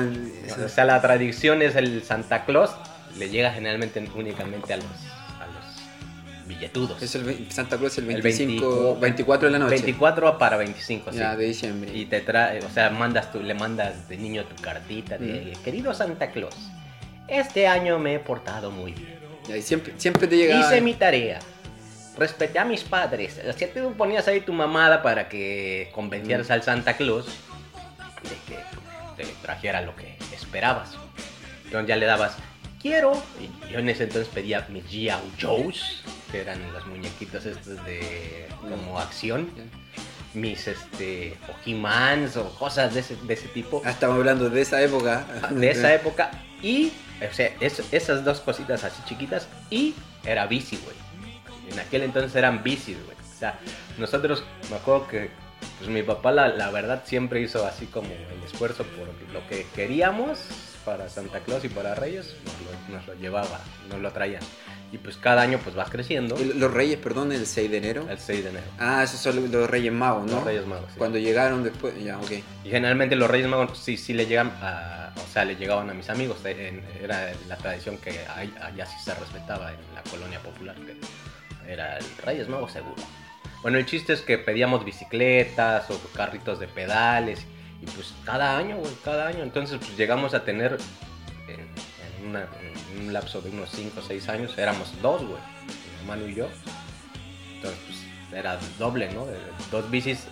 eso- 0.47 0.65
O 0.65 0.69
sea, 0.69 0.85
la 0.85 1.01
tradición 1.03 1.61
es 1.63 1.77
el 1.77 2.03
Santa 2.03 2.45
Claus, 2.47 2.71
le 3.19 3.29
llega 3.29 3.53
generalmente 3.53 4.03
únicamente 4.15 4.73
a 4.73 4.77
los, 4.79 4.87
a 4.87 5.47
los 5.47 6.47
billetudos. 6.49 7.03
Es 7.03 7.15
el 7.15 7.51
Santa 7.53 7.77
Claus 7.77 7.99
el 7.99 8.11
El 8.11 8.23
25, 8.23 8.67
25, 8.67 9.01
24 9.01 9.47
de 9.49 9.53
la 9.53 9.59
noche. 9.59 9.71
24 9.75 10.39
para 10.39 10.57
25, 10.57 11.13
sí. 11.13 11.19
Ya, 11.19 11.37
de 11.37 11.45
diciembre. 11.45 11.91
Y 11.95 12.07
te 12.07 12.21
trae, 12.23 12.61
o 12.65 12.71
sea, 12.71 12.89
mandas 12.91 13.31
tú, 13.31 13.41
le 13.43 13.55
mandas 13.55 14.09
de 14.09 14.17
niño 14.17 14.45
tu 14.45 14.61
cartita 14.63 15.19
de 15.19 15.55
Mm. 15.55 15.63
querido 15.63 15.93
Santa 15.93 16.31
Claus. 16.31 16.55
Este 17.29 17.67
año 17.67 17.99
me 17.99 18.15
he 18.15 18.19
portado 18.21 18.71
muy 18.71 18.93
bien. 18.93 19.19
Ya, 19.49 19.57
y 19.59 19.63
siempre, 19.63 19.93
siempre 19.99 20.27
te 20.27 20.37
llega. 20.39 20.59
Hice 20.61 20.81
mi 20.81 20.95
tarea. 20.95 21.39
Respeté 22.17 22.59
a 22.59 22.65
mis 22.65 22.83
padres. 22.85 23.41
O 23.49 23.53
sea, 23.53 23.73
tú 23.73 23.93
ponías 23.95 24.29
ahí 24.29 24.41
tu 24.41 24.53
mamada 24.53 25.03
para 25.03 25.29
que 25.29 25.91
convencieras 25.95 26.49
Mm. 26.49 26.53
al 26.53 26.63
Santa 26.63 26.97
Claus 26.97 27.27
de 28.23 28.37
que 28.55 28.59
te 29.23 29.29
trajera 29.43 29.81
lo 29.83 29.95
que 29.97 30.17
esperabas. 30.33 30.93
Entonces 31.65 31.89
ya 31.89 31.97
le 31.97 32.07
dabas, 32.07 32.37
quiero. 32.81 33.21
Y 33.41 33.73
yo 33.73 33.81
en 33.81 33.89
ese 33.89 34.05
entonces 34.05 34.29
pedía 34.33 34.65
mis 34.69 34.85
G.I. 34.85 35.11
Joes, 35.43 36.03
que 36.31 36.41
eran 36.41 36.61
los 36.73 36.87
muñequitos 36.87 37.45
estos 37.47 37.85
de 37.85 38.47
como 38.61 38.99
acción. 39.01 39.51
Mis 40.35 40.67
este, 40.67 41.37
o 41.49 41.55
He-Mans 41.69 42.37
o 42.37 42.49
cosas 42.59 42.93
de 42.95 43.01
ese, 43.01 43.15
de 43.15 43.35
ese 43.35 43.47
tipo 43.49 43.81
Ah, 43.85 43.91
estamos 43.91 44.17
hablando 44.17 44.51
de 44.51 44.63
esa 44.63 44.83
época. 44.83 45.25
de 45.51 45.71
esa 45.71 45.95
época 45.95 46.31
y 46.61 46.93
o 47.31 47.33
sea, 47.33 47.53
es- 47.61 47.83
esas 47.93 48.25
dos 48.25 48.41
cositas 48.41 48.83
así 48.83 49.01
chiquitas 49.05 49.47
y 49.71 49.95
era 50.25 50.47
bici, 50.47 50.77
güey. 50.79 50.97
En 51.75 51.81
aquel 51.81 52.03
entonces 52.03 52.35
eran 52.35 52.63
bicis, 52.63 52.97
güey. 53.05 53.17
O 53.17 53.39
sea, 53.39 53.59
nosotros, 53.99 54.45
me 54.71 54.77
acuerdo 54.77 55.07
que 55.09 55.31
pues 55.79 55.91
mi 55.91 56.03
papá 56.03 56.33
la, 56.33 56.49
la 56.49 56.71
verdad 56.71 57.03
siempre 57.05 57.41
hizo 57.41 57.67
así 57.67 57.87
como 57.87 58.09
el 58.09 58.43
esfuerzo 58.45 58.85
por 58.85 59.09
lo 59.33 59.47
que 59.49 59.67
queríamos 59.75 60.39
para 60.85 61.09
Santa 61.09 61.41
Claus 61.41 61.65
y 61.65 61.69
para 61.69 61.95
Reyes, 61.95 62.37
nos 62.45 62.55
lo, 62.61 62.97
nos 62.97 63.07
lo 63.07 63.15
llevaba, 63.15 63.61
nos 63.89 64.01
lo 64.01 64.13
traían. 64.13 64.43
Y 64.93 64.99
pues 64.99 65.17
cada 65.17 65.43
año 65.43 65.59
pues 65.59 65.75
vas 65.75 65.91
creciendo, 65.91 66.37
Los 66.37 66.73
Reyes, 66.73 66.99
perdón, 66.99 67.33
el 67.33 67.47
6 67.47 67.71
de 67.71 67.77
enero. 67.79 68.07
el 68.09 68.19
6 68.19 68.45
de 68.45 68.51
enero. 68.51 68.67
Ah, 68.79 69.03
esos 69.03 69.19
son 69.19 69.51
los 69.51 69.69
Reyes 69.69 69.93
Magos, 69.93 70.27
¿no? 70.31 70.37
Los 70.37 70.45
Reyes 70.45 70.67
Magos. 70.67 70.87
sí. 70.93 70.99
Cuando 70.99 71.19
llegaron 71.19 71.65
después. 71.65 71.95
Ya, 72.03 72.19
ok. 72.19 72.31
Y 72.65 72.71
generalmente 72.71 73.17
los 73.17 73.29
Reyes 73.29 73.49
Magos 73.49 73.77
sí, 73.77 73.97
sí 73.97 74.13
le 74.13 74.27
llegan 74.27 74.53
a, 74.63 75.13
o 75.17 75.33
sea, 75.33 75.45
le 75.45 75.57
llegaban 75.57 75.91
a 75.91 75.95
mis 75.95 76.09
amigos. 76.11 76.39
Era 76.45 77.33
la 77.49 77.57
tradición 77.57 77.99
que 77.99 78.21
allá 78.61 78.87
sí 78.87 78.97
se 79.05 79.15
respetaba 79.15 79.73
en 79.73 79.79
la 79.95 80.03
colonia 80.09 80.39
popular, 80.39 80.77
que 80.77 80.97
era 81.69 81.99
el 81.99 82.05
Reyes 82.25 82.49
Magos 82.49 82.73
seguro. 82.73 83.03
Bueno, 83.63 83.79
el 83.79 83.87
chiste 83.87 84.13
es 84.13 84.21
que 84.21 84.37
pedíamos 84.39 84.85
bicicletas 84.85 85.91
o 85.91 85.99
carritos 86.15 86.59
de 86.61 86.69
pedales 86.69 87.47
y 87.81 87.87
pues 87.87 88.13
cada 88.25 88.59
año, 88.59 88.77
güey, 88.77 88.93
cada 89.05 89.27
año. 89.29 89.43
Entonces 89.43 89.79
pues 89.79 89.97
llegamos 89.97 90.35
a 90.35 90.45
tener 90.45 90.77
en, 91.49 91.61
en 92.21 92.29
una- 92.29 92.47
en 92.97 93.07
un 93.07 93.13
lapso 93.13 93.41
de 93.41 93.51
unos 93.51 93.71
5 93.71 94.01
o 94.01 94.03
6 94.03 94.29
años, 94.29 94.57
éramos 94.59 94.93
dos, 95.01 95.23
güey, 95.23 95.39
mi 95.39 96.01
hermano 96.01 96.29
y 96.29 96.35
yo. 96.35 96.49
Entonces 97.57 97.81
pues 97.87 97.99
era 98.39 98.59
doble, 98.79 99.11
¿no? 99.13 99.27
Dos 99.71 99.91
bicis, 99.91 100.27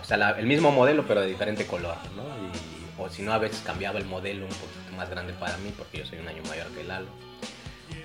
o 0.00 0.04
sea, 0.04 0.16
la- 0.16 0.30
el 0.32 0.46
mismo 0.46 0.70
modelo 0.70 1.06
pero 1.06 1.20
de 1.22 1.28
diferente 1.28 1.66
color, 1.66 1.96
¿no? 2.16 2.22
Y- 2.24 3.00
o 3.00 3.08
si 3.08 3.22
no, 3.22 3.32
a 3.32 3.38
veces 3.38 3.62
cambiaba 3.64 3.98
el 3.98 4.04
modelo 4.06 4.42
un 4.44 4.50
poquito 4.50 4.96
más 4.96 5.08
grande 5.08 5.32
para 5.34 5.56
mí 5.58 5.72
porque 5.76 5.98
yo 5.98 6.04
soy 6.06 6.18
un 6.18 6.28
año 6.28 6.42
mayor 6.48 6.66
que 6.68 6.82
Lalo. 6.84 7.06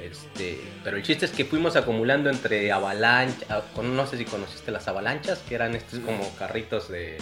Este, 0.01 0.59
pero 0.83 0.97
el 0.97 1.03
chiste 1.03 1.25
es 1.25 1.31
que 1.31 1.45
fuimos 1.45 1.75
acumulando 1.75 2.29
entre 2.29 2.71
avalancha, 2.71 3.61
con- 3.75 3.95
no 3.95 4.05
sé 4.07 4.17
si 4.17 4.25
conociste 4.25 4.71
las 4.71 4.87
avalanchas, 4.87 5.39
que 5.47 5.55
eran 5.55 5.75
estos 5.75 5.99
como 5.99 6.29
carritos 6.35 6.89
de 6.89 7.17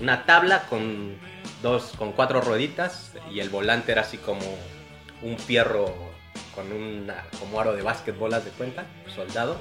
una 0.00 0.26
tabla 0.26 0.62
con 0.68 1.16
dos, 1.62 1.92
con 1.96 2.12
cuatro 2.12 2.40
rueditas 2.40 3.12
y 3.30 3.40
el 3.40 3.50
volante 3.50 3.92
era 3.92 4.02
así 4.02 4.16
como 4.18 4.40
un 5.22 5.38
fierro 5.38 5.94
con 6.54 6.72
una, 6.72 7.24
como 7.38 7.60
aro 7.60 7.74
de 7.74 7.82
básquetbol, 7.82 8.34
haz 8.34 8.44
de 8.44 8.50
cuenta, 8.52 8.84
soldado. 9.14 9.60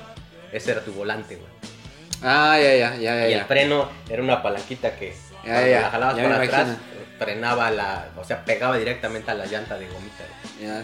Ese 0.52 0.72
era 0.72 0.82
tu 0.82 0.94
volante, 0.94 1.36
güey. 1.36 1.48
Ah, 2.22 2.58
ya, 2.62 2.76
ya, 2.76 2.96
ya, 2.96 3.16
ya. 3.16 3.30
Y 3.30 3.34
el 3.34 3.40
ya. 3.40 3.46
freno 3.46 3.90
era 4.10 4.22
una 4.24 4.42
palanquita 4.42 4.96
que 4.96 5.10
Ya, 5.12 5.40
cuando 5.44 5.68
ya, 5.68 5.82
la 5.82 5.90
jalabas 5.92 6.16
para 6.16 6.42
atrás, 6.44 6.78
frenaba 7.20 7.72
la, 7.72 8.10
o 8.18 8.24
sea, 8.24 8.46
pegaba 8.46 8.78
directamente 8.78 9.30
a 9.32 9.34
la 9.34 9.46
llanta 9.46 9.78
de 9.78 9.88
gomita. 9.88 10.24
güey. 10.58 10.68
Ya. 10.68 10.84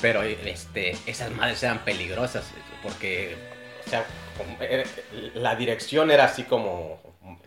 Pero 0.00 0.22
este, 0.22 0.96
esas 1.06 1.30
madres 1.32 1.62
eran 1.62 1.80
peligrosas 1.84 2.44
porque, 2.82 3.36
o 3.86 3.90
sea, 3.90 4.04
como- 4.36 4.60
era- 4.62 4.84
la 5.34 5.56
dirección 5.56 6.10
era 6.10 6.24
así 6.24 6.44
como 6.44 7.00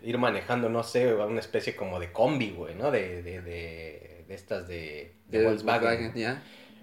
ir 0.03 0.17
manejando, 0.17 0.67
no 0.69 0.83
sé, 0.83 1.13
una 1.13 1.39
especie 1.39 1.75
como 1.75 1.99
de 1.99 2.11
combi, 2.11 2.51
güey, 2.51 2.75
¿no? 2.75 2.91
De, 2.91 3.21
de, 3.23 3.41
de, 3.41 4.25
de 4.27 4.33
estas 4.35 4.67
de, 4.67 5.13
Volkswagen. 5.31 6.13
ya. 6.13 6.41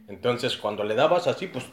Entonces, 0.09 0.57
cuando 0.57 0.85
le 0.85 0.94
dabas 0.94 1.26
así, 1.26 1.48
pues, 1.48 1.66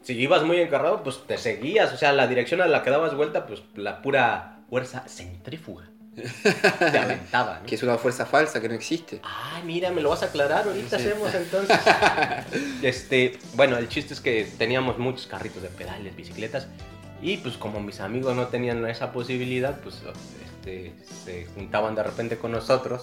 si 0.00 0.14
ibas 0.18 0.42
muy 0.42 0.58
encarrado, 0.60 1.02
pues 1.02 1.22
te 1.26 1.36
seguías. 1.36 1.92
O 1.92 1.96
sea, 1.98 2.12
la 2.12 2.26
dirección 2.26 2.62
a 2.62 2.66
la 2.66 2.82
que 2.82 2.90
dabas 2.90 3.14
vuelta, 3.14 3.46
pues 3.46 3.62
la 3.74 4.00
pura 4.00 4.60
fuerza 4.70 5.04
centrífuga 5.06 5.88
te 6.14 6.98
aventaba, 6.98 7.60
¿no? 7.60 7.66
Que 7.66 7.74
es 7.74 7.82
una 7.82 7.98
fuerza 7.98 8.26
falsa 8.26 8.60
que 8.60 8.68
no 8.68 8.74
existe. 8.74 9.20
Ay, 9.22 9.62
mira, 9.64 9.90
me 9.90 10.00
lo 10.00 10.10
vas 10.10 10.22
a 10.22 10.26
aclarar, 10.26 10.66
ahorita 10.66 10.98
Sí. 10.98 11.06
hacemos 11.08 11.34
entonces. 11.34 11.78
este, 12.82 13.38
bueno, 13.54 13.76
el 13.78 13.88
chiste 13.88 14.14
es 14.14 14.20
que 14.20 14.44
teníamos 14.58 14.98
muchos 14.98 15.26
carritos 15.26 15.62
de 15.62 15.68
pedales, 15.68 16.14
bicicletas, 16.16 16.66
y 17.22 17.38
pues 17.38 17.56
como 17.56 17.80
mis 17.80 18.00
amigos 18.00 18.34
no 18.36 18.48
tenían 18.48 18.86
esa 18.86 19.12
posibilidad, 19.12 19.80
pues 19.80 19.96
este, 20.44 20.92
se 21.24 21.46
juntaban 21.54 21.94
de 21.94 22.02
repente 22.02 22.36
con 22.36 22.52
nosotros. 22.52 23.02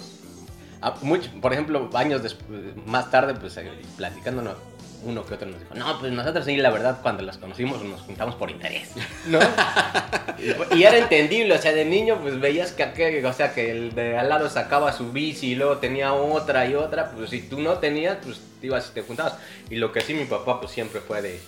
Ah, 0.83 0.95
mucho- 1.01 1.29
por 1.41 1.53
ejemplo, 1.53 1.89
años 1.93 2.23
después, 2.23 2.59
más 2.87 3.11
tarde, 3.11 3.35
pues 3.35 3.55
eh, 3.57 3.69
platicándonos, 3.97 4.55
uno 5.03 5.25
que 5.25 5.33
otro 5.33 5.47
nos 5.47 5.59
dijo, 5.59 5.73
no, 5.75 5.99
pues 5.99 6.11
nosotros 6.11 6.45
sí, 6.45 6.57
la 6.57 6.69
verdad, 6.69 6.99
cuando 7.01 7.23
las 7.23 7.37
conocimos 7.37 7.83
nos 7.83 8.01
juntamos 8.01 8.35
por 8.35 8.51
interés, 8.51 8.89
¿no? 9.25 9.39
y, 10.75 10.83
era 10.83 10.97
entendible, 10.97 11.55
o 11.55 11.57
sea, 11.57 11.73
de 11.73 11.85
niño, 11.85 12.19
pues 12.21 12.39
veías 12.39 12.71
que, 12.71 12.83
aquel- 12.83 13.25
o 13.25 13.33
sea, 13.33 13.53
que 13.53 13.71
el 13.71 13.95
de 13.95 14.17
al 14.17 14.29
lado 14.29 14.49
sacaba 14.49 14.93
su 14.93 15.11
bici 15.11 15.51
y 15.51 15.55
luego 15.55 15.77
tenía 15.77 16.13
otra 16.13 16.67
y 16.67 16.75
otra, 16.75 17.11
pues 17.11 17.29
si 17.29 17.41
tú 17.41 17.59
no 17.59 17.79
tenías, 17.79 18.17
pues 18.23 18.39
te 18.59 18.67
ibas 18.67 18.89
y 18.89 18.93
te 18.93 19.01
juntabas. 19.01 19.35
Y 19.69 19.75
lo 19.75 19.91
que 19.91 20.01
sí 20.01 20.13
mi 20.13 20.25
papá, 20.25 20.59
pues 20.59 20.71
siempre 20.71 21.01
fue 21.01 21.21
de, 21.21 21.39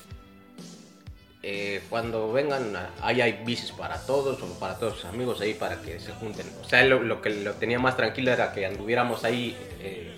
eh, 1.45 1.81
cuando 1.89 2.31
vengan, 2.31 2.73
ahí 3.01 3.19
hay 3.19 3.43
bicis 3.45 3.71
para 3.73 3.97
todos 4.05 4.41
o 4.41 4.59
para 4.59 4.79
todos 4.79 4.95
sus 4.95 5.05
amigos 5.05 5.41
ahí 5.41 5.53
para 5.53 5.81
que 5.81 5.99
se 5.99 6.13
junten. 6.13 6.47
O 6.63 6.67
sea, 6.67 6.83
lo, 6.85 7.01
lo 7.03 7.21
que 7.21 7.29
lo 7.31 7.53
tenía 7.53 7.79
más 7.79 7.97
tranquilo 7.97 8.31
era 8.31 8.53
que 8.53 8.65
anduviéramos 8.65 9.25
ahí, 9.25 9.55
eh, 9.81 10.15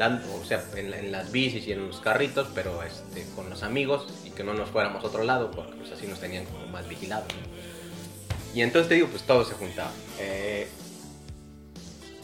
o 0.00 0.44
sea, 0.44 0.64
en, 0.76 1.12
las 1.12 1.30
bicis 1.30 1.66
y 1.66 1.72
en 1.72 1.86
los 1.86 2.00
carritos, 2.00 2.48
pero 2.54 2.82
este, 2.82 3.24
con 3.34 3.48
los 3.50 3.62
amigos 3.62 4.06
y 4.24 4.30
que 4.30 4.42
no 4.44 4.54
nos 4.54 4.70
fuéramos 4.70 5.04
a 5.04 5.06
otro 5.06 5.24
lado, 5.24 5.50
porque 5.50 5.72
pues 5.76 5.92
así 5.92 6.06
nos 6.06 6.20
tenían 6.20 6.44
como 6.46 6.66
más 6.66 6.88
vigilados. 6.88 7.26
Y 8.54 8.62
entonces 8.62 8.88
te 8.88 8.94
digo, 8.96 9.08
pues 9.08 9.22
todo 9.22 9.44
se 9.44 9.54
juntaba. 9.54 9.90
Eh, 10.18 10.68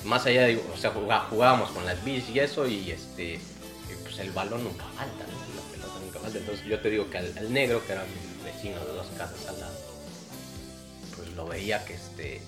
más 0.04 0.24
allá 0.26 0.46
de, 0.46 0.56
o 0.56 0.76
sea, 0.76 0.90
jugá- 0.90 1.26
jugábamos 1.30 1.70
con 1.70 1.84
las 1.84 2.02
bicis 2.04 2.34
y 2.34 2.40
eso, 2.40 2.66
y 2.66 2.90
este, 2.90 3.38
pues 4.02 4.18
el 4.18 4.30
balón 4.32 4.64
nunca 4.64 4.84
falta, 4.96 5.24
¿no? 5.26 5.54
La 5.56 5.72
pelota 5.72 6.00
nunca 6.04 6.18
falta. 6.20 6.38
Entonces 6.38 6.64
yo 6.66 6.80
te 6.80 6.90
digo 6.90 7.10
que 7.10 7.18
al, 7.18 7.36
al 7.38 7.52
negro, 7.52 7.84
que 7.86 7.92
era 7.92 8.04
mi 8.04 8.44
vecino 8.44 8.80
de 8.84 8.92
dos 8.92 9.06
casas 9.18 9.46
al 9.48 9.60
lado, 9.60 9.74
pues 11.16 11.28
lo 11.34 11.46
veía 11.46 11.84
que 11.84 11.94
este, 11.94 12.40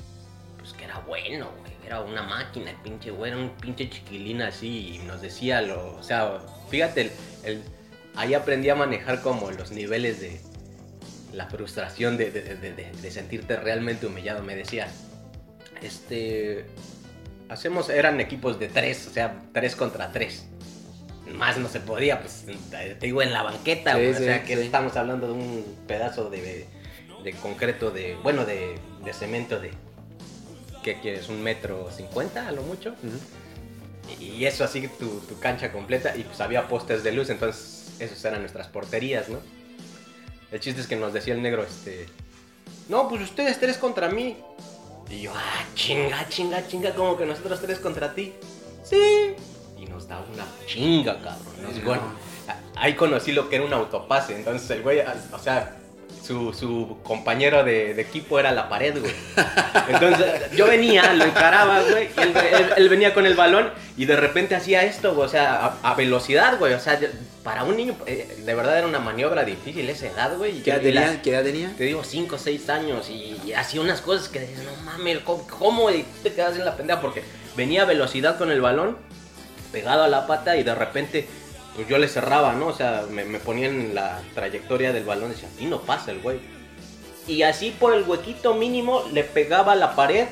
pues 0.58 0.72
que 0.72 0.84
era 0.84 0.98
bueno, 1.00 1.50
güey, 1.60 1.71
era 1.92 2.00
una 2.00 2.22
máquina, 2.22 2.70
el 2.70 2.76
pinche 2.76 3.10
güey, 3.10 3.32
era 3.32 3.40
un 3.40 3.50
pinche 3.50 3.88
chiquilín 3.90 4.42
así, 4.42 4.94
y 4.94 4.98
nos 5.06 5.20
decía 5.20 5.60
lo, 5.62 5.94
o 5.96 6.02
sea, 6.02 6.38
fíjate, 6.70 7.02
el, 7.02 7.10
el- 7.44 7.62
ahí 8.16 8.34
aprendí 8.34 8.68
a 8.70 8.74
manejar 8.74 9.20
como 9.22 9.50
los 9.50 9.70
niveles 9.72 10.20
de 10.20 10.40
la 11.32 11.46
frustración 11.46 12.16
de, 12.16 12.30
de- 12.30 12.42
de- 12.56 12.72
de- 12.74 12.92
de 12.92 13.10
sentirte 13.10 13.56
realmente 13.56 14.06
humillado, 14.06 14.42
me 14.42 14.54
decía, 14.56 14.88
este, 15.82 16.66
hacemos, 17.48 17.88
eran 17.90 18.20
equipos 18.20 18.58
de 18.58 18.68
tres, 18.68 19.06
o 19.08 19.10
sea, 19.10 19.42
tres 19.52 19.76
contra 19.76 20.12
tres. 20.12 20.46
Más 21.34 21.56
no 21.56 21.68
se 21.68 21.80
podía, 21.80 22.20
pues 22.20 22.44
te 22.70 22.94
digo 23.00 23.22
en 23.22 23.32
la 23.32 23.42
banqueta, 23.42 23.92
Sí, 23.94 23.98
güey, 24.00 24.14
sí, 24.14 24.22
o 24.22 24.26
sea 24.26 24.42
que 24.44 24.56
sí. 24.56 24.62
estamos 24.62 24.96
hablando 24.96 25.26
de 25.28 25.32
un 25.32 25.76
pedazo 25.86 26.28
de, 26.30 26.66
de 27.22 27.32
concreto, 27.34 27.90
de, 27.90 28.16
bueno, 28.22 28.44
de, 28.44 28.74
de 29.04 29.12
cemento 29.14 29.58
de, 29.60 29.70
¿qué 30.82 30.98
quieres? 31.00 31.28
¿Un 31.28 31.42
metro 31.42 31.90
cincuenta 31.94 32.48
a 32.48 32.52
lo 32.52 32.62
mucho? 32.62 32.94
Y 34.20 34.44
eso 34.44 34.64
así 34.64 34.88
tu, 34.98 35.20
tu 35.20 35.38
cancha 35.38 35.72
completa 35.72 36.16
y 36.16 36.22
pues 36.24 36.40
había 36.40 36.68
postes 36.68 37.02
de 37.04 37.12
luz, 37.12 37.30
entonces 37.30 37.92
esos 37.98 38.22
eran 38.24 38.40
nuestras 38.40 38.66
porterías, 38.68 39.28
¿no? 39.28 39.38
El 40.50 40.60
chiste 40.60 40.80
es 40.80 40.86
que 40.86 40.96
nos 40.96 41.12
decía 41.12 41.34
el 41.34 41.42
negro, 41.42 41.62
este, 41.62 42.06
no, 42.88 43.08
pues 43.08 43.22
ustedes 43.22 43.58
tres 43.58 43.78
contra 43.78 44.08
mí. 44.10 44.36
Y 45.08 45.22
yo, 45.22 45.32
ah, 45.34 45.64
chinga, 45.74 46.28
chinga, 46.28 46.66
chinga, 46.66 46.94
como 46.94 47.16
que 47.16 47.24
nosotros 47.26 47.60
tres 47.60 47.78
contra 47.78 48.14
ti. 48.14 48.32
Sí. 48.84 49.34
Y 49.78 49.86
nos 49.86 50.08
daba 50.08 50.26
una 50.32 50.44
chinga, 50.66 51.14
cabrón. 51.20 51.62
Nos 51.62 51.76
No. 51.78 51.84
gol- 51.84 51.98
a- 52.48 52.82
Ahí 52.82 52.94
conocí 52.94 53.32
lo 53.32 53.48
que 53.48 53.56
era 53.56 53.64
un 53.64 53.72
autopase, 53.72 54.34
entonces 54.34 54.68
el 54.70 54.82
güey, 54.82 55.00
o 55.32 55.38
sea, 55.38 55.76
su, 56.22 56.52
su 56.52 56.98
compañero 57.02 57.64
de, 57.64 57.94
de 57.94 58.02
equipo 58.02 58.38
era 58.38 58.52
la 58.52 58.68
pared, 58.68 58.98
güey. 59.00 59.12
Entonces 59.88 60.26
yo 60.56 60.66
venía, 60.66 61.12
lo 61.14 61.24
encaraba, 61.24 61.80
güey, 61.82 62.08
y 62.16 62.20
él, 62.20 62.32
él- 62.36 62.72
él 62.76 62.88
venía 62.88 63.12
con 63.14 63.26
el 63.26 63.34
balón 63.34 63.70
y 63.96 64.04
de 64.04 64.16
repente 64.16 64.54
hacía 64.54 64.82
esto, 64.84 65.14
güey, 65.14 65.26
o 65.26 65.30
sea, 65.30 65.76
a, 65.82 65.90
a 65.90 65.94
velocidad, 65.94 66.58
güey, 66.58 66.74
o 66.74 66.80
sea, 66.80 66.98
para 67.42 67.64
un 67.64 67.76
niño, 67.76 67.96
eh, 68.06 68.36
de 68.44 68.54
verdad 68.54 68.78
era 68.78 68.86
una 68.86 69.00
maniobra 69.00 69.44
difícil 69.44 69.88
esa 69.90 70.06
edad, 70.06 70.36
güey. 70.36 70.62
¿Qué? 70.62 71.20
¿Qué 71.22 71.30
edad 71.30 71.42
tenía? 71.42 71.72
te 71.76 71.84
digo, 71.84 72.04
5 72.04 72.36
o 72.36 72.38
6 72.38 72.68
años 72.70 73.10
y, 73.10 73.36
y 73.44 73.52
hacía 73.54 73.80
unas 73.80 74.00
cosas 74.00 74.28
que 74.28 74.40
dices, 74.40 74.64
no 74.64 74.76
mames, 74.84 75.18
¿cómo, 75.20 75.46
cómo 75.48 75.88
te 76.22 76.32
quedas 76.32 76.56
en 76.56 76.64
la 76.64 76.76
pendeja? 76.76 77.00
Porque 77.00 77.22
venía 77.56 77.82
a 77.82 77.86
velocidad 77.86 78.38
con 78.38 78.50
el 78.52 78.60
balón, 78.60 78.96
pegado 79.72 80.04
a 80.04 80.08
la 80.08 80.26
pata 80.26 80.56
y 80.56 80.62
de 80.62 80.74
repente, 80.74 81.26
pues 81.74 81.88
yo 81.88 81.98
le 81.98 82.08
cerraba, 82.08 82.52
¿no? 82.54 82.66
O 82.68 82.72
sea, 82.72 83.04
me, 83.10 83.24
me 83.24 83.38
ponía 83.38 83.68
en 83.68 83.94
la 83.94 84.20
trayectoria 84.34 84.92
del 84.92 85.04
balón 85.04 85.30
y 85.30 85.34
decía, 85.34 85.48
aquí 85.54 85.66
no 85.66 85.80
pasa 85.80 86.10
el 86.10 86.20
güey. 86.20 86.40
Y 87.26 87.42
así 87.42 87.74
por 87.78 87.94
el 87.94 88.02
huequito 88.02 88.54
mínimo 88.54 89.04
le 89.12 89.24
pegaba 89.24 89.74
la 89.74 89.94
pared 89.94 90.26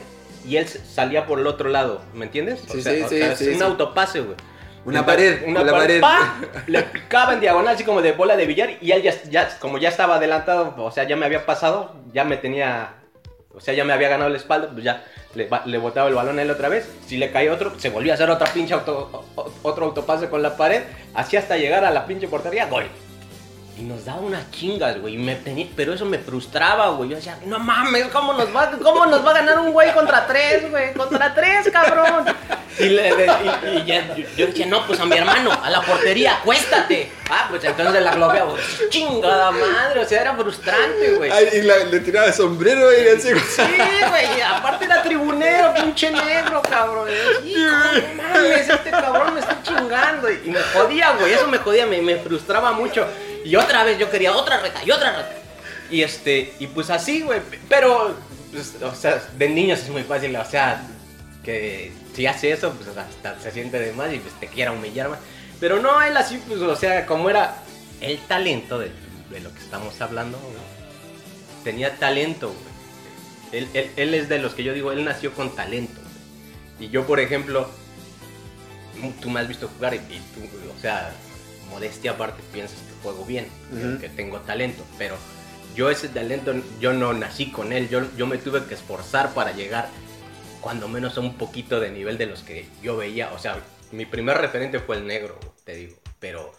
y 0.47 0.57
él 0.57 0.67
salía 0.67 1.27
por 1.27 1.39
el 1.39 1.47
otro 1.47 1.69
lado, 1.69 2.03
¿me 2.15 2.25
entiendes? 2.27 2.63
O 2.69 2.73
Sí, 2.73 2.83
sea, 2.83 2.93
sí, 2.93 3.03
o 3.03 3.09
sí, 3.09 3.19
sea, 3.19 3.37
sí, 3.37 3.49
es 3.51 3.57
un 3.57 3.63
autopase, 3.63 4.21
güey. 4.21 4.37
Una 4.85 5.01
Entonces, 5.01 5.37
pared, 5.37 5.49
una 5.49 5.61
pared, 5.61 6.01
pared. 6.01 6.01
¡pa! 6.01 6.35
le 6.67 6.83
picaba 6.85 7.35
en 7.35 7.41
diagonal 7.41 7.75
así 7.75 7.85
como 7.85 8.01
de 8.01 8.13
bola 8.13 8.37
de 8.37 8.47
billar 8.47 8.71
y 8.81 8.91
él 8.93 9.03
ya, 9.03 9.15
ya 9.25 9.59
como 9.59 9.79
ya 9.79 9.91
estaba 9.91 10.17
adelantado, 10.17 10.75
o 10.79 10.91
sea, 10.91 11.05
ya 11.05 11.17
me 11.17 11.27
había 11.27 11.45
pasado, 11.45 11.95
ya 12.13 12.25
me 12.25 12.39
tenía, 12.39 12.95
o 13.55 13.61
sea, 13.61 13.75
ya 13.75 13.85
me 13.85 13.93
había 13.93 14.09
ganado 14.09 14.31
la 14.31 14.39
espalda, 14.39 14.71
pues 14.73 14.83
ya 14.83 15.05
le, 15.35 15.49
le 15.67 15.79
botaba 15.79 16.09
el 16.09 16.15
balón 16.15 16.39
a 16.39 16.43
él 16.43 16.51
otra 16.51 16.69
vez, 16.69 16.89
si 17.07 17.17
le 17.17 17.31
caía 17.31 17.53
otro, 17.53 17.79
se 17.79 17.91
volvía 17.91 18.13
a 18.13 18.15
hacer 18.15 18.31
otra 18.31 18.53
pinche 18.53 18.75
auto, 18.75 19.25
otro 19.63 19.87
autopase 19.87 20.29
con 20.29 20.43
la 20.43 20.57
pared, 20.57 20.83
así 21.15 21.37
hasta 21.37 21.57
llegar 21.57 21.85
a 21.85 21.91
la 21.91 22.07
pinche 22.07 22.29
portería, 22.29 22.67
gol. 22.67 22.85
Y 23.79 23.83
nos 23.83 24.05
daba 24.05 24.21
unas 24.21 24.51
chingas, 24.51 25.01
güey, 25.01 25.15
y 25.15 25.19
me 25.19 25.37
tenía, 25.37 25.67
pero 25.75 25.95
eso 25.95 26.05
me 26.05 26.19
frustraba, 26.19 26.89
güey. 26.91 27.09
Yo 27.09 27.17
decía, 27.17 27.39
no 27.47 27.59
mames, 27.59 28.09
¿cómo 28.09 28.35
nos 28.35 28.55
va, 28.55 28.71
cómo 28.83 29.07
nos 29.07 29.25
va 29.25 29.31
a 29.31 29.35
ganar 29.35 29.59
un 29.59 29.73
güey 29.73 29.91
contra 29.95 30.27
tres, 30.27 30.71
güey? 30.71 30.93
Contra 30.93 31.33
tres, 31.35 31.71
cabrón. 31.73 32.27
Y, 32.79 32.85
le- 32.91 33.11
le- 33.17 33.27
y- 33.27 33.77
y 33.79 33.85
ya, 33.87 34.15
yo, 34.15 34.25
yo 34.37 34.47
decía, 34.49 34.67
no, 34.67 34.87
pues 34.87 35.01
a 35.01 35.07
mi 35.07 35.17
hermano, 35.17 35.51
a 35.63 35.71
la 35.71 35.81
portería, 35.81 36.35
acuéstate. 36.37 37.11
Ah, 37.31 37.47
pues 37.49 37.65
entonces 37.65 38.03
la 38.03 38.15
globeaba, 38.15 38.51
güey, 38.51 38.63
chingada 38.91 39.51
madre, 39.51 40.01
o 40.01 40.05
sea, 40.09 40.21
era 40.23 40.35
frustrante, 40.35 41.13
güey. 41.17 41.31
Ay, 41.31 41.49
y 41.55 41.63
la- 41.63 41.79
le 41.85 42.01
tiraba 42.01 42.27
el 42.27 42.35
sombrero 42.35 42.91
y 42.93 43.09
así. 43.09 43.29
Sí, 43.39 43.63
güey, 44.11 44.43
aparte 44.43 44.85
era 44.85 45.03
tribunero, 45.03 45.73
pinche 45.75 46.11
negro, 46.11 46.61
cabrón. 46.69 47.09
Y 47.45 47.53
yo, 47.55 47.61
Hijo, 47.61 47.71
no 48.17 48.23
mames, 48.23 48.69
este 48.69 48.91
cabrón 48.91 49.35
me 49.35 49.41
está 49.41 49.59
chingando. 49.63 50.31
Y 50.31 50.51
me 50.51 50.61
jodía, 50.75 51.13
güey, 51.19 51.33
eso 51.33 51.47
me 51.47 51.59
jodía, 51.59 51.87
me, 51.87 52.03
me 52.03 52.17
frustraba 52.17 52.73
mucho. 52.73 53.07
Y 53.45 53.57
otra 53.57 53.85
vez 53.85 53.99
yo 53.99 54.11
quería 54.11 54.35
otra 54.37 54.61
reta 54.61 54.85
y 54.85 54.91
otra 54.91 55.17
reta. 55.17 55.35
Y 55.91 56.03
este, 56.03 56.55
y 56.59 56.67
pues 56.69 56.91
así, 56.91 57.23
güey, 57.23 57.41
pero, 57.69 58.15
pues, 58.53 58.75
o 58.83 58.95
sea, 58.95 59.23
de 59.37 59.49
niños 59.49 59.81
es 59.81 59.89
muy 59.89 60.03
fácil, 60.05 60.35
o 60.37 60.45
sea, 60.45 60.87
que 61.45 61.93
si 62.15 62.27
hace 62.27 62.53
eso, 62.53 62.73
pues 62.73 62.97
hasta 62.97 63.41
se 63.41 63.51
siente 63.51 63.79
de 63.79 63.93
más 63.93 64.13
y 64.13 64.19
pues 64.19 64.35
te 64.39 64.47
quiera 64.47 64.73
humillar 64.73 65.09
más. 65.09 65.19
Pero 65.59 65.81
no, 65.81 66.01
él 66.03 66.17
así, 66.17 66.41
pues, 66.47 66.61
o 66.61 66.77
sea, 66.77 67.07
como 67.07 67.29
era 67.31 67.57
el 68.01 68.19
talento 68.27 68.79
de, 68.79 68.91
lo 69.43 69.53
que 69.53 69.61
estamos 69.61 70.01
hablando, 70.01 70.39
tenía 71.65 71.97
talento, 71.97 72.49
güey. 72.49 73.63
Él, 73.65 73.69
él- 73.75 73.91
él 73.97 74.15
es 74.15 74.29
de 74.29 74.39
los 74.39 74.55
que 74.55 74.63
yo 74.63 74.73
digo, 74.73 74.93
él 74.93 75.05
nació 75.05 75.33
con 75.33 75.55
talento. 75.57 76.01
Y 76.79 76.89
yo, 76.89 77.05
por 77.07 77.19
ejemplo, 77.21 77.69
tú 79.21 79.29
me 79.29 79.41
has 79.41 79.49
visto 79.49 79.69
jugar 79.69 79.95
y 79.95 79.99
tú, 79.99 80.41
o 80.77 80.81
sea, 80.81 81.13
modestia 81.71 82.13
aparte, 82.13 82.43
piensas 82.53 82.79
que 82.79 83.03
juego 83.03 83.25
bien, 83.25 83.47
que- 84.01 84.09
tengo 84.11 84.39
talento, 84.41 84.85
pero 84.99 85.17
yo 85.75 85.89
ese 85.91 86.09
talento, 86.09 86.53
yo 86.81 86.93
no 86.93 87.13
nací 87.13 87.51
con 87.51 87.73
él, 87.73 87.89
yo, 87.89 88.03
yo 88.17 88.27
me 88.27 88.39
tuve 88.39 88.65
que 88.65 88.75
esforzar 88.75 89.33
para 89.35 89.53
llegar 89.53 89.89
cuando 90.61 90.89
menos 90.89 91.17
a 91.17 91.21
un 91.21 91.37
poquito 91.39 91.81
de 91.81 91.91
nivel 91.91 92.19
de 92.19 92.27
los 92.27 92.43
que 92.43 92.67
yo 92.83 92.97
veía. 92.97 93.33
O 93.33 93.39
sea, 93.39 93.57
mi 93.93 94.05
primer 94.05 94.37
referente 94.39 94.79
fue 94.81 94.97
el 94.97 95.07
negro, 95.07 95.39
te 95.65 95.75
digo, 95.75 95.97
pero 96.19 96.53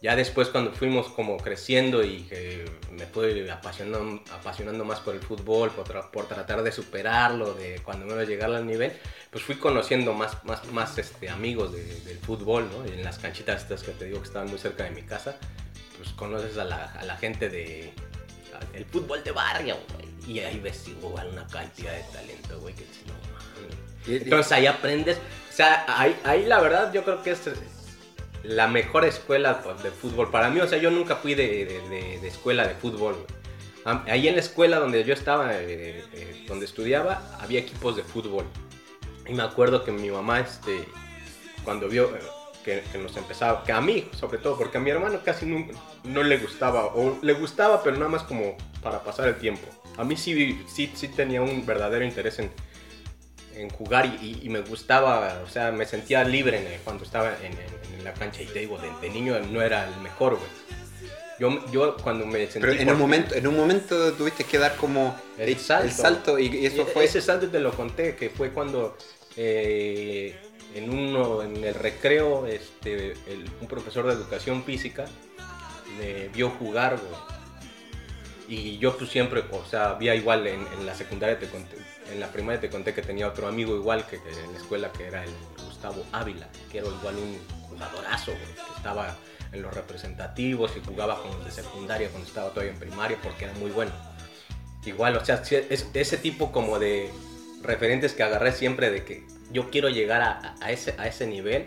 ya 0.00 0.14
después 0.14 0.48
cuando 0.48 0.72
fuimos 0.72 1.08
como 1.08 1.36
creciendo 1.38 2.04
y 2.04 2.22
que 2.22 2.64
me 2.92 3.06
fui 3.06 3.48
apasionando, 3.48 4.22
apasionando 4.32 4.84
más 4.84 5.00
por 5.00 5.14
el 5.14 5.20
fútbol, 5.20 5.70
por, 5.70 5.86
tra- 5.88 6.10
por 6.10 6.26
tratar 6.28 6.62
de 6.62 6.70
superarlo, 6.70 7.54
de 7.54 7.80
cuando 7.84 8.06
menos 8.06 8.28
llegar 8.28 8.52
al 8.52 8.66
nivel, 8.66 8.92
pues 9.30 9.42
fui 9.42 9.56
conociendo 9.56 10.12
más, 10.14 10.44
más, 10.44 10.64
más 10.72 10.96
este, 10.98 11.28
amigos 11.28 11.72
de- 11.72 12.00
del 12.02 12.18
fútbol, 12.18 12.68
¿no? 12.70 12.84
En 12.84 13.02
las 13.02 13.18
canchitas 13.18 13.62
estas 13.62 13.82
que 13.82 13.90
te 13.92 14.04
digo 14.04 14.20
que 14.20 14.26
estaban 14.28 14.48
muy 14.48 14.58
cerca 14.58 14.84
de 14.84 14.90
mi 14.92 15.02
casa, 15.02 15.36
pues 15.96 16.10
conoces 16.10 16.56
a 16.58 16.64
la, 16.64 16.84
a 16.92 17.04
la 17.04 17.16
gente 17.16 17.48
de... 17.48 17.92
El 18.72 18.84
fútbol 18.86 19.22
de 19.24 19.30
barrio, 19.32 19.76
güey. 19.94 20.08
Y 20.36 20.40
ahí 20.40 20.58
ves 20.60 20.86
igual 20.88 21.28
una 21.32 21.46
cantidad 21.46 21.92
de 21.92 22.02
talento, 22.12 22.58
güey, 22.60 22.74
que 22.74 22.84
dices, 22.84 23.04
no 23.06 23.14
mames. 23.32 24.22
Entonces 24.22 24.52
ahí 24.52 24.66
aprendes. 24.66 25.16
O 25.16 25.52
sea, 25.54 25.84
ahí, 25.88 26.16
ahí 26.24 26.44
la 26.44 26.60
verdad 26.60 26.92
yo 26.92 27.04
creo 27.04 27.22
que 27.22 27.30
es 27.32 27.40
la 28.42 28.68
mejor 28.68 29.04
escuela 29.04 29.62
pues, 29.62 29.82
de 29.82 29.90
fútbol. 29.90 30.30
Para 30.30 30.50
mí, 30.50 30.60
o 30.60 30.66
sea, 30.68 30.78
yo 30.78 30.90
nunca 30.90 31.16
fui 31.16 31.34
de, 31.34 31.64
de- 32.20 32.26
escuela 32.28 32.66
de 32.66 32.74
fútbol. 32.74 33.16
Ahí 33.84 34.28
en 34.28 34.34
la 34.34 34.40
escuela 34.40 34.78
donde 34.78 35.02
yo 35.04 35.14
estaba, 35.14 35.54
eh, 35.54 36.04
eh, 36.12 36.44
donde 36.46 36.66
estudiaba, 36.66 37.22
había 37.40 37.60
equipos 37.60 37.96
de 37.96 38.02
fútbol. 38.02 38.44
Y 39.26 39.32
me 39.34 39.42
acuerdo 39.42 39.84
que 39.84 39.92
mi 39.92 40.10
mamá, 40.10 40.40
este, 40.40 40.84
cuando 41.64 41.88
vio 41.88 42.14
eh, 42.14 42.20
que, 42.64 42.98
nos 42.98 43.16
empezaba, 43.16 43.64
que 43.64 43.72
a 43.72 43.80
mí, 43.80 44.08
sobre 44.18 44.38
todo, 44.38 44.58
porque 44.58 44.76
a 44.76 44.80
mi 44.80 44.90
hermano 44.90 45.20
casi 45.24 45.46
nunca, 45.46 45.78
no 46.04 46.22
le 46.22 46.36
gustaba, 46.36 46.86
o 46.86 47.18
le 47.22 47.32
gustaba, 47.32 47.82
pero 47.82 47.96
nada 47.96 48.10
más 48.10 48.24
como 48.24 48.56
para 48.82 49.02
pasar 49.02 49.28
el 49.28 49.36
tiempo. 49.36 49.66
A 49.96 50.04
mí 50.04 50.16
sí, 50.16 50.62
sí, 50.68 50.92
sí 50.94 51.08
tenía 51.08 51.40
un 51.40 51.64
verdadero 51.64 52.04
interés 52.04 52.38
en, 52.40 52.50
en 53.54 53.70
jugar 53.70 54.04
y, 54.06 54.46
me 54.50 54.60
gustaba, 54.60 55.40
o 55.46 55.48
sea, 55.48 55.72
me 55.72 55.86
sentía 55.86 56.24
libre 56.24 56.78
cuando 56.84 57.04
estaba 57.04 57.34
en, 57.42 57.52
en- 57.52 57.77
en 57.98 58.04
la 58.04 58.14
cancha. 58.14 58.42
Y 58.42 58.46
te 58.46 58.60
digo, 58.60 58.78
de, 58.78 58.90
de 59.00 59.10
niño 59.12 59.38
no 59.50 59.60
era 59.60 59.86
el 59.88 60.00
mejor, 60.00 60.36
güey. 60.36 60.50
Yo, 61.38 61.70
yo 61.70 61.96
cuando 61.98 62.26
me 62.26 62.38
sentí... 62.46 62.60
Pero 62.66 62.72
en 62.72 62.90
un 62.90 62.98
momento, 62.98 63.34
en 63.34 63.46
un 63.46 63.56
momento 63.56 64.12
tuviste 64.14 64.44
que 64.44 64.58
dar 64.58 64.74
como 64.76 65.14
El 65.38 65.56
salto. 65.58 66.38
y, 66.38 66.46
y 66.48 66.66
eso 66.66 66.84
fue. 66.86 67.04
Ese 67.04 67.20
salto 67.20 67.48
te 67.48 67.60
lo 67.60 67.72
conté, 67.72 68.16
que 68.16 68.28
fue 68.30 68.50
cuando 68.50 68.96
eh, 69.36 70.34
en 70.74 70.90
uno, 70.90 71.42
en 71.42 71.62
el 71.62 71.74
recreo, 71.74 72.44
este, 72.46 73.12
el- 73.28 73.48
un 73.60 73.68
profesor 73.68 74.06
de 74.06 74.14
educación 74.14 74.64
física 74.64 75.04
me 75.98 76.26
vio 76.28 76.50
jugar, 76.50 76.98
güey. 76.98 77.38
Y 78.48 78.78
yo 78.78 78.96
pues 78.96 79.10
siempre, 79.10 79.44
o 79.52 79.64
sea, 79.64 79.90
había 79.90 80.14
igual 80.14 80.46
en, 80.46 80.66
en 80.78 80.86
la 80.86 80.94
secundaria, 80.94 81.38
te 81.38 81.46
conté, 81.48 81.76
en 82.10 82.18
la 82.18 82.28
primaria 82.32 82.58
te 82.60 82.70
conté 82.70 82.94
que 82.94 83.02
tenía 83.02 83.28
otro 83.28 83.46
amigo 83.46 83.76
igual 83.76 84.06
que, 84.06 84.20
que 84.22 84.30
en 84.30 84.52
la 84.54 84.58
escuela, 84.58 84.90
que 84.90 85.04
era 85.06 85.22
el 85.22 85.30
Gustavo 85.66 86.02
Ávila, 86.12 86.48
que 86.72 86.78
era 86.78 86.86
igual 86.88 87.14
un 87.16 87.38
jugadorazo, 87.78 88.32
güey, 88.32 88.54
que 88.54 88.76
estaba 88.76 89.16
en 89.52 89.62
los 89.62 89.72
representativos 89.74 90.72
y 90.76 90.84
jugaba 90.84 91.22
con 91.22 91.30
los 91.30 91.44
de 91.44 91.50
secundaria 91.50 92.08
cuando 92.10 92.28
estaba 92.28 92.50
todavía 92.50 92.72
en 92.72 92.78
primaria 92.78 93.18
porque 93.22 93.44
era 93.46 93.54
muy 93.54 93.70
bueno. 93.70 93.92
Igual, 94.84 95.16
o 95.16 95.24
sea, 95.24 95.42
es, 95.50 95.86
ese 95.92 96.16
tipo 96.18 96.50
como 96.52 96.78
de 96.78 97.10
referentes 97.62 98.12
que 98.14 98.22
agarré 98.22 98.52
siempre 98.52 98.90
de 98.90 99.04
que 99.04 99.26
yo 99.52 99.70
quiero 99.70 99.88
llegar 99.88 100.22
a, 100.22 100.54
a 100.60 100.70
ese, 100.70 100.94
a 100.98 101.06
ese 101.06 101.26
nivel 101.26 101.66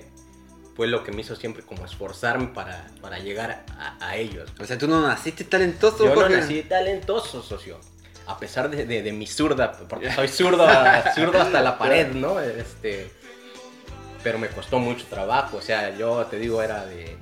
fue 0.76 0.88
lo 0.88 1.04
que 1.04 1.12
me 1.12 1.22
hizo 1.22 1.36
siempre 1.36 1.64
como 1.64 1.86
esforzarme 1.86 2.48
para, 2.48 2.88
para 3.02 3.20
llegar 3.20 3.66
a, 3.78 3.98
a 4.00 4.16
ellos. 4.16 4.50
O 4.60 4.66
sea, 4.66 4.78
tú 4.78 4.88
no 4.88 5.06
naciste 5.06 5.44
talentoso. 5.44 6.06
Yo 6.06 6.16
no 6.16 6.22
Jorge? 6.22 6.38
nací 6.38 6.64
talentoso, 6.64 7.44
socio. 7.44 7.80
A 8.28 8.40
pesar 8.40 8.70
de, 8.70 8.86
de- 8.86 9.02
de 9.02 9.12
mi 9.12 9.28
zurda, 9.28 9.72
porque 9.90 10.12
soy 10.14 10.28
zurdo, 10.30 10.66
zurdo 11.16 11.42
hasta 11.42 11.62
la 11.62 11.78
pared, 11.78 12.14
¿no? 12.14 12.40
Este, 12.40 13.12
pero 14.24 14.40
me 14.40 14.48
costó 14.50 14.80
mucho 14.80 15.06
trabajo. 15.08 15.58
O 15.58 15.62
sea, 15.62 15.96
yo 15.98 16.26
te 16.26 16.38
digo, 16.38 16.62
era 16.62 16.86
de 16.86 17.16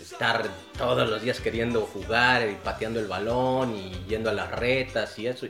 estar 0.00 0.48
todos 0.76 1.08
los 1.08 1.22
días 1.22 1.40
queriendo 1.40 1.82
jugar 1.82 2.48
y 2.48 2.54
pateando 2.56 2.98
el 2.98 3.06
balón 3.06 3.76
y 3.76 3.92
yendo 4.08 4.30
a 4.30 4.32
las 4.32 4.50
retas 4.50 5.18
y 5.18 5.26
eso. 5.26 5.46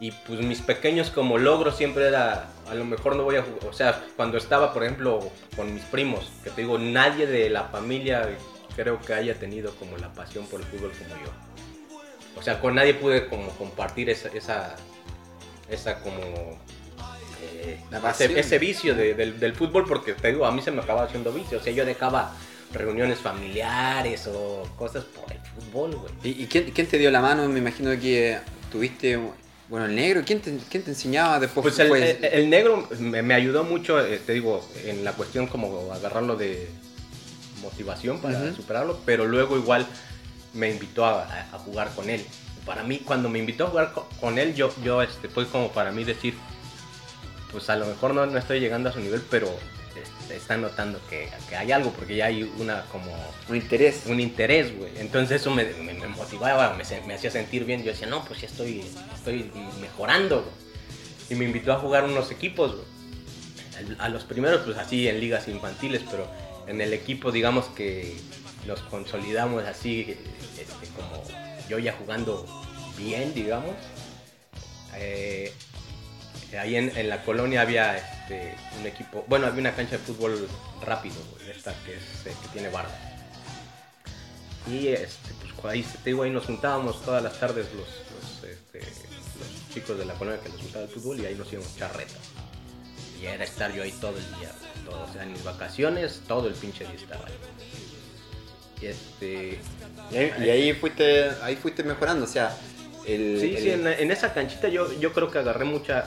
Y, 0.00 0.10
pues 0.26 0.40
mis 0.40 0.60
pequeños 0.60 1.10
como 1.10 1.38
logros 1.38 1.76
siempre 1.76 2.08
era, 2.08 2.48
a 2.68 2.74
lo 2.74 2.84
mejor 2.84 3.14
no 3.14 3.22
voy 3.22 3.36
a 3.36 3.42
jugar. 3.42 3.66
O 3.68 3.72
sea, 3.72 4.04
cuando 4.16 4.36
estaba, 4.36 4.72
por 4.72 4.82
ejemplo, 4.82 5.20
con 5.54 5.72
mis 5.72 5.84
primos, 5.84 6.28
que 6.42 6.50
te 6.50 6.62
digo, 6.62 6.76
nadie 6.76 7.26
de 7.26 7.48
la 7.48 7.64
familia 7.64 8.28
creo 8.74 9.00
que 9.00 9.14
haya 9.14 9.34
tenido 9.34 9.74
como 9.76 9.96
la 9.98 10.12
pasión 10.12 10.44
por 10.46 10.60
el 10.60 10.66
fútbol 10.66 10.90
como 10.92 11.14
yo. 11.24 11.30
O 12.36 12.42
sea, 12.42 12.60
con 12.60 12.74
nadie 12.74 12.94
pude 12.94 13.28
como 13.28 13.48
compartir 13.50 14.10
esa, 14.10 14.28
esa, 14.28 14.74
esa 15.70 16.00
como... 16.00 16.58
eh, 17.62 17.78
ese, 18.10 18.38
ese 18.40 18.58
vicio 18.58 18.94
de- 18.94 19.14
del, 19.14 19.38
del 19.40 19.54
fútbol 19.54 19.84
porque 19.86 20.12
te 20.14 20.28
digo, 20.32 20.44
a 20.46 20.52
mí 20.52 20.62
se 20.62 20.70
me 20.70 20.80
acababa 20.82 21.06
haciendo 21.06 21.32
vicio. 21.32 21.58
O 21.58 21.62
sea, 21.62 21.72
yo 21.72 21.84
dejaba 21.84 22.34
reuniones 22.72 23.18
familiares 23.18 24.26
o 24.26 24.68
cosas 24.76 25.04
por 25.04 25.30
el 25.32 25.38
fútbol, 25.40 25.96
güey. 25.96 26.12
¿Y, 26.24 26.42
y 26.42 26.46
quién, 26.46 26.70
quién 26.70 26.86
te 26.86 26.98
dio 26.98 27.10
la 27.10 27.20
mano? 27.20 27.48
Me 27.48 27.58
imagino 27.58 27.90
que 28.00 28.38
tuviste, 28.70 29.18
bueno, 29.68 29.86
el 29.86 29.94
negro. 29.94 30.22
¿Quién 30.24 30.40
te, 30.40 30.56
quién 30.70 30.82
te 30.82 30.90
enseñaba 30.90 31.38
después? 31.38 31.62
Pues 31.62 31.78
el, 31.78 31.88
fue- 31.88 32.10
el- 32.10 32.24
el 32.24 32.50
negro 32.50 32.88
me, 32.98 33.22
me 33.22 33.34
ayudó 33.34 33.64
mucho, 33.64 34.04
eh, 34.04 34.18
te 34.24 34.32
digo, 34.32 34.66
en 34.84 35.04
la 35.04 35.12
cuestión 35.12 35.46
como 35.46 35.92
agarrarlo 35.92 36.36
de 36.36 36.68
motivación 37.62 38.20
para 38.20 38.38
Ujú. 38.42 38.56
superarlo, 38.56 38.98
pero 39.06 39.26
luego 39.26 39.56
igual 39.56 39.86
me 40.54 40.70
invitó 40.70 41.04
a, 41.04 41.22
a- 41.52 41.58
jugar 41.58 41.90
con 41.94 42.10
él. 42.10 42.24
Para 42.66 42.82
mí, 42.84 42.98
cuando 42.98 43.28
me 43.28 43.38
invitó 43.38 43.66
a 43.66 43.70
jugar 43.70 43.92
co- 43.92 44.08
con 44.20 44.38
él, 44.38 44.54
yo, 44.54 44.72
yo 44.84 45.02
este, 45.02 45.28
fue 45.28 45.46
como 45.46 45.70
para 45.72 45.90
mí 45.92 46.04
decir, 46.04 46.34
pues 47.52 47.68
a 47.70 47.76
lo 47.76 47.86
mejor 47.86 48.14
no, 48.14 48.26
no 48.26 48.38
estoy 48.38 48.58
llegando 48.60 48.88
a 48.88 48.92
su 48.92 49.00
nivel, 49.00 49.22
pero 49.30 49.48
este, 49.94 50.36
está 50.36 50.56
notando 50.56 50.98
que, 51.10 51.28
que 51.48 51.56
hay 51.56 51.70
algo, 51.70 51.90
porque 51.92 52.16
ya 52.16 52.26
hay 52.26 52.42
una 52.58 52.82
como 52.86 53.12
un 53.48 53.56
interés. 53.56 54.02
un 54.06 54.18
interés, 54.20 54.76
güey. 54.76 54.90
Entonces 54.98 55.40
eso 55.42 55.50
me, 55.50 55.64
me- 55.64 55.94
me 55.94 56.08
motivaba, 56.08 56.74
me, 56.74 56.84
me 57.06 57.14
hacía 57.14 57.30
sentir 57.30 57.64
bien. 57.64 57.82
Yo 57.84 57.92
decía, 57.92 58.06
no, 58.06 58.24
pues 58.24 58.40
ya 58.40 58.46
estoy, 58.46 58.82
estoy 59.14 59.50
mejorando, 59.80 60.40
güey. 60.42 60.62
Y 61.30 61.34
me 61.34 61.44
invitó 61.44 61.72
a 61.72 61.76
jugar 61.78 62.04
unos 62.04 62.30
equipos, 62.30 62.72
güey. 62.74 63.96
A 63.98 64.08
los 64.08 64.24
primeros, 64.24 64.62
pues 64.62 64.76
así 64.78 65.08
en 65.08 65.18
ligas 65.20 65.48
infantiles, 65.48 66.02
pero 66.10 66.26
en 66.66 66.80
el 66.80 66.92
equipo, 66.92 67.32
digamos 67.32 67.66
que 67.66 68.16
los 68.66 68.80
consolidamos 68.80 69.64
así, 69.64 70.16
este, 70.58 70.86
como 70.94 71.22
yo 71.68 71.78
ya 71.78 71.92
jugando 71.94 72.46
bien, 72.96 73.34
digamos. 73.34 73.74
Eh, 74.94 75.52
ahí 76.58 76.76
en, 76.76 76.96
en 76.96 77.08
la 77.08 77.22
colonia 77.22 77.62
había 77.62 77.96
este, 77.96 78.54
un 78.78 78.86
equipo, 78.86 79.24
bueno, 79.28 79.46
había 79.46 79.60
una 79.60 79.74
cancha 79.74 79.92
de 79.92 79.98
fútbol 79.98 80.48
rápido, 80.84 81.16
güey, 81.36 81.50
esta 81.50 81.74
que, 81.84 81.94
es, 81.94 82.02
eh, 82.26 82.34
que 82.42 82.48
tiene 82.52 82.68
barra. 82.68 82.90
Y 84.70 84.88
este, 84.88 85.30
pues 85.60 85.72
ahí, 85.72 85.82
te 85.82 86.10
digo, 86.10 86.22
ahí 86.22 86.30
nos 86.30 86.44
juntábamos 86.46 87.02
todas 87.04 87.22
las 87.22 87.38
tardes 87.40 87.66
los, 87.74 87.86
los, 87.86 88.50
este, 88.50 88.78
los 88.80 89.74
chicos 89.74 89.98
de 89.98 90.04
la 90.04 90.14
colonia 90.14 90.40
que 90.40 90.50
les 90.50 90.62
gustaba 90.62 90.84
el 90.84 90.90
fútbol 90.90 91.20
y 91.20 91.26
ahí 91.26 91.34
nos 91.34 91.52
íbamos 91.52 91.72
a 91.72 91.76
echar 91.76 91.96
retas. 91.96 92.18
Y 93.20 93.26
era 93.26 93.44
estar 93.44 93.72
yo 93.72 93.82
ahí 93.82 93.92
todo 93.92 94.16
el 94.16 94.24
día, 94.38 94.50
todo, 94.84 95.04
o 95.08 95.12
sea, 95.12 95.22
en 95.24 95.32
mis 95.32 95.42
vacaciones, 95.44 96.22
todo 96.28 96.48
el 96.48 96.54
pinche 96.54 96.84
día 96.84 96.94
estaba 96.96 97.26
ahí. 97.26 97.32
Y 98.80 98.86
este, 98.86 99.58
Y 100.10 100.16
ahí, 100.16 100.32
y 100.44 100.50
ahí 100.50 100.72
fuiste, 100.74 101.30
ahí 101.42 101.56
fuiste 101.56 101.82
mejorando, 101.84 102.24
o 102.24 102.28
sea, 102.28 102.56
el, 103.06 103.38
Sí, 103.40 103.54
el- 103.56 103.62
sí, 103.62 103.70
en, 103.70 103.86
en 103.86 104.10
esa 104.10 104.32
canchita 104.32 104.68
yo, 104.68 104.92
yo 105.00 105.12
creo 105.12 105.30
que 105.30 105.38
agarré 105.38 105.64
mucha 105.64 106.04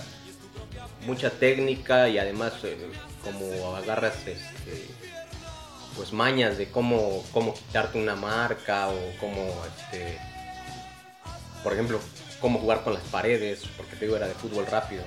mucha 1.06 1.30
técnica 1.30 2.10
y 2.10 2.18
además 2.18 2.54
eh, 2.64 2.78
como 3.24 3.76
agarras 3.76 4.16
este, 4.28 4.88
pues 5.96 6.14
mañas 6.14 6.58
de 6.58 6.70
cómo, 6.70 7.24
cómo 7.32 7.54
quitarte 7.54 7.98
una 7.98 8.16
marca 8.16 8.90
o 8.90 8.98
cómo 9.20 9.54
este, 9.78 10.18
por 11.64 11.74
ejemplo 11.74 12.00
cómo 12.40 12.60
jugar 12.60 12.84
con 12.84 12.94
las 12.94 13.04
paredes 13.04 13.64
porque 13.78 13.96
te 13.96 14.06
digo 14.06 14.18
era 14.18 14.28
de 14.28 14.34
fútbol 14.34 14.66
rápido 14.68 15.04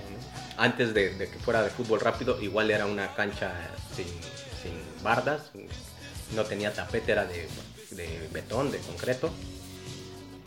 antes 0.56 0.94
de, 0.94 1.16
que 1.16 1.38
fuera 1.38 1.62
de 1.62 1.70
fútbol 1.70 2.00
rápido 2.00 2.40
igual 2.42 2.70
era 2.70 2.86
una 2.86 3.14
cancha 3.14 3.52
sin, 3.94 4.06
sin 4.06 5.02
bardas 5.02 5.50
no 6.34 6.44
tenía 6.44 6.72
tapete 6.72 7.12
era 7.12 7.24
de, 7.24 7.48
de 7.90 8.28
betón 8.32 8.70
de 8.70 8.78
concreto 8.78 9.30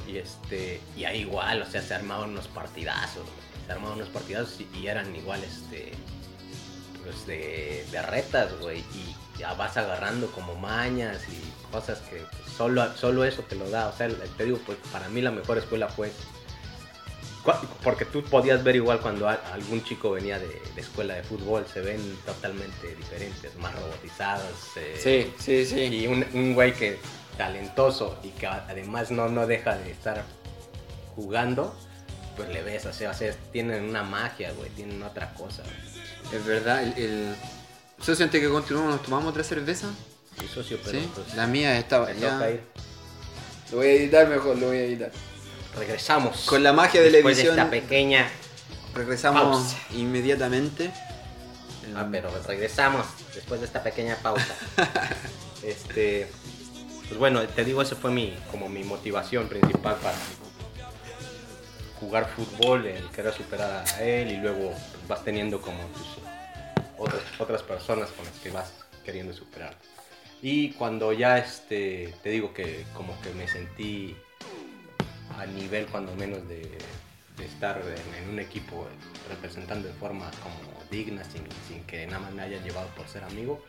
y 0.08 0.18
este 0.18 0.82
y 0.96 1.06
ahí 1.06 1.22
igual 1.22 1.62
o 1.62 1.66
sea 1.66 1.82
se 1.82 1.94
armaban 1.94 2.32
unos 2.32 2.48
partidazos. 2.48 3.24
Se 3.72 3.78
armaban 3.78 3.98
unos 3.98 4.10
partidazos 4.10 4.60
y, 4.60 4.88
eran 4.88 5.16
igual 5.16 5.42
este 5.44 5.94
pues 7.04 7.26
de, 7.26 7.86
de 7.90 8.02
retas 8.02 8.60
güey 8.60 8.80
y 8.80 9.40
ya 9.40 9.54
vas 9.54 9.78
agarrando 9.78 10.28
como 10.32 10.56
mañas 10.56 11.22
y 11.30 11.72
cosas 11.72 12.00
que 12.02 12.18
pues, 12.18 12.54
solo 12.56 12.96
solo 12.96 13.24
eso 13.24 13.42
te 13.44 13.56
lo 13.56 13.70
da 13.70 13.88
o 13.88 13.96
sea 13.96 14.10
te 14.38 14.46
digo 14.46 14.60
pues 14.66 14.78
para 14.92 15.08
mí 15.10 15.22
la 15.22 15.32
mejor 15.32 15.58
escuela 15.58 15.88
fue 15.88 16.12
porque 17.84 18.06
tú 18.06 18.24
podías 18.24 18.64
ver 18.64 18.76
igual 18.76 19.00
cuando 19.00 19.28
algún 19.28 19.84
chico 19.84 20.12
venía 20.12 20.38
de, 20.38 20.62
de 20.76 20.82
escuela 20.82 21.16
de 21.16 21.24
fútbol 21.24 21.66
se 21.66 21.82
ven 21.82 22.00
totalmente 22.26 22.96
diferentes 22.96 23.56
más 23.56 23.74
robotizados 23.74 24.52
eh, 24.76 25.00
Sí, 25.02 25.34
sí, 25.40 25.66
sí. 25.66 25.82
y 25.86 26.08
un, 26.08 26.24
un 26.34 26.54
güey 26.54 26.74
que 26.74 27.00
talentoso 27.38 28.20
y 28.22 28.30
que 28.32 28.46
además 28.46 29.10
no, 29.10 29.30
no 29.30 29.48
deja 29.48 29.76
de 29.76 29.92
estar 29.92 30.24
jugando, 31.16 31.76
pues 32.36 32.50
le 32.50 32.62
ves, 32.64 32.86
o 32.86 32.94
sea, 32.94 33.12
o 33.12 33.14
sea, 33.14 33.34
tienen 33.52 33.84
una 33.84 34.04
magia, 34.04 34.52
güey, 34.54 34.70
tienen 34.72 35.02
otra 35.04 35.34
cosa. 35.34 35.64
güey. 35.64 36.36
Es 36.40 36.46
verdad, 36.46 36.84
el, 36.84 36.94
el... 36.98 37.36
Socio, 38.02 38.26
antes 38.26 38.42
que 38.42 38.50
continuemos, 38.50 38.94
¿nos 38.94 39.04
tomamos 39.04 39.30
otra 39.30 39.44
cerveza? 39.44 39.88
Sí, 40.40 40.48
socio, 40.48 40.80
pero 40.84 41.00
Sí, 41.00 41.10
pues, 41.14 41.36
la 41.36 41.46
mía 41.48 41.78
estaba 41.78 42.12
ya. 42.14 42.38
Lo 43.72 43.78
voy 43.78 43.88
a 43.88 43.94
editar 43.94 44.28
mejor, 44.28 44.58
lo 44.58 44.68
voy 44.68 44.78
a 44.78 44.84
editar. 44.84 45.12
Regresamos. 45.78 46.46
Con 46.46 46.64
la 46.64 46.74
magia 46.74 47.02
de 47.02 47.12
la 47.12 47.20
edición, 47.20 47.56
de 47.56 47.62
esta 47.62 47.70
pequeña... 47.70 48.30
regresamos 48.94 49.44
pausa. 49.44 49.78
inmediatamente. 49.96 50.92
Ah, 51.96 52.08
pero 52.12 52.30
regresamos 52.48 53.06
después 53.34 53.60
de 53.62 53.68
esta 53.68 53.84
pequeña 53.84 54.16
pausa. 54.18 54.56
este, 55.64 56.30
pues 57.08 57.20
bueno, 57.20 57.42
te 57.48 57.64
digo, 57.66 57.82
esa 57.82 57.96
fue 57.96 58.12
mi, 58.12 58.36
como 58.50 58.70
mi 58.70 58.84
motivación 58.84 59.48
principal 59.48 59.96
para 59.98 60.16
jugar 62.02 62.28
fútbol, 62.28 62.88
el 62.88 63.08
querer 63.12 63.32
superar 63.32 63.86
a 63.86 64.04
él 64.04 64.32
y 64.32 64.38
luego 64.38 64.74
vas 65.08 65.24
teniendo 65.24 65.62
como 65.62 65.78
tus 65.88 66.18
otras, 66.98 67.22
otras 67.40 67.64
personas 67.64 68.10
con 68.10 68.26
las 68.26 68.38
que 68.40 68.50
vas 68.50 68.74
queriendo 69.06 69.32
superar. 69.34 69.76
Y 70.42 70.72
cuando 70.72 71.14
ya 71.14 71.38
este, 71.38 72.14
te 72.24 72.30
digo 72.30 72.54
que 72.54 72.86
como 72.94 73.20
que 73.22 73.32
me 73.36 73.48
sentí 73.48 74.18
a 75.38 75.46
nivel 75.46 75.86
cuando 75.86 76.14
menos 76.16 76.48
de, 76.50 76.68
de 77.38 77.46
estar 77.46 77.80
en, 77.80 78.24
en 78.24 78.30
un 78.30 78.40
equipo 78.40 78.88
representando 79.30 79.88
de 79.88 79.94
forma 79.94 80.30
como 80.42 80.82
digna, 80.90 81.24
sin, 81.24 81.44
sin 81.68 81.84
que 81.86 82.06
nada 82.08 82.20
más 82.20 82.34
me 82.34 82.42
hayan 82.42 82.64
llevado 82.64 82.88
por 82.90 83.08
ser 83.08 83.24
amigo, 83.24 83.64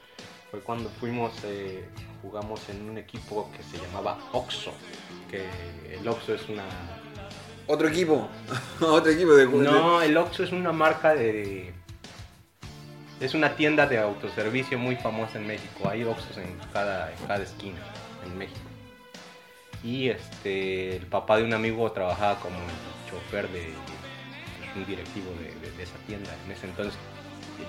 fue 0.50 0.60
cuando 0.60 0.90
fuimos, 0.90 1.32
eh, 1.44 1.84
jugamos 2.20 2.68
en 2.68 2.88
un 2.88 2.98
equipo 2.98 3.50
que 3.56 3.62
se 3.62 3.82
llamaba 3.82 4.18
Oxo, 4.32 4.72
que 5.30 5.46
el 5.94 6.06
Oxo 6.06 6.34
es 6.34 6.48
una... 6.48 6.64
Otro 7.66 7.88
equipo. 7.88 8.28
Otro 8.80 9.10
equipo 9.12 9.32
de 9.34 9.46
No, 9.46 10.02
el 10.02 10.16
Oxo 10.16 10.44
es 10.44 10.52
una 10.52 10.72
marca 10.72 11.14
de... 11.14 11.72
Es 13.20 13.34
una 13.34 13.54
tienda 13.54 13.86
de 13.86 13.98
autoservicio 13.98 14.78
muy 14.78 14.96
famosa 14.96 15.38
en 15.38 15.46
México. 15.46 15.88
Hay 15.88 16.02
Oxos 16.02 16.36
en 16.38 16.58
cada, 16.72 17.12
cada 17.28 17.42
esquina 17.44 17.78
en 18.26 18.36
México. 18.36 18.58
Y 19.84 20.08
este, 20.08 20.96
el 20.96 21.06
papá 21.06 21.36
de 21.36 21.44
un 21.44 21.54
amigo 21.54 21.90
trabajaba 21.92 22.40
como 22.40 22.56
el 22.56 23.10
chofer 23.10 23.48
de, 23.50 23.60
pues, 23.62 24.76
un 24.76 24.86
directivo 24.86 25.30
de, 25.40 25.54
de- 25.66 25.76
de 25.76 25.82
esa 25.84 25.96
tienda. 26.06 26.30
En 26.46 26.52
ese 26.52 26.66
entonces 26.66 26.94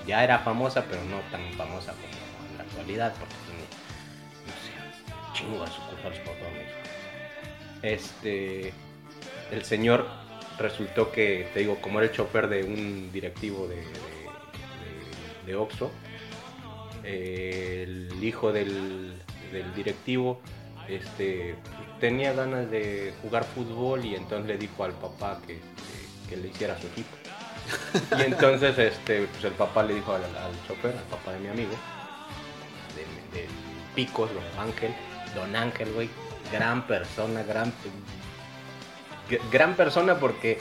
ya 0.06 0.24
era 0.24 0.40
famosa, 0.40 0.84
pero 0.90 1.02
no 1.04 1.20
tan 1.30 1.40
famosa 1.56 1.92
como 1.92 2.50
en 2.50 2.58
la 2.58 2.64
actualidad, 2.64 3.14
porque 3.18 3.34
tiene, 3.46 3.64
no 4.46 5.32
sé, 5.32 5.38
chingo 5.38 5.64
de 5.64 5.70
sucursales 5.70 6.18
por 6.20 6.34
todo 6.36 6.50
México. 6.50 6.78
Este, 7.82 8.72
el 9.50 9.64
señor 9.64 10.06
resultó 10.58 11.10
que, 11.12 11.48
te 11.52 11.60
digo, 11.60 11.80
como 11.80 11.98
era 12.00 12.08
el 12.10 12.14
chofer 12.14 12.48
de 12.48 12.64
un 12.64 13.10
directivo 13.12 13.66
de, 13.68 13.76
de, 13.76 15.52
el 17.04 18.22
hijo 18.24 18.52
del, 18.52 19.20
del 19.52 19.74
directivo 19.74 20.40
este, 20.88 21.54
tenía 22.00 22.32
ganas 22.32 22.70
de 22.70 23.12
jugar 23.22 23.44
fútbol 23.44 24.04
y 24.04 24.14
entonces 24.14 24.46
le 24.48 24.58
dijo 24.58 24.84
al 24.84 24.92
papá 24.92 25.40
que, 25.46 25.58
que- 26.28 26.36
le 26.36 26.48
hiciera 26.48 26.76
su 26.80 26.86
equipo. 26.88 27.16
Y 28.18 28.22
entonces 28.22 28.76
este, 28.78 29.26
pues 29.26 29.44
el 29.44 29.52
papá 29.52 29.82
le 29.84 29.94
dijo 29.94 30.12
al, 30.12 30.22
al 30.24 30.52
chofer, 30.66 30.92
al 30.96 31.04
papá 31.04 31.32
de 31.32 31.38
mi 31.40 31.48
amigo, 31.48 31.70
de, 32.96 33.46
Picos, 33.94 34.30
don 34.34 34.66
Ángel, 34.68 34.92
don 35.34 35.54
Ángel, 35.54 35.92
güey, 35.92 36.08
gran 36.52 36.86
persona, 36.86 37.42
gran, 37.44 37.68
gr- 37.70 38.23
gran 39.50 39.74
persona 39.74 40.16
porque 40.16 40.58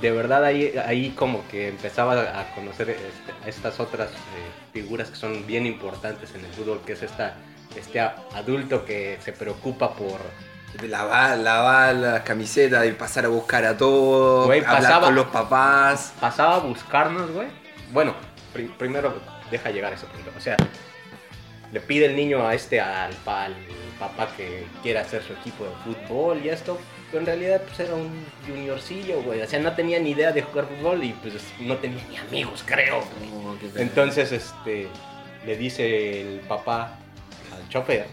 de 0.00 0.10
verdad 0.12 0.44
ahí, 0.44 0.74
ahí 0.86 1.10
como 1.10 1.46
que 1.48 1.68
empezaba 1.68 2.12
a 2.40 2.54
conocer 2.54 2.90
este, 2.90 3.48
estas 3.48 3.80
otras 3.80 4.10
eh, 4.10 4.14
figuras 4.72 5.10
que 5.10 5.16
son 5.16 5.46
bien 5.46 5.66
importantes 5.66 6.34
en 6.34 6.44
el 6.44 6.52
fútbol, 6.52 6.80
que 6.86 6.92
es 6.92 7.02
esta, 7.02 7.34
este 7.76 7.98
adulto 8.00 8.84
que 8.84 9.18
se 9.20 9.32
preocupa 9.32 9.94
por... 9.94 10.20
Lavar, 10.86 11.38
lavar 11.38 11.94
las 11.94 12.20
camisetas, 12.22 12.82
de 12.82 12.92
pasar 12.92 13.24
a 13.24 13.28
buscar 13.28 13.64
a 13.64 13.76
todos, 13.76 14.46
Güey, 14.46 14.60
hablar 14.60 14.82
pasaba- 14.82 15.04
con 15.06 15.14
los 15.14 15.26
papás. 15.28 16.12
Pasaba 16.20 16.56
a 16.56 16.58
buscarnos, 16.58 17.30
güey. 17.30 17.48
Bueno, 17.90 18.14
pri- 18.52 18.68
primero 18.78 19.14
deja 19.50 19.70
llegar 19.70 19.94
ese 19.94 20.04
punto. 20.06 20.30
O 20.36 20.40
sea, 20.40 20.56
le 21.72 21.80
pide 21.80 22.04
el 22.06 22.14
niño 22.16 22.46
a 22.46 22.54
este, 22.54 22.82
al, 22.82 23.12
al 23.26 23.56
papá 23.98 24.28
que 24.36 24.66
quiera 24.82 25.00
hacer 25.00 25.22
su 25.22 25.32
equipo 25.32 25.64
de 25.64 25.70
fútbol 25.84 26.42
y 26.44 26.50
esto. 26.50 26.78
Pero 27.10 27.20
en 27.20 27.26
realidad 27.26 27.62
pues 27.66 27.80
era 27.80 27.94
un 27.94 28.24
juniorcillo, 28.46 29.22
güey. 29.22 29.40
O 29.40 29.46
sea, 29.46 29.58
no 29.60 29.72
tenía 29.74 29.98
ni 29.98 30.10
idea 30.10 30.30
de 30.32 30.42
jugar 30.42 30.66
fútbol 30.66 31.02
y 31.04 31.12
pues 31.14 31.34
no 31.60 31.76
tenía 31.78 32.02
ni 32.10 32.16
amigos, 32.18 32.62
creo. 32.66 33.02
güey. 33.18 33.30
Oh. 33.46 33.56
Entonces, 33.76 34.30
este, 34.32 34.88
le 35.46 35.56
dice 35.56 36.20
el 36.20 36.40
papá 36.40 36.98
al 37.54 37.68
chofer, 37.70 38.06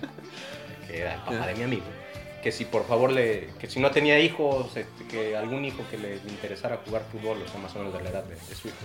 que 0.87 0.99
era 1.01 1.15
el 1.15 1.19
papá 1.21 1.47
de 1.47 1.55
mi 1.55 1.63
amigo, 1.63 1.83
que 2.41 2.51
si 2.53 2.63
por 2.65 2.87
favor 2.87 3.11
le, 3.11 3.47
que 3.59 3.67
si 3.69 3.79
no 3.81 3.91
tenía 3.91 4.17
hijos, 4.19 4.77
este, 4.77 5.05
que 5.07 5.35
algún 5.35 5.65
hijo 5.65 5.83
que 5.91 5.97
le 5.97 6.15
interesara 6.29 6.79
jugar 6.85 7.03
fútbol, 7.11 7.41
o 7.41 7.47
sea, 7.49 7.59
más 7.59 7.75
o 7.75 7.79
menos 7.79 7.93
de 7.93 8.01
la 8.03 8.09
edad 8.11 8.23
de, 8.23 8.35
de 8.35 8.55
su 8.55 8.69
hijo, 8.69 8.77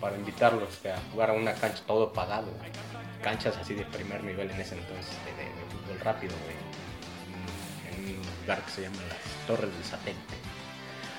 para 0.00 0.14
invitarlos 0.16 0.68
este, 0.70 0.92
a 0.92 0.98
jugar 1.12 1.30
a 1.30 1.32
una 1.32 1.54
cancha 1.54 1.82
todo 1.86 2.12
pagado, 2.12 2.48
güey. 2.58 2.70
canchas 3.22 3.56
así 3.56 3.74
de 3.74 3.84
primer 3.86 4.22
nivel 4.22 4.50
en 4.50 4.60
ese 4.60 4.74
entonces, 4.76 5.10
de, 5.24 5.32
de- 5.42 5.48
de 5.48 5.64
fútbol 5.70 6.00
rápido, 6.00 6.34
güey, 6.44 6.54
que 8.56 8.70
se 8.70 8.82
llama 8.82 8.96
las 9.08 9.46
Torres 9.46 9.72
del 9.72 9.84
Satélite. 9.84 10.34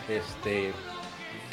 Este, 0.09 0.71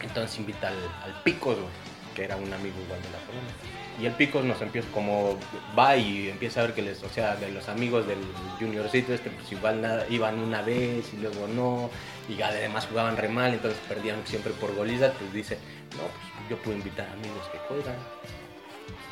entonces 0.02 0.38
invita 0.38 0.68
al, 0.68 1.22
Picos, 1.22 1.56
güey, 1.56 1.68
que 2.14 2.24
era 2.24 2.36
un 2.36 2.52
amigo 2.52 2.74
igual 2.82 3.00
de 3.02 3.10
la 3.10 3.18
colonia. 3.26 3.52
Y 4.00 4.06
el 4.06 4.12
Picos 4.12 4.44
nos 4.44 4.60
empieza, 4.62 4.88
como 4.92 5.38
va 5.78 5.96
y 5.96 6.28
empieza 6.28 6.60
a 6.60 6.64
ver 6.64 6.74
que 6.74 6.82
les, 6.82 7.02
o 7.02 7.08
sea, 7.08 7.36
de 7.36 7.50
los 7.50 7.68
amigos 7.68 8.06
del 8.06 8.18
juniorcito 8.58 9.12
este, 9.12 9.30
pues 9.30 9.50
igual 9.52 9.82
nada, 9.82 10.06
iban 10.08 10.38
una 10.38 10.62
vez 10.62 11.12
y 11.12 11.16
luego 11.18 11.46
no, 11.48 11.90
y 12.28 12.40
además 12.40 12.86
jugaban 12.86 13.16
re 13.16 13.28
mal, 13.28 13.54
entonces 13.54 13.78
perdían 13.88 14.26
siempre 14.26 14.52
por 14.52 14.74
goliza, 14.74 15.12
pues 15.12 15.32
dice, 15.32 15.58
no, 15.92 16.02
pues 16.02 16.50
yo 16.50 16.58
puedo 16.62 16.76
invitar 16.76 17.08
amigos 17.08 17.46
que 17.52 17.58
juegan, 17.58 17.96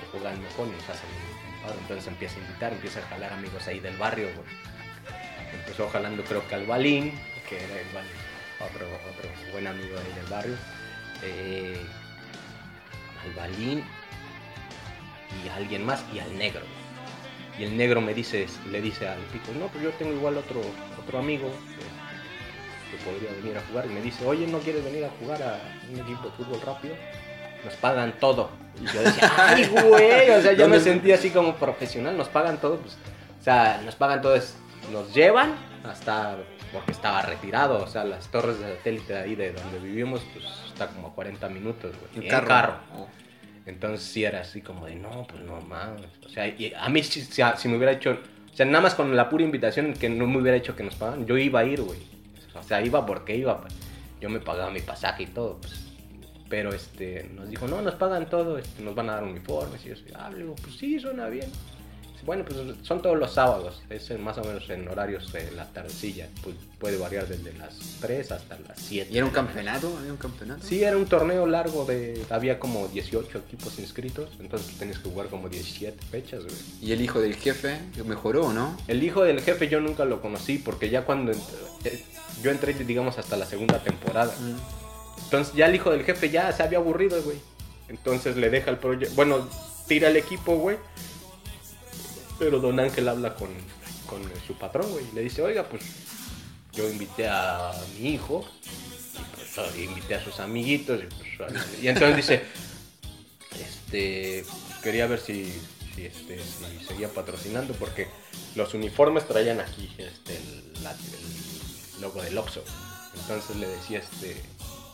que 0.00 0.06
juegan 0.10 0.40
mejor 0.42 0.68
y 0.68 0.72
nos 0.72 0.88
hacen 0.88 1.08
un 1.10 1.62
paro". 1.62 1.78
Entonces 1.80 2.06
empieza 2.06 2.36
a 2.36 2.40
invitar, 2.40 2.72
empieza 2.72 3.00
a 3.00 3.02
jalar 3.02 3.32
amigos 3.32 3.66
ahí 3.66 3.80
del 3.80 3.96
barrio. 3.96 4.28
Empezó 5.61 5.88
jalando 5.90 6.22
creo 6.24 6.46
que 6.48 6.55
al 6.55 6.66
Balín, 6.66 7.12
que 7.48 7.57
era 7.57 7.80
igual 7.88 8.05
otro, 8.61 8.86
otro 8.86 9.28
buen 9.52 9.66
amigo 9.66 9.96
ahí 9.98 10.12
del 10.14 10.26
barrio. 10.30 10.55
eh, 11.22 11.80
al 13.24 13.32
Balín 13.34 13.82
y 15.44 15.48
a 15.48 15.57
alguien 15.57 15.84
más 15.84 16.05
y 16.12 16.18
al 16.20 16.36
negro. 16.36 16.61
Y 17.59 17.64
el 17.64 17.76
negro 17.76 18.00
me 18.00 18.14
dice, 18.14 18.46
le 18.70 18.80
dice 18.80 19.09
al 19.09 19.18
pico, 19.32 19.52
no, 19.59 19.68
pues 19.68 19.84
yo 19.84 19.90
tengo 19.92 20.12
igual 20.12 20.36
otro, 20.36 20.61
otro 21.00 21.18
amigo 21.20 21.48
que, 22.90 22.96
que 22.96 23.05
podría 23.05 23.30
venir 23.40 23.57
a 23.57 23.61
jugar. 23.68 23.86
Y 23.86 23.90
me 23.90 24.00
dice, 24.02 24.26
oye, 24.26 24.46
¿no 24.46 24.59
quieres 24.59 24.84
venir 24.84 25.05
a 25.05 25.11
jugar 25.20 25.42
a 25.42 25.61
un 25.92 26.00
equipo 26.00 26.24
de 26.24 26.30
fútbol 26.32 26.61
rápido? 26.61 26.96
Nos 27.64 27.74
pagan 27.74 28.12
todo. 28.18 28.50
Y 28.82 28.86
yo 28.92 29.00
decía, 29.02 29.32
ay, 29.38 29.66
güey, 29.68 30.30
o 30.30 30.42
sea, 30.42 30.52
yo 30.52 30.68
me 30.68 30.76
¿Dónde- 30.76 30.80
sentí 30.80 31.12
así 31.12 31.30
como 31.30 31.55
profesional, 31.55 32.16
nos 32.16 32.28
pagan 32.28 32.59
todo, 32.61 32.78
pues, 32.78 32.94
o 33.40 33.44
sea, 33.44 33.80
nos 33.84 33.94
pagan 33.94 34.20
todo, 34.20 34.34
es- 34.34 34.57
nos 34.93 35.14
llevan 35.14 35.55
hasta, 35.85 36.37
porque 36.72 36.93
estaba 36.93 37.22
retirado, 37.22 37.82
o 37.82 37.87
sea, 37.87 38.05
las 38.05 38.28
torres 38.28 38.59
de 38.59 38.76
satélite 38.76 39.12
de 39.12 39.18
ahí 39.18 39.35
de 39.35 39.53
donde 39.53 39.78
vivimos, 39.80 40.20
pues, 40.32 40.45
está 40.68 40.89
como 40.89 41.09
a 41.09 41.14
40 41.14 41.49
minutos, 41.49 41.93
güey. 41.99 42.16
En 42.16 42.22
en 42.22 42.28
carro. 42.47 42.76
Oh. 42.97 43.07
Entonces 43.66 44.07
sí 44.07 44.24
era 44.24 44.41
así 44.41 44.61
como 44.61 44.87
de, 44.87 44.95
no, 44.97 45.26
pues 45.26 45.43
no 45.43 45.61
mames. 45.62 46.07
O 46.24 46.28
sea, 46.28 46.47
y 46.49 46.72
a 46.76 46.89
mí 46.89 47.03
si, 47.03 47.22
si- 47.22 47.43
si 47.57 47.68
me 47.68 47.76
hubiera 47.76 47.93
hecho, 47.93 48.18
o 48.53 48.57
sea, 48.57 48.66
nada 48.66 48.80
más 48.82 48.95
con 48.95 49.14
la 49.16 49.28
pura 49.28 49.43
invitación 49.45 49.95
que 49.95 50.09
no 50.09 50.26
me 50.26 50.39
hubiera 50.39 50.57
hecho 50.57 50.76
que 50.76 50.82
nos 50.82 50.95
pagaran, 50.97 51.26
yo 51.26 51.39
iba 51.39 51.61
a 51.61 51.64
ir, 51.64 51.80
güey. 51.80 51.99
O 52.55 52.62
sea, 52.62 52.82
iba 52.82 53.05
porque 53.05 53.37
iba, 53.37 53.61
pues. 53.61 53.74
Yo 54.20 54.28
me 54.30 54.41
pagaba 54.41 54.70
mi 54.70 54.80
pasaje 54.80 55.24
y 55.24 55.26
todo, 55.26 55.59
pues. 55.61 55.80
Pero 56.49 56.72
este, 56.74 57.28
nos 57.35 57.49
dijo, 57.49 57.66
no, 57.66 57.80
nos 57.82 57.95
pagan 57.95 58.28
todo, 58.28 58.59
este, 58.59 58.82
nos 58.82 58.95
van 58.95 59.09
a 59.11 59.14
dar 59.14 59.24
uniformes 59.24 59.85
y 59.85 59.89
yo 59.89 59.95
ah, 60.14 60.30
le 60.30 60.39
digo, 60.39 60.55
pues 60.55 60.76
sí, 60.76 61.01
suena 61.01 61.26
bien. 61.28 61.51
Bueno, 62.25 62.45
pues 62.45 62.59
son 62.83 63.03
todos 63.03 63.18
los 63.18 63.33
sábados, 63.35 63.83
es 63.91 64.11
más 64.18 64.39
o 64.39 64.45
menos 64.45 64.68
en 64.70 64.89
horarios 64.89 65.33
de 65.33 65.51
la 65.53 65.66
tardecilla, 65.66 66.29
pues 66.43 66.57
puede 66.79 66.97
variar 66.97 67.27
desde 67.29 67.53
las 67.59 67.75
3 68.01 68.33
hasta 68.33 68.59
las 68.61 68.79
7. 68.79 69.11
¿Y 69.12 69.16
era 69.16 69.27
un 69.27 69.33
campeonato? 69.33 69.95
¿Había 69.99 70.12
un 70.12 70.16
campeonato? 70.16 70.66
Sí, 70.66 70.83
era 70.83 70.97
un 70.97 71.07
torneo 71.07 71.47
largo 71.47 71.85
de. 71.85 72.25
Había 72.31 72.59
como 72.59 72.89
18 72.89 73.39
equipos 73.39 73.79
inscritos, 73.79 74.31
entonces 74.41 74.68
tú 74.72 74.79
tenías 74.79 74.99
que 74.99 75.11
jugar 75.11 75.27
como 75.29 75.49
17 75.49 75.97
fechas, 76.11 76.45
güey. 76.45 76.57
¿Y 76.81 76.93
el 76.93 77.01
hijo 77.01 77.20
del 77.20 77.35
jefe 77.35 77.79
mejoró, 78.07 78.53
no? 78.53 78.77
El 78.89 79.03
hijo 79.03 79.22
del 79.22 79.41
jefe 79.41 79.68
yo 79.68 79.81
nunca 79.81 80.05
lo 80.05 80.20
conocí 80.22 80.59
porque 80.59 80.89
ya 80.91 81.05
cuando. 81.05 81.33
eh, 81.85 82.05
yo 82.43 82.51
entré, 82.51 82.75
digamos, 82.75 83.18
hasta 83.18 83.37
la 83.37 83.47
segunda 83.47 83.79
temporada. 83.83 84.35
Entonces 85.25 85.55
ya 85.55 85.66
el 85.66 85.75
hijo 85.75 85.91
del 85.91 86.05
jefe 86.05 86.31
ya 86.31 86.53
se 86.53 86.62
había 86.62 86.79
aburrido, 86.79 87.22
güey. 87.22 87.39
Entonces 87.89 88.37
le 88.37 88.51
deja 88.51 88.70
el 88.70 88.79
proyecto. 88.79 89.14
Bueno, 89.14 89.49
tira 89.87 90.09
el 90.09 90.16
equipo, 90.16 90.57
güey. 90.57 90.77
Pero 92.39 92.61
don 92.61 92.80
Ángel 92.80 93.09
habla 93.09 93.35
con, 93.35 93.49
con 94.07 94.22
su 94.47 94.55
patrón, 94.55 94.91
güey. 94.91 95.05
Y 95.11 95.14
le 95.14 95.22
dice, 95.22 95.43
oiga, 95.43 95.68
pues 95.68 95.82
yo 96.72 96.89
invité 96.89 97.28
a 97.28 97.72
mi 97.99 98.11
hijo. 98.11 98.45
Y 99.14 99.55
pues 99.55 99.76
invité 99.76 100.16
a 100.16 100.24
sus 100.24 100.41
amiguitos. 100.41 101.01
Y, 101.03 101.07
pues, 101.07 101.82
y 101.82 101.89
entonces 101.89 102.16
dice, 102.16 102.43
este, 103.61 104.45
quería 104.82 105.07
ver 105.07 105.20
si, 105.20 105.53
este, 105.97 106.41
si 106.41 106.85
seguía 106.85 107.09
patrocinando. 107.09 107.74
Porque 107.74 108.09
los 108.55 108.74
uniformes 108.74 109.26
traían 109.26 109.61
aquí 109.61 109.91
este, 109.99 110.37
el 110.37 112.01
logo 112.01 112.22
del 112.22 112.37
Oxxo. 112.37 112.64
Entonces 113.14 113.57
le 113.57 113.68
decía, 113.68 113.99
este, 113.99 114.43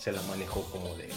se 0.00 0.12
la 0.12 0.22
manejó 0.22 0.62
como 0.70 0.94
de, 0.96 1.08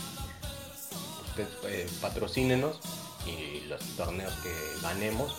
usted 1.30 1.48
eh, 1.68 1.88
patrocínenos 2.02 2.80
y 3.26 3.62
los 3.68 3.82
torneos 3.96 4.34
que 4.42 4.52
ganemos, 4.82 5.36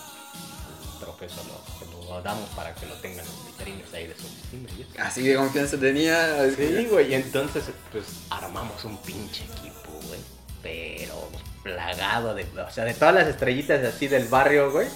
trofeo 1.05 1.29
se 1.29 1.37
lo, 1.37 1.61
se 1.79 2.09
lo 2.09 2.23
damos 2.23 2.49
para 2.51 2.75
que 2.75 2.87
lo 2.87 2.95
tengan 2.97 3.25
los 3.27 3.47
vitrinas 3.47 3.93
ahí 3.93 4.07
de 4.07 4.15
su 4.17 4.27
oficina. 4.27 5.07
Así 5.07 5.23
de 5.23 5.37
confianza 5.37 5.79
tenía. 5.79 6.51
Sí, 6.51 6.87
güey, 6.91 7.11
y 7.11 7.15
entonces 7.15 7.65
pues 7.93 8.05
armamos 8.31 8.85
un 8.85 8.97
pinche 8.99 9.45
equipo, 9.45 9.91
güey, 10.09 10.21
pero 10.63 11.29
plagado 11.63 12.35
de, 12.35 12.47
o 12.61 12.71
sea, 12.71 12.85
de 12.85 12.95
todas 12.95 13.15
las 13.15 13.27
estrellitas 13.27 13.83
así 13.85 14.07
del 14.07 14.29
barrio, 14.29 14.71
güey, 14.71 14.89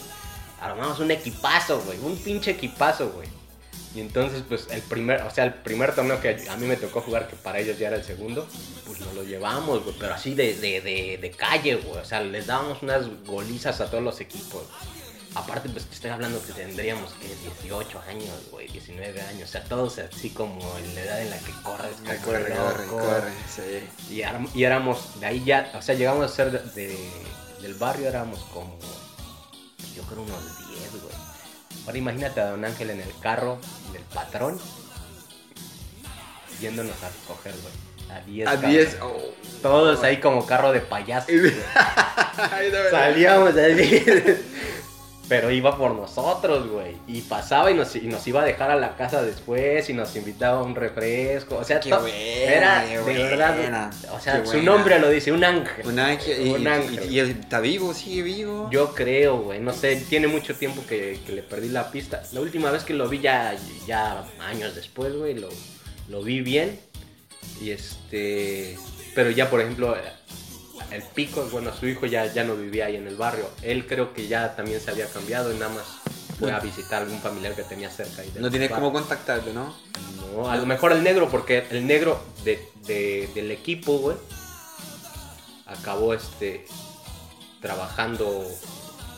armamos 0.61 1.00
un 1.00 1.11
equipazo, 1.11 1.80
güey, 1.82 1.98
un 1.98 2.16
pinche 2.18 2.52
equipazo, 2.52 3.11
güey. 3.11 3.28
Y 3.94 4.00
entonces, 4.00 4.42
pues, 4.46 4.66
el 4.70 4.82
primer, 4.82 5.22
o 5.22 5.30
sea, 5.30 5.44
el 5.44 5.54
primer 5.54 5.94
torneo 5.94 6.20
que 6.20 6.44
a 6.48 6.56
mí 6.56 6.66
me 6.66 6.76
tocó 6.76 7.00
jugar, 7.00 7.26
que 7.26 7.36
para 7.36 7.59
ellos 7.59 7.78
ya 7.78 7.88
era 7.88 7.96
el 7.96 8.04
segundo, 8.04 8.46
pues 8.86 9.00
nos 9.00 9.14
lo 9.14 9.24
llevamos, 9.24 9.82
güey, 9.82 9.96
pero 9.98 10.14
así 10.14 10.34
de, 10.34 10.54
de, 10.54 10.82
de, 10.82 11.18
de 11.20 11.30
calle, 11.30 11.76
güey. 11.76 11.98
O 11.98 12.04
sea, 12.04 12.20
les 12.20 12.46
dábamos 12.46 12.82
unas 12.82 13.06
golizas 13.24 13.80
a 13.80 13.90
todos 13.90 14.04
los 14.04 14.20
equipos. 14.20 14.62
Aparte, 15.35 15.68
pues, 15.68 15.85
te 15.85 15.95
estoy 15.95 16.11
hablando 16.11 16.43
que 16.45 16.53
tendríamos, 16.53 17.12
que 17.12 17.29
18 17.62 18.01
años, 18.09 18.35
güey, 18.51 18.66
19 18.68 19.20
años. 19.22 19.49
O 19.49 19.53
sea, 19.53 19.62
todos 19.64 19.99
así 19.99 20.31
como 20.31 20.59
en 20.79 20.95
la 20.95 21.01
edad 21.03 21.22
en 21.22 21.31
la 21.31 21.39
que 21.39 21.53
corres. 21.62 21.93
Corre, 22.24 22.45
corre, 22.55 22.87
loco. 22.87 22.99
corre. 22.99 23.31
Sí. 23.49 24.14
Y, 24.55 24.62
éramos, 24.64 25.20
de 25.20 25.26
ahí 25.26 25.45
ya, 25.45 25.70
o 25.74 25.83
sea, 25.83 25.95
llegamos 25.95 26.24
a 26.31 26.35
ser 26.35 26.51
de, 26.51 26.89
de- 26.89 27.11
del 27.62 27.74
barrio, 27.74 28.09
éramos 28.09 28.41
como, 28.55 28.79
yo 29.95 30.03
creo 30.05 30.22
unos 30.22 30.68
10, 30.68 31.03
güey. 31.03 31.14
Ahora 31.87 31.99
imagínate 31.99 32.41
a 32.41 32.51
Don 32.51 32.64
Ángel 32.64 32.91
en 32.91 33.01
el 33.01 33.18
carro 33.20 33.59
del 33.93 34.03
patrón, 34.03 34.59
yéndonos 36.61 36.95
a 37.03 37.09
recoger, 37.09 37.55
güey. 37.61 37.74
A 38.18 38.20
10. 38.24 38.49
A 38.49 38.53
cabrones. 38.53 38.91
10. 38.91 38.99
oh. 39.03 39.16
Todos 39.62 40.03
ahí 40.03 40.18
como 40.18 40.47
carro 40.47 40.72
de 40.72 40.81
payaso. 40.81 41.26
Salíamos 42.91 43.55
así. 43.57 44.05
Pero 45.29 45.51
iba 45.51 45.76
por 45.76 45.91
nosotros, 45.95 46.68
güey. 46.70 46.97
Y 47.07 47.20
pasaba 47.20 47.70
y 47.70 47.74
nos, 47.74 47.95
y 47.97 48.03
nos 48.07 48.26
iba 48.26 48.41
a 48.41 48.45
dejar 48.47 48.70
a 48.70 48.76
la 48.76 48.97
casa 48.97 49.22
después 49.22 49.91
y 49.91 49.93
nos 49.93 50.16
invitaba 50.16 50.61
a 50.61 50.62
un 50.62 50.74
refresco. 50.74 51.57
O 51.57 51.64
sea, 51.64 51.81
Qué 51.81 51.91
buena, 51.93 52.11
era 52.14 52.85
qué 52.89 53.12
de 53.12 53.22
verdad. 53.24 53.93
O 54.12 54.20
sea, 54.20 54.45
su 54.47 54.62
nombre 54.62 54.99
lo 54.99 55.11
dice, 55.11 55.31
un 55.31 55.45
ángel. 55.45 55.87
Un 55.87 55.99
ángel. 55.99 56.47
Y, 56.47 56.51
Un 56.53 56.66
ángel. 56.66 57.12
y- 57.12 57.14
y 57.16 57.20
está 57.20 57.61
vivo, 57.61 57.93
sigue 57.93 58.22
vivo. 58.22 58.68
Yo 58.70 58.95
creo, 58.95 59.39
güey. 59.41 59.61
No 59.61 59.74
sé, 59.74 59.97
tiene 60.09 60.29
mucho 60.29 60.55
tiempo 60.55 60.83
que, 60.89 61.20
que 61.26 61.33
le 61.33 61.43
perdí 61.43 61.68
la 61.68 61.91
pista. 61.91 62.22
La 62.33 62.41
última 62.41 62.70
vez 62.70 62.85
que 62.85 62.95
lo 62.95 63.07
vi 63.09 63.20
ya, 63.20 63.55
ya 63.87 64.24
años 64.41 64.74
después, 64.74 65.14
güey, 65.14 65.35
lo, 65.35 65.51
lo 66.09 66.22
vi 66.22 66.41
bien. 66.41 66.81
Y 67.61 67.70
este. 67.72 68.79
Pero 69.14 69.31
ya, 69.31 69.51
por 69.51 69.61
ejemplo, 69.61 69.95
el 70.91 71.03
pico, 71.03 71.47
bueno, 71.51 71.72
su 71.74 71.86
hijo 71.86 72.07
ya, 72.07 72.32
ya 72.32 72.45
no 72.45 72.55
vivía 72.57 72.86
ahí 72.86 72.97
en 72.97 73.07
el 73.07 73.16
barrio. 73.16 73.49
Él 73.62 73.86
creo 73.86 74.12
que 74.14 74.26
ya 74.28 74.55
también 74.57 74.80
se 74.80 74.91
había 74.91 75.07
cambiado 75.07 75.53
y 75.53 75.59
nada 75.59 75.72
más 75.74 75.84
fue 76.39 76.53
a 76.53 76.61
visitar 76.61 77.03
algún 77.03 77.20
familiar 77.20 77.55
que 77.55 77.62
tenía 77.64 77.91
cerca. 77.91 78.22
ahí 78.22 78.32
no 78.39 78.51
tienes 78.51 78.70
cómo 78.70 78.93
contactarlo, 78.93 79.53
¿no? 79.53 79.74
No, 80.32 80.51
a 80.51 80.57
lo 80.57 80.66
mejor 80.66 80.93
el 80.93 81.03
negro, 81.03 81.28
porque 81.28 81.66
el 81.70 81.86
negro 81.86 82.20
de, 82.45 82.64
de- 82.86 83.28
del 83.34 83.51
equipo, 83.51 83.99
güey, 83.99 84.16
acabó 85.66 86.14
este 86.14 86.66
trabajando 87.61 88.45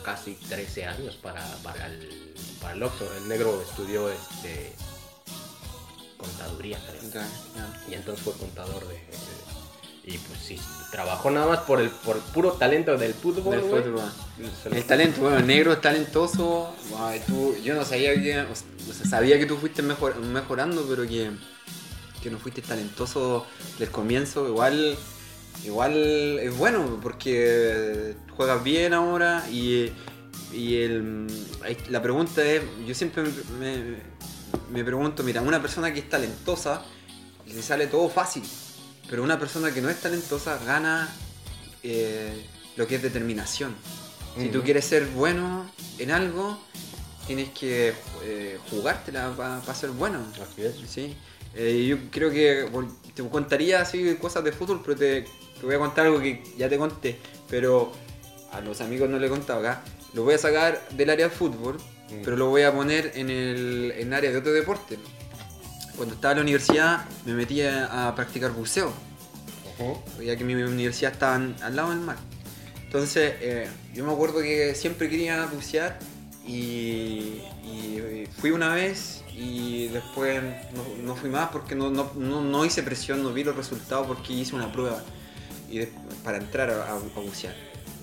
casi 0.03 0.33
13 0.33 0.85
años 0.85 1.15
para, 1.15 1.45
para 1.63 1.85
el, 1.85 2.33
para 2.59 2.73
el 2.73 2.83
Oxxo. 2.83 3.07
El 3.17 3.27
negro 3.27 3.61
estudió 3.61 4.09
este 4.09 4.73
contaduría, 6.17 6.79
creo. 6.87 7.23
Y 7.89 7.93
entonces 7.93 8.23
fue 8.23 8.33
contador 8.33 8.87
de, 8.87 8.95
de- 8.95 9.50
y 10.03 10.17
pues 10.17 10.39
sí, 10.39 10.59
trabajó 10.91 11.29
nada 11.29 11.47
más 11.47 11.59
por 11.59 11.79
el, 11.79 11.89
por 11.89 12.19
puro 12.19 12.53
talento 12.53 12.97
del 12.97 13.13
fútbol, 13.13 13.55
Del 13.55 13.61
fútbol. 13.83 14.01
El 14.71 14.83
talento, 14.85 15.21
bueno, 15.21 15.37
el 15.37 15.45
negro 15.47 15.73
es 15.73 15.81
talentoso. 15.81 16.73
Ay, 16.97 17.21
tú- 17.27 17.55
yo 17.63 17.75
no 17.75 17.85
sabía 17.85 18.13
que. 18.15 18.39
O 18.39 18.93
sea, 18.93 19.05
sabía 19.07 19.37
que 19.37 19.45
tú 19.45 19.57
fuiste 19.57 19.81
mejor, 19.83 20.15
mejorando, 20.17 20.83
pero 20.89 21.03
que, 21.07 21.29
que 22.23 22.31
no 22.31 22.39
fuiste 22.39 22.61
talentoso 22.61 23.45
del 23.79 23.89
comienzo. 23.91 24.47
Igual. 24.47 24.97
Igual 25.63 26.39
es 26.39 26.57
bueno, 26.57 26.99
porque 27.03 28.15
juegas 28.35 28.63
bien 28.63 28.93
ahora 28.93 29.47
y. 29.51 29.91
Y 30.51 30.77
el, 30.81 31.27
la 31.89 32.01
pregunta 32.01 32.43
es: 32.43 32.63
yo 32.87 32.95
siempre 32.95 33.23
me, 33.59 33.97
me 34.71 34.83
pregunto, 34.83 35.21
mira, 35.23 35.41
una 35.41 35.61
persona 35.61 35.93
que 35.93 35.99
es 35.99 36.09
talentosa, 36.09 36.81
le 37.45 37.61
sale 37.61 37.85
todo 37.87 38.09
fácil. 38.09 38.43
Pero 39.11 39.21
una 39.23 39.37
persona 39.37 39.71
que 39.71 39.81
no 39.81 39.89
es 39.89 39.99
talentosa 40.01 40.57
gana 40.65 41.13
eh, 41.83 42.43
lo 42.77 42.87
que 42.87 42.95
es 42.95 43.01
determinación. 43.03 43.75
Si 44.39 44.47
tú 44.47 44.63
quieres 44.63 44.85
ser 44.85 45.05
bueno 45.07 45.69
en 45.99 46.09
algo, 46.09 46.57
tienes 47.27 47.49
que 47.49 47.93
eh, 48.23 48.57
jugártela 48.69 49.35
para 49.35 49.75
ser 49.75 49.91
bueno. 49.91 50.25
Así 50.41 50.63
es. 50.63 50.75
¿sí? 50.89 51.15
Eh, 51.53 51.85
yo 51.87 51.97
creo 52.09 52.31
que 52.31 52.67
te 53.13 53.27
contaría 53.27 53.81
así 53.81 54.15
cosas 54.15 54.43
de 54.45 54.53
fútbol, 54.53 54.81
pero 54.83 54.97
te, 54.97 55.23
te 55.59 55.65
voy 55.65 55.75
a 55.75 55.79
contar 55.79 56.05
algo 56.07 56.19
que 56.21 56.41
ya 56.57 56.69
te 56.69 56.77
conté. 56.77 57.19
Pero 57.49 57.91
a 58.53 58.61
los 58.61 58.79
amigos 58.81 59.09
no 59.09 59.19
le 59.19 59.27
he 59.27 59.29
contado 59.29 59.59
acá. 59.59 59.83
Lo 60.13 60.23
voy 60.23 60.35
a 60.35 60.37
sacar 60.37 60.81
del 60.91 61.09
área 61.09 61.27
del 61.27 61.37
fútbol, 61.37 61.77
Mm. 62.11 62.21
pero 62.23 62.35
lo 62.35 62.49
voy 62.49 62.63
a 62.63 62.73
poner 62.73 63.13
en 63.15 63.29
el, 63.29 63.93
en 63.97 64.07
el 64.07 64.13
área 64.13 64.31
de 64.31 64.37
otro 64.37 64.51
deporte. 64.51 64.97
Cuando 65.95 66.15
estaba 66.15 66.31
en 66.33 66.37
la 66.39 66.43
universidad 66.43 67.05
me 67.25 67.33
metí 67.33 67.61
a, 67.61 68.07
a 68.07 68.15
practicar 68.15 68.51
buceo 68.51 68.91
ya 70.23 70.35
que 70.37 70.43
mi 70.43 70.53
universidad 70.53 71.11
estaba 71.13 71.35
en- 71.37 71.55
al 71.63 71.75
lado 71.75 71.89
del 71.89 71.99
mar. 71.99 72.17
Entonces, 72.85 73.33
eh, 73.39 73.67
yo 73.93 74.05
me 74.05 74.11
acuerdo 74.13 74.39
que 74.41 74.75
siempre 74.75 75.09
quería 75.09 75.45
bucear 75.47 75.97
y, 76.45 77.41
y 77.63 78.27
fui 78.39 78.51
una 78.51 78.73
vez 78.75 79.23
y 79.33 79.87
después 79.87 80.41
no, 80.73 81.03
no 81.03 81.15
fui 81.15 81.29
más 81.29 81.49
porque 81.49 81.73
no, 81.73 81.89
no, 81.89 82.11
no- 82.15 82.41
no 82.43 82.65
hice 82.65 82.83
presión, 82.83 83.23
no 83.23 83.31
vi 83.33 83.43
los 83.43 83.55
resultados 83.55 84.05
porque 84.07 84.33
hice 84.33 84.55
una 84.55 84.71
prueba 84.71 85.01
y 85.69 85.79
de- 85.79 85.91
para 86.23 86.37
entrar 86.37 86.69
a, 86.69 86.83
a- 86.91 86.95
a 86.97 87.19
bucear. 87.19 87.55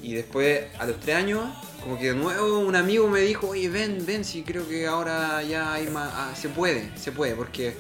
Y 0.03 0.15
después, 0.15 0.63
a 0.79 0.87
los 0.87 0.99
tres 1.01 1.17
años, 1.17 1.45
como 1.89 1.99
que 1.99 2.09
de 2.09 2.15
nuevo 2.17 2.59
un 2.59 2.77
amigo 2.77 3.09
me 3.09 3.21
dijo, 3.21 3.49
oye, 3.49 3.71
ven, 3.71 4.05
ven, 4.05 4.23
si 4.23 4.43
creo 4.43 4.69
que 4.69 4.87
ahora 4.87 5.43
ya 5.43 5.73
hay 5.73 5.87
más, 5.89 6.11
ah, 6.13 6.33
se 6.39 6.51
puede, 6.51 6.91
se 6.99 7.13
puede, 7.13 7.35
porque 7.35 7.75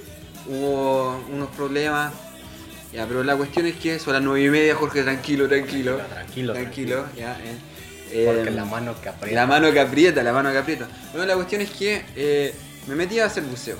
hubo 0.47 1.23
unos 1.31 1.51
problemas 1.51 2.15
ya, 2.91 3.07
pero 3.07 3.23
la 3.23 3.37
cuestión 3.37 3.67
es 3.67 3.75
que 3.77 3.99
son 3.99 4.15
las 4.15 4.23
nueve 4.23 4.47
y 4.47 4.49
media, 4.49 4.75
Jorge, 4.75 5.03
tranquilo, 5.03 5.47
tranquilo. 5.47 5.99
Tranquilo, 6.09 6.55
Tranquilo, 6.55 7.05
ya. 7.15 7.39
eh. 7.45 8.25
Porque 8.25 8.49
Eh, 8.49 8.51
la 8.53 8.65
mano 8.65 8.95
que 8.99 9.11
aprieta. 9.11 9.39
la 9.43 9.47
mano 9.47 9.73
que 9.73 9.81
aprieta, 9.81 10.23
la 10.23 10.33
mano 10.33 10.51
que 10.53 10.57
aprieta. 10.57 10.89
Bueno, 11.13 11.27
la 11.27 11.35
cuestión 11.35 11.61
es 11.61 11.69
que 11.69 12.03
eh, 12.17 12.55
me 12.87 12.95
metí 12.95 13.21
a 13.21 13.27
hacer 13.27 13.43
buceo 13.43 13.77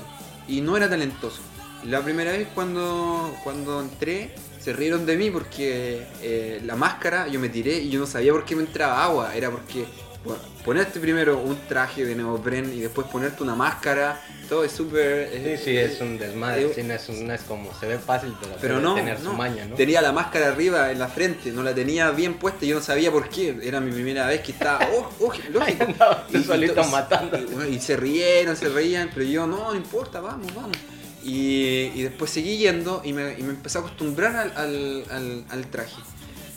y 0.47 0.61
no 0.61 0.77
era 0.77 0.87
talentoso. 0.87 1.41
La 1.85 2.01
primera 2.03 2.33
vez 2.33 2.47
cuando, 2.53 3.35
cuando 3.43 3.81
entré, 3.81 4.35
se 4.61 4.73
rieron 4.73 5.07
de 5.07 5.17
mí 5.17 5.31
porque 5.31 6.05
eh, 6.21 6.61
la 6.63 6.75
máscara 6.75 7.27
yo 7.27 7.39
me 7.39 7.49
tiré 7.49 7.79
y 7.79 7.89
yo 7.89 7.99
no 7.99 8.05
sabía 8.05 8.31
por 8.31 8.45
qué 8.45 8.55
me 8.55 8.61
entraba 8.61 9.03
agua. 9.03 9.33
Era 9.35 9.49
porque 9.49 9.85
bueno, 10.25 10.41
ponerte 10.65 10.99
primero 10.99 11.37
un 11.37 11.57
traje 11.67 12.05
de 12.05 12.13
neopren 12.15 12.73
y 12.73 12.81
después 12.81 13.07
ponerte 13.07 13.41
una 13.41 13.55
máscara, 13.55 14.21
todo 14.49 14.63
es 14.65 14.71
súper... 14.71 15.29
Sí, 15.57 15.63
sí, 15.63 15.77
es 15.77 16.01
un 16.01 16.17
desmadre. 16.17 16.63
eh, 16.65 16.71
sí, 16.75 16.83
no, 16.83 16.93
es, 16.93 17.07
un- 17.07 17.25
no 17.27 17.33
es 17.33 17.41
como 17.43 17.73
se 17.79 17.85
ve 17.87 17.97
fácil, 17.99 18.35
pero, 18.59 18.79
no, 18.81 18.95
tener 18.95 19.17
su 19.17 19.25
no. 19.25 19.33
maña, 19.33 19.65
¿no? 19.65 19.75
tenía 19.75 20.01
la 20.01 20.11
máscara 20.11 20.49
arriba 20.49 20.91
en 20.91 20.99
la 20.99 21.07
frente, 21.07 21.51
no 21.51 21.63
la 21.63 21.73
tenía 21.73 22.11
bien 22.11 22.33
puesta 22.35 22.65
y 22.65 22.69
yo 22.69 22.75
no 22.75 22.81
sabía 22.81 23.11
por 23.11 23.29
qué. 23.29 23.57
Era 23.63 23.79
mi 23.79 23.91
primera 23.91 24.27
vez 24.27 24.41
que 24.41 24.51
estaba, 24.51 24.79
oh, 24.93 25.09
oh, 25.21 25.31
lógico. 25.51 25.85
Y- 26.33 26.37
y 26.37 26.43
solito 26.43 26.73
to- 26.73 26.83
matando. 26.85 27.37
Y, 27.37 27.45
bueno, 27.45 27.69
y 27.69 27.79
se 27.79 27.95
rieron, 27.95 28.57
se 28.57 28.67
reían, 28.69 29.09
pero 29.13 29.25
yo, 29.25 29.47
no, 29.47 29.71
no 29.71 29.75
importa, 29.75 30.19
vamos, 30.19 30.53
vamos. 30.53 30.75
Y, 31.23 31.91
y 31.95 32.03
después 32.03 32.31
seguí 32.31 32.57
yendo 32.57 33.01
y 33.03 33.13
me, 33.13 33.37
y 33.37 33.43
me 33.43 33.49
empecé 33.51 33.77
a 33.77 33.81
acostumbrar 33.81 34.35
al, 34.35 34.51
al- 34.57 35.03
al- 35.11 35.45
al 35.49 35.67
traje. 35.67 35.95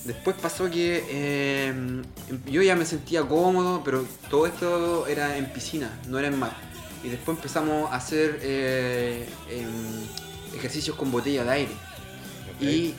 Después 0.05 0.34
pasó 0.40 0.68
que 0.68 1.05
eh, 1.09 2.03
yo 2.46 2.62
ya 2.62 2.74
me 2.74 2.84
sentía 2.84 3.22
cómodo, 3.22 3.82
pero 3.84 4.05
todo 4.28 4.46
esto 4.46 5.07
era 5.07 5.36
en 5.36 5.46
piscina, 5.53 5.96
no 6.09 6.18
era 6.18 6.28
en 6.28 6.38
mar. 6.38 6.57
Y 7.05 7.09
después 7.09 7.38
empezamos 7.38 7.90
a 7.90 7.96
hacer 7.96 8.40
eh, 8.42 9.26
em, 9.48 10.57
ejercicios 10.57 10.96
con 10.96 11.12
botella 11.12 11.44
de 11.44 11.50
aire. 11.50 11.72
Y 12.61 12.94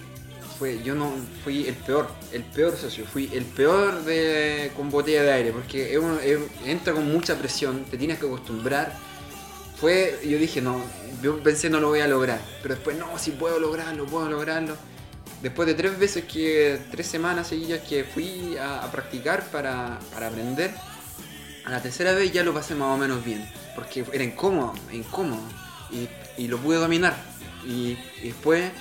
fue, 0.58 0.82
yo 0.84 0.96
no 0.96 1.12
fui 1.44 1.68
el 1.68 1.76
peor, 1.76 2.08
el 2.32 2.44
peor 2.44 2.76
socio, 2.78 3.06
fui 3.06 3.30
el 3.34 3.46
peor 3.46 4.04
de, 4.04 4.72
con 4.76 4.90
botella 4.90 5.24
de 5.24 5.32
aire, 5.32 5.52
porque 5.52 6.00
entra 6.66 6.94
con 6.94 7.12
mucha 7.12 7.38
presión, 7.38 7.84
te 7.86 7.98
tienes 7.98 8.20
que 8.20 8.26
acostumbrar. 8.26 8.94
Fue, 9.80 10.20
yo 10.24 10.38
dije, 10.38 10.62
no, 10.62 10.82
yo 11.22 11.42
pensé 11.44 11.70
no 11.70 11.82
lo 11.82 11.90
voy 11.90 12.00
a 12.00 12.08
lograr, 12.08 12.40
pero 12.62 12.76
después 12.76 12.98
no, 12.98 13.18
si 13.18 13.32
puedo 13.32 13.60
lograrlo, 13.60 14.06
puedo 14.06 14.30
lograrlo. 14.30 14.78
Después 15.44 15.68
de 15.68 15.74
tres 15.76 16.00
veces 16.00 16.24
que, 16.24 16.80
tres 16.90 17.06
semanas 17.06 17.48
seguidas 17.50 17.82
que 17.82 18.06
fui 18.06 18.56
a, 18.58 18.90
practicar 18.92 19.44
para, 19.52 20.00
para 20.14 20.28
aprender, 20.28 20.72
a 21.66 21.70
la 21.70 21.82
tercera 21.82 22.14
vez 22.14 22.32
ya 22.32 22.44
lo 22.44 22.54
pasé 22.54 22.76
más 22.76 22.88
o 22.96 22.98
menos 22.98 23.24
bien, 23.26 23.46
porque 23.76 24.06
era 24.14 24.24
incómodo, 24.24 24.74
incómodo, 24.94 25.42
y, 25.92 26.08
y 26.42 26.48
lo 26.48 26.58
pude 26.60 26.78
dominar. 26.78 27.16
Y, 27.68 27.98
después 28.24 28.72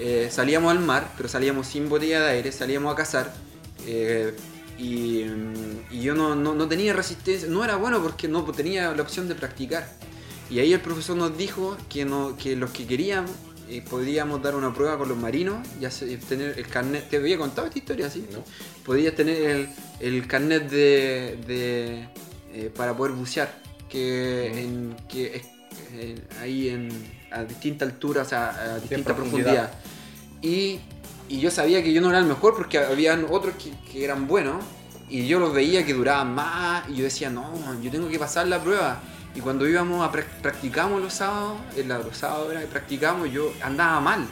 eh, 0.00 0.28
salíamos 0.30 0.70
al 0.72 0.80
mar, 0.80 1.12
pero 1.18 1.28
salíamos 1.28 1.66
sin 1.66 1.88
botella 1.90 2.20
de 2.22 2.30
aire, 2.30 2.50
salíamos 2.50 2.92
a 2.92 2.96
cazar. 2.96 3.32
eh, 3.86 4.34
y, 4.78 5.24
y 5.90 6.02
yo 6.02 6.14
no, 6.14 6.34
no- 6.34 6.54
no 6.54 6.68
tenía 6.68 6.92
resistencia, 6.92 7.48
no 7.48 7.64
era 7.64 7.76
bueno 7.76 8.02
porque 8.02 8.28
no 8.28 8.42
tenía 8.44 8.92
la 8.94 9.02
opción 9.02 9.26
de 9.28 9.34
practicar. 9.34 9.86
Y 10.50 10.58
ahí 10.60 10.72
el 10.74 10.80
profesor 10.80 11.16
nos 11.16 11.36
dijo 11.36 11.76
que, 11.88 12.04
no, 12.04 12.36
que 12.36 12.56
los 12.56 12.70
que 12.72 12.86
querían 12.86 13.24
eh, 13.68 13.82
podíamos 13.88 14.42
dar 14.42 14.54
una 14.54 14.72
prueba 14.72 14.96
con 14.98 15.08
los 15.08 15.18
marinos, 15.18 15.66
se- 15.90 16.16
tener 16.18 16.58
el 16.58 16.66
carnet. 16.68 17.08
¿Te 17.08 17.16
había 17.16 17.36
contado 17.38 17.66
esta 17.66 17.78
historia 17.78 18.06
así? 18.06 18.26
¿No? 18.32 18.42
Podías 18.84 19.14
tener 19.14 19.42
el, 19.42 19.68
el 20.00 20.26
carnet 20.26 20.68
de, 20.70 21.38
de, 21.46 22.08
eh, 22.54 22.70
para 22.74 22.96
poder 22.96 23.12
bucear, 23.12 23.52
que, 23.88 24.62
en, 24.62 24.96
que 25.08 25.36
es 25.36 25.42
eh, 25.92 26.20
ahí 26.40 26.68
en, 26.68 26.88
a 27.30 27.44
distinta 27.44 27.84
altura, 27.84 28.22
o 28.22 28.24
sea, 28.24 28.50
a 28.50 28.78
distinta 28.80 29.14
profundidad. 29.14 29.70
profundidad. 29.70 29.70
Y, 30.42 30.80
y 31.28 31.40
yo 31.40 31.50
sabía 31.50 31.82
que 31.82 31.92
yo 31.92 32.00
no 32.00 32.10
era 32.10 32.18
el 32.18 32.26
mejor 32.26 32.54
porque 32.56 32.78
habían 32.78 33.26
otros 33.30 33.54
que, 33.56 33.72
que 33.90 34.04
eran 34.04 34.26
buenos 34.28 34.64
y 35.08 35.26
yo 35.26 35.38
los 35.40 35.52
veía 35.52 35.84
que 35.84 35.92
duraban 35.94 36.34
más 36.34 36.88
y 36.88 36.96
yo 36.96 37.04
decía, 37.04 37.30
no, 37.30 37.52
yo 37.82 37.90
tengo 37.90 38.08
que 38.08 38.18
pasar 38.18 38.46
la 38.48 38.62
prueba. 38.62 39.00
Y 39.36 39.40
cuando 39.40 39.68
íbamos 39.68 40.02
a 40.06 40.10
prac- 40.10 40.40
practicamos 40.42 41.00
los 41.00 41.12
sábados, 41.14 41.58
en 41.76 41.88
la- 41.88 41.98
los 41.98 42.16
sábados 42.16 42.50
era 42.50 42.60
que 42.60 42.66
practicamos, 42.66 43.30
yo 43.30 43.52
andaba 43.62 44.00
mal. 44.00 44.26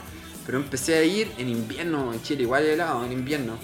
Pero 0.46 0.59
empecé 0.59 0.96
a 0.96 1.05
ir 1.05 1.30
en 1.38 1.48
invierno, 1.48 2.12
en 2.12 2.22
Chile 2.22 2.42
igual 2.42 2.64
helado, 2.64 3.05
en 3.05 3.12
invierno. 3.12 3.57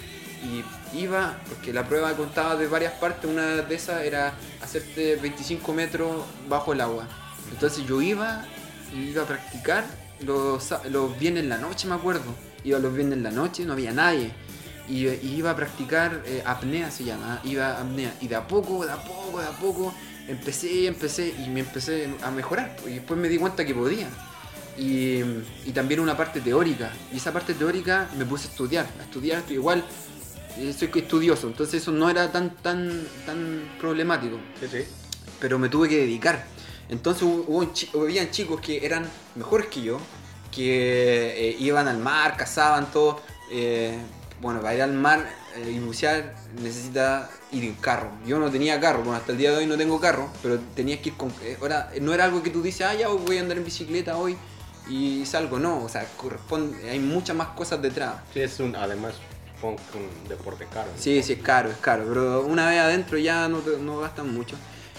Y 0.42 0.98
iba, 0.98 1.38
porque 1.48 1.72
la 1.72 1.86
prueba 1.86 2.12
contaba 2.14 2.56
de 2.56 2.66
varias 2.66 2.92
partes, 2.94 3.30
una 3.30 3.42
de 3.56 3.74
esas 3.74 4.02
era 4.04 4.32
hacerte 4.62 5.16
25 5.16 5.72
metros 5.72 6.24
bajo 6.48 6.72
el 6.72 6.80
agua. 6.80 7.06
Entonces 7.52 7.86
yo 7.86 8.00
iba, 8.00 8.44
iba 8.94 9.22
a 9.22 9.26
practicar 9.26 9.84
los, 10.20 10.72
los 10.90 11.18
viernes 11.18 11.42
en 11.44 11.48
la 11.48 11.58
noche, 11.58 11.88
me 11.88 11.94
acuerdo. 11.94 12.34
Iba 12.64 12.78
los 12.78 12.92
viernes 12.94 13.16
en 13.18 13.22
la 13.22 13.30
noche, 13.30 13.64
no 13.64 13.72
había 13.74 13.92
nadie. 13.92 14.30
y, 14.88 15.06
y 15.06 15.34
iba 15.36 15.50
a 15.52 15.56
practicar 15.56 16.22
eh, 16.26 16.42
apnea, 16.44 16.90
se 16.90 17.04
llama, 17.04 17.40
iba 17.44 17.66
a 17.76 17.80
apnea. 17.82 18.12
Y 18.20 18.28
de 18.28 18.36
a 18.36 18.46
poco, 18.48 18.84
de 18.84 18.92
a 18.92 18.96
poco, 18.96 19.38
de 19.40 19.46
a 19.46 19.50
poco, 19.52 19.94
empecé, 20.30 20.86
empecé 20.86 21.34
y 21.44 21.48
me 21.48 21.60
empecé 21.60 22.08
a 22.22 22.30
mejorar. 22.30 22.76
Y 22.86 22.90
después 22.94 23.18
me 23.18 23.28
di 23.28 23.38
cuenta 23.38 23.64
que 23.64 23.74
podía. 23.74 24.08
Y, 24.76 25.20
y 25.66 25.72
también 25.74 26.00
una 26.00 26.16
parte 26.16 26.40
teórica. 26.40 26.92
Y 27.12 27.16
esa 27.18 27.32
parte 27.32 27.54
teórica 27.54 28.08
me 28.16 28.24
puse 28.24 28.48
a 28.48 28.50
estudiar, 28.50 28.86
a 29.00 29.02
estudiar, 29.02 29.42
igual 29.50 29.84
eh, 30.56 30.72
soy 30.78 30.90
estudioso, 30.94 31.46
entonces 31.48 31.82
eso 31.82 31.92
no 31.92 32.08
era 32.10 32.30
tan, 32.32 32.56
tan, 32.56 33.06
tan 33.26 33.70
problemático 33.78 34.38
Sí, 34.60 34.66
sí. 34.70 34.84
pero 35.40 35.58
me 35.58 35.68
tuve 35.68 35.88
que 35.88 35.98
dedicar. 35.98 36.44
Entonces 36.88 37.22
hubo, 37.22 37.72
habían 38.02 38.30
chicos 38.30 38.60
que 38.60 38.84
eran 38.84 39.08
mejores 39.36 39.68
que 39.68 39.82
yo, 39.82 40.00
que 40.50 41.50
eh, 41.50 41.56
iban 41.60 41.86
al 41.88 41.98
mar, 41.98 42.36
cazaban 42.36 42.90
todo. 42.90 43.20
eh, 43.52 43.98
bueno, 44.40 44.60
para 44.62 44.74
ir 44.74 44.82
al 44.82 44.92
mar 44.94 45.28
eh, 45.56 45.80
bucear 45.84 46.34
necesita 46.62 47.28
ir 47.52 47.64
en 47.64 47.74
carro. 47.74 48.10
Yo 48.26 48.38
no 48.38 48.50
tenía 48.50 48.80
carro, 48.80 49.00
bueno, 49.00 49.14
hasta 49.16 49.32
el 49.32 49.38
día 49.38 49.50
de 49.52 49.58
hoy 49.58 49.66
no 49.66 49.76
tengo 49.76 50.00
carro, 50.00 50.30
pero 50.42 50.58
tenías 50.74 51.00
que 51.00 51.10
ir 51.10 51.16
con... 51.16 51.30
eh, 51.42 51.56
ahora, 51.60 51.90
no 52.00 52.12
era 52.14 52.24
algo 52.24 52.42
que 52.42 52.50
tú 52.50 52.62
dices, 52.62 52.86
ah, 52.86 52.94
ya 52.94 53.08
voy 53.08 53.38
a 53.38 53.40
andar 53.40 53.56
en 53.58 53.64
bicicleta 53.64 54.16
hoy 54.16 54.36
y 54.88 55.24
salgo, 55.26 55.58
no, 55.58 55.82
o 55.84 55.88
sea, 55.88 56.04
corresponde, 56.16 56.90
hay 56.90 56.98
muchas 56.98 57.36
más 57.36 57.48
cosas 57.48 57.80
detrás. 57.82 58.14
Sí, 58.32 58.40
es 58.40 58.58
un, 58.60 58.74
además, 58.76 59.14
un, 59.62 59.70
un 59.72 60.28
deporte 60.28 60.66
caro. 60.72 60.90
¿no? 60.94 61.00
Sí, 61.00 61.22
sí, 61.22 61.34
es 61.34 61.42
caro, 61.42 61.70
es 61.70 61.76
caro, 61.78 62.04
pero 62.08 62.42
una 62.46 62.68
vez 62.68 62.80
adentro 62.80 63.18
ya 63.18 63.48
no, 63.48 63.60
no 63.80 63.98
gastan 64.00 64.32
mucho. 64.34 64.56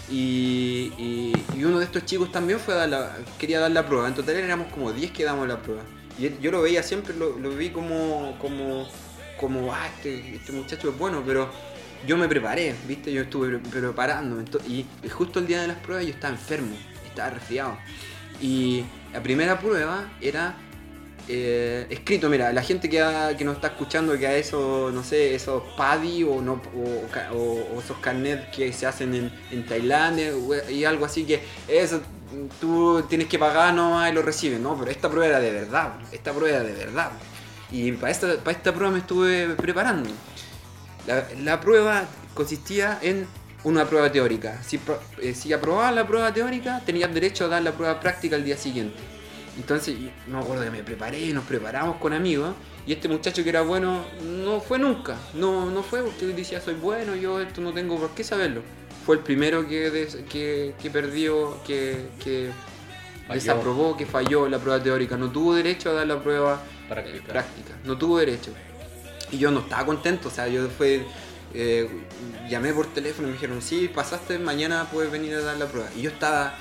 Y, 0.10 0.92
y- 0.98 1.46
y 1.58 1.64
uno 1.64 1.80
de 1.80 1.86
estos 1.86 2.06
chicos 2.06 2.32
también 2.32 2.60
fue 2.60 2.74
a 2.74 2.78
dar 2.78 2.90
la, 2.90 3.18
quería 3.40 3.60
dar 3.60 3.72
la 3.72 3.86
prueba. 3.86 4.08
En 4.08 4.14
total 4.16 4.36
éramos 4.36 4.68
como 4.74 4.92
10 4.92 5.12
que 5.12 5.24
damos 5.24 5.48
la 5.48 5.62
prueba. 5.62 5.84
Y 6.20 6.30
yo 6.42 6.52
lo 6.52 6.62
veía 6.62 6.84
siempre, 6.84 7.16
lo, 7.16 7.38
lo 7.40 7.50
vi 7.52 7.70
como, 7.70 8.38
como, 8.40 8.88
como, 9.42 9.74
ah, 9.74 9.88
este, 9.88 10.36
este 10.36 10.54
muchacho 10.54 10.90
es 10.90 10.98
bueno, 10.98 11.22
pero 11.26 11.50
yo 12.08 12.16
me 12.16 12.28
preparé, 12.30 12.74
¿viste? 12.88 13.12
Yo 13.12 13.24
estuve 13.24 13.58
pre- 13.58 13.82
preparándome. 13.82 14.46
Y 14.68 14.86
justo 15.10 15.40
el 15.40 15.48
día 15.48 15.62
de 15.64 15.68
las 15.68 15.78
pruebas 15.78 16.06
yo 16.06 16.12
estaba 16.12 16.34
enfermo, 16.34 16.76
estaba 17.06 17.32
resfriado. 17.32 17.78
Y 18.40 18.86
la 19.12 19.22
primera 19.22 19.60
prueba 19.60 20.10
era 20.22 20.56
eh, 21.28 21.86
escrito, 21.90 22.30
mira, 22.30 22.52
la 22.54 22.64
gente 22.64 22.90
que, 22.90 22.98
que 23.38 23.44
nos 23.46 23.56
está 23.56 23.68
escuchando 23.68 24.18
que 24.18 24.26
a 24.26 24.36
eso, 24.36 24.90
no 24.92 25.04
sé, 25.04 25.36
esos 25.36 25.62
PADI 25.78 26.24
o, 26.24 26.42
no, 26.42 26.62
o, 27.34 27.80
esos 27.80 27.98
carnets 27.98 28.48
que 28.56 28.72
se 28.74 28.88
hacen 28.88 29.14
en, 29.14 29.32
en 29.52 29.66
Tailandia 29.66 30.32
y 30.70 30.86
algo 30.86 31.06
así 31.06 31.24
que 31.26 31.44
eso 31.68 32.02
tú 32.60 33.04
tienes 33.10 33.28
que 33.28 33.38
pagar 33.38 33.74
nomás 33.74 34.10
y 34.10 34.16
lo 34.16 34.22
recibes, 34.22 34.60
no, 34.60 34.76
pero 34.78 34.90
esta 34.90 35.10
prueba 35.10 35.28
era 35.28 35.40
de 35.40 35.52
verdad, 35.52 35.94
esta 36.12 36.32
prueba 36.34 36.58
era 36.58 36.66
de 36.66 36.74
verdad. 36.74 37.12
Y 37.72 37.94
para 37.94 38.12
esta, 38.12 38.38
para 38.38 38.58
esta 38.58 38.74
prueba 38.74 38.92
me 38.92 39.00
estuve 39.00 39.56
preparando. 39.56 40.10
La, 41.08 41.26
la 41.42 41.62
prueba 41.62 42.06
consistía 42.34 43.00
en 43.02 43.26
una 43.64 43.86
prueba 43.86 44.12
teórica. 44.12 44.62
Si, 44.64 44.80
eh, 45.22 45.34
si 45.34 45.54
aprobabas 45.54 45.94
la 45.94 46.08
prueba 46.08 46.34
teórica, 46.34 46.82
tenías 46.86 47.14
derecho 47.14 47.46
a 47.46 47.48
dar 47.48 47.62
la 47.62 47.72
prueba 47.72 48.00
práctica 48.00 48.36
el 48.36 48.44
día 48.44 48.58
siguiente. 48.58 48.98
Entonces, 49.58 49.96
no 50.28 50.38
me 50.38 50.44
acuerdo 50.44 50.64
que 50.64 50.72
me 50.72 50.84
preparé, 50.84 51.32
nos 51.34 51.44
preparamos 51.46 51.98
con 51.98 52.14
amigos. 52.14 52.56
Y 52.88 52.94
este 52.94 53.08
muchacho 53.08 53.44
que 53.44 53.50
era 53.50 53.62
bueno, 53.62 54.04
no 54.24 54.60
fue 54.60 54.80
nunca. 54.80 55.18
No, 55.34 55.70
no 55.70 55.84
fue 55.84 56.02
porque 56.02 56.26
decía, 56.28 56.60
soy 56.62 56.76
bueno, 56.76 57.16
yo 57.16 57.40
esto 57.40 57.62
no 57.62 57.74
tengo 57.74 57.98
por 57.98 58.12
qué 58.12 58.24
saberlo. 58.24 58.62
Fue 59.06 59.16
el 59.16 59.22
primero 59.22 59.68
que, 59.68 60.08
que, 60.30 60.74
que 60.82 60.90
perdió, 60.90 61.62
que, 61.64 62.08
que 62.24 62.50
Falló. 63.32 63.42
desaprobó, 63.42 63.98
que 63.98 64.06
falló 64.06 64.48
la 64.50 64.60
prueba 64.60 64.82
teórica. 64.82 65.18
No 65.18 65.30
tuvo 65.32 65.54
derecho 65.56 65.90
a 65.90 65.94
dar 65.94 66.08
la 66.08 66.22
prueba 66.22 66.62
Práctica. 66.90 67.18
eh, 67.18 67.22
práctica. 67.28 67.74
No 67.84 67.98
tuvo 67.98 68.18
derecho. 68.20 68.52
Y 69.32 69.38
yo 69.38 69.50
no 69.52 69.62
estaba 69.62 69.86
contento, 69.86 70.28
o 70.28 70.32
sea, 70.32 70.48
yo 70.48 70.68
fue, 70.70 71.06
eh, 71.54 71.90
llamé 72.50 72.74
por 72.74 72.88
teléfono 72.88 73.28
y 73.28 73.32
me 73.32 73.36
dijeron, 73.38 73.62
sí, 73.62 73.90
pasaste, 73.94 74.38
mañana 74.40 74.88
puedes 74.92 75.12
venir 75.12 75.34
a 75.36 75.40
dar 75.42 75.58
la 75.58 75.68
prueba. 75.68 75.90
Y 75.96 76.02
yo 76.02 76.10
estaba, 76.10 76.54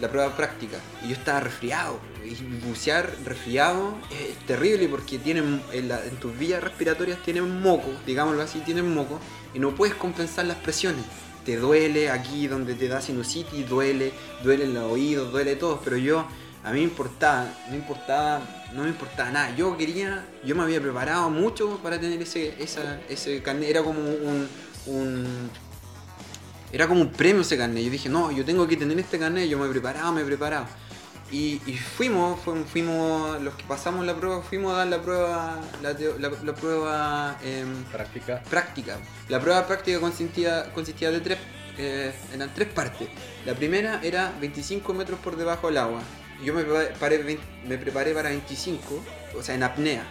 la 0.00 0.08
prueba 0.10 0.36
práctica, 0.36 0.76
y 1.04 1.08
yo 1.08 1.14
estaba 1.14 1.40
resfriado. 1.40 1.98
Y 2.24 2.34
bucear 2.66 3.10
resfriado 3.24 3.94
es 4.10 4.36
terrible 4.46 4.86
porque 4.88 5.18
tienen, 5.18 5.62
en, 5.72 5.88
la- 5.88 6.04
en 6.04 6.16
tus 6.16 6.36
vías 6.38 6.62
respiratorias 6.62 7.18
tienen 7.22 7.62
moco, 7.62 7.88
digámoslo 8.06 8.42
así, 8.42 8.58
tienen 8.60 8.92
moco, 8.92 9.18
y 9.54 9.58
no 9.58 9.74
puedes 9.74 9.94
compensar 9.94 10.44
las 10.44 10.58
presiones. 10.58 11.04
Te 11.48 11.56
duele 11.56 12.10
aquí 12.10 12.46
donde 12.46 12.74
te 12.74 12.88
da 12.88 13.00
sinusitis, 13.00 13.66
duele, 13.66 14.12
duele 14.44 14.64
en 14.64 14.74
los 14.74 14.92
oídos, 14.92 15.32
duele 15.32 15.56
todo, 15.56 15.80
pero 15.82 15.96
yo 15.96 16.26
a 16.62 16.72
mí 16.72 16.80
me 16.80 16.84
importaba, 16.84 17.46
no 17.70 17.74
importaba, 17.74 18.42
no 18.74 18.82
me 18.82 18.90
importaba 18.90 19.30
nada. 19.30 19.56
Yo 19.56 19.74
quería, 19.74 20.26
yo 20.44 20.54
me 20.54 20.62
había 20.64 20.78
preparado 20.78 21.30
mucho 21.30 21.78
para 21.82 21.98
tener 21.98 22.20
ese, 22.20 22.54
esa, 22.62 23.00
ese 23.08 23.40
carnet. 23.42 23.70
Era 23.70 23.82
como 23.82 23.98
un, 23.98 24.46
un- 24.88 25.50
era 26.70 26.86
como 26.86 27.00
un 27.00 27.08
premio 27.12 27.40
ese 27.40 27.56
carnet. 27.56 27.82
Yo 27.82 27.90
dije, 27.92 28.10
no, 28.10 28.30
yo 28.30 28.44
tengo 28.44 28.68
que 28.68 28.76
tener 28.76 28.98
este 28.98 29.18
carnet. 29.18 29.48
Yo 29.48 29.58
me 29.58 29.64
he 29.68 29.70
preparado, 29.70 30.12
me 30.12 30.20
he 30.20 30.24
preparado. 30.26 30.66
Y, 31.30 31.60
y 31.66 31.76
fuimos, 31.76 32.40
fu- 32.40 32.64
fuimos, 32.64 33.40
los 33.42 33.54
que 33.54 33.64
pasamos 33.64 34.06
la 34.06 34.14
prueba, 34.14 34.40
fuimos 34.42 34.72
a 34.72 34.78
dar 34.78 34.86
la 34.86 35.02
prueba, 35.02 35.60
la, 35.82 35.94
teo- 35.94 36.16
la- 36.18 36.30
la 36.42 36.54
prueba 36.54 37.38
em, 37.44 37.84
Práctica. 37.84 38.42
práctica. 38.48 38.96
La 39.28 39.38
prueba 39.38 39.66
práctica 39.66 40.00
consistía, 40.00 40.72
consistía 40.72 41.10
de 41.10 41.20
tres, 41.20 41.38
eh, 41.76 42.12
eran 42.34 42.50
tres 42.54 42.68
partes. 42.68 43.08
La 43.44 43.54
primera 43.54 44.00
era 44.02 44.32
25 44.40 44.94
metros 44.94 45.18
por 45.20 45.36
debajo 45.36 45.66
del 45.68 45.76
agua. 45.76 46.00
Yo 46.42 46.54
me 46.54 46.62
preparé, 46.64 47.38
me 47.66 47.76
preparé 47.76 48.14
para 48.14 48.30
25, 48.30 49.04
o 49.38 49.42
sea, 49.42 49.54
en 49.54 49.64
apnea. 49.64 50.04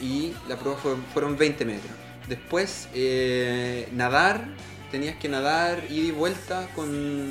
Y 0.00 0.34
la 0.48 0.56
prueba 0.56 0.78
fue- 0.78 0.96
fueron 1.14 1.38
20 1.38 1.64
metros. 1.64 1.92
Después, 2.28 2.88
eh, 2.94 3.88
nadar, 3.92 4.48
tenías 4.94 5.16
que 5.16 5.28
nadar 5.28 5.82
ida 5.90 6.06
y 6.06 6.10
vuelta 6.12 6.68
con 6.76 6.88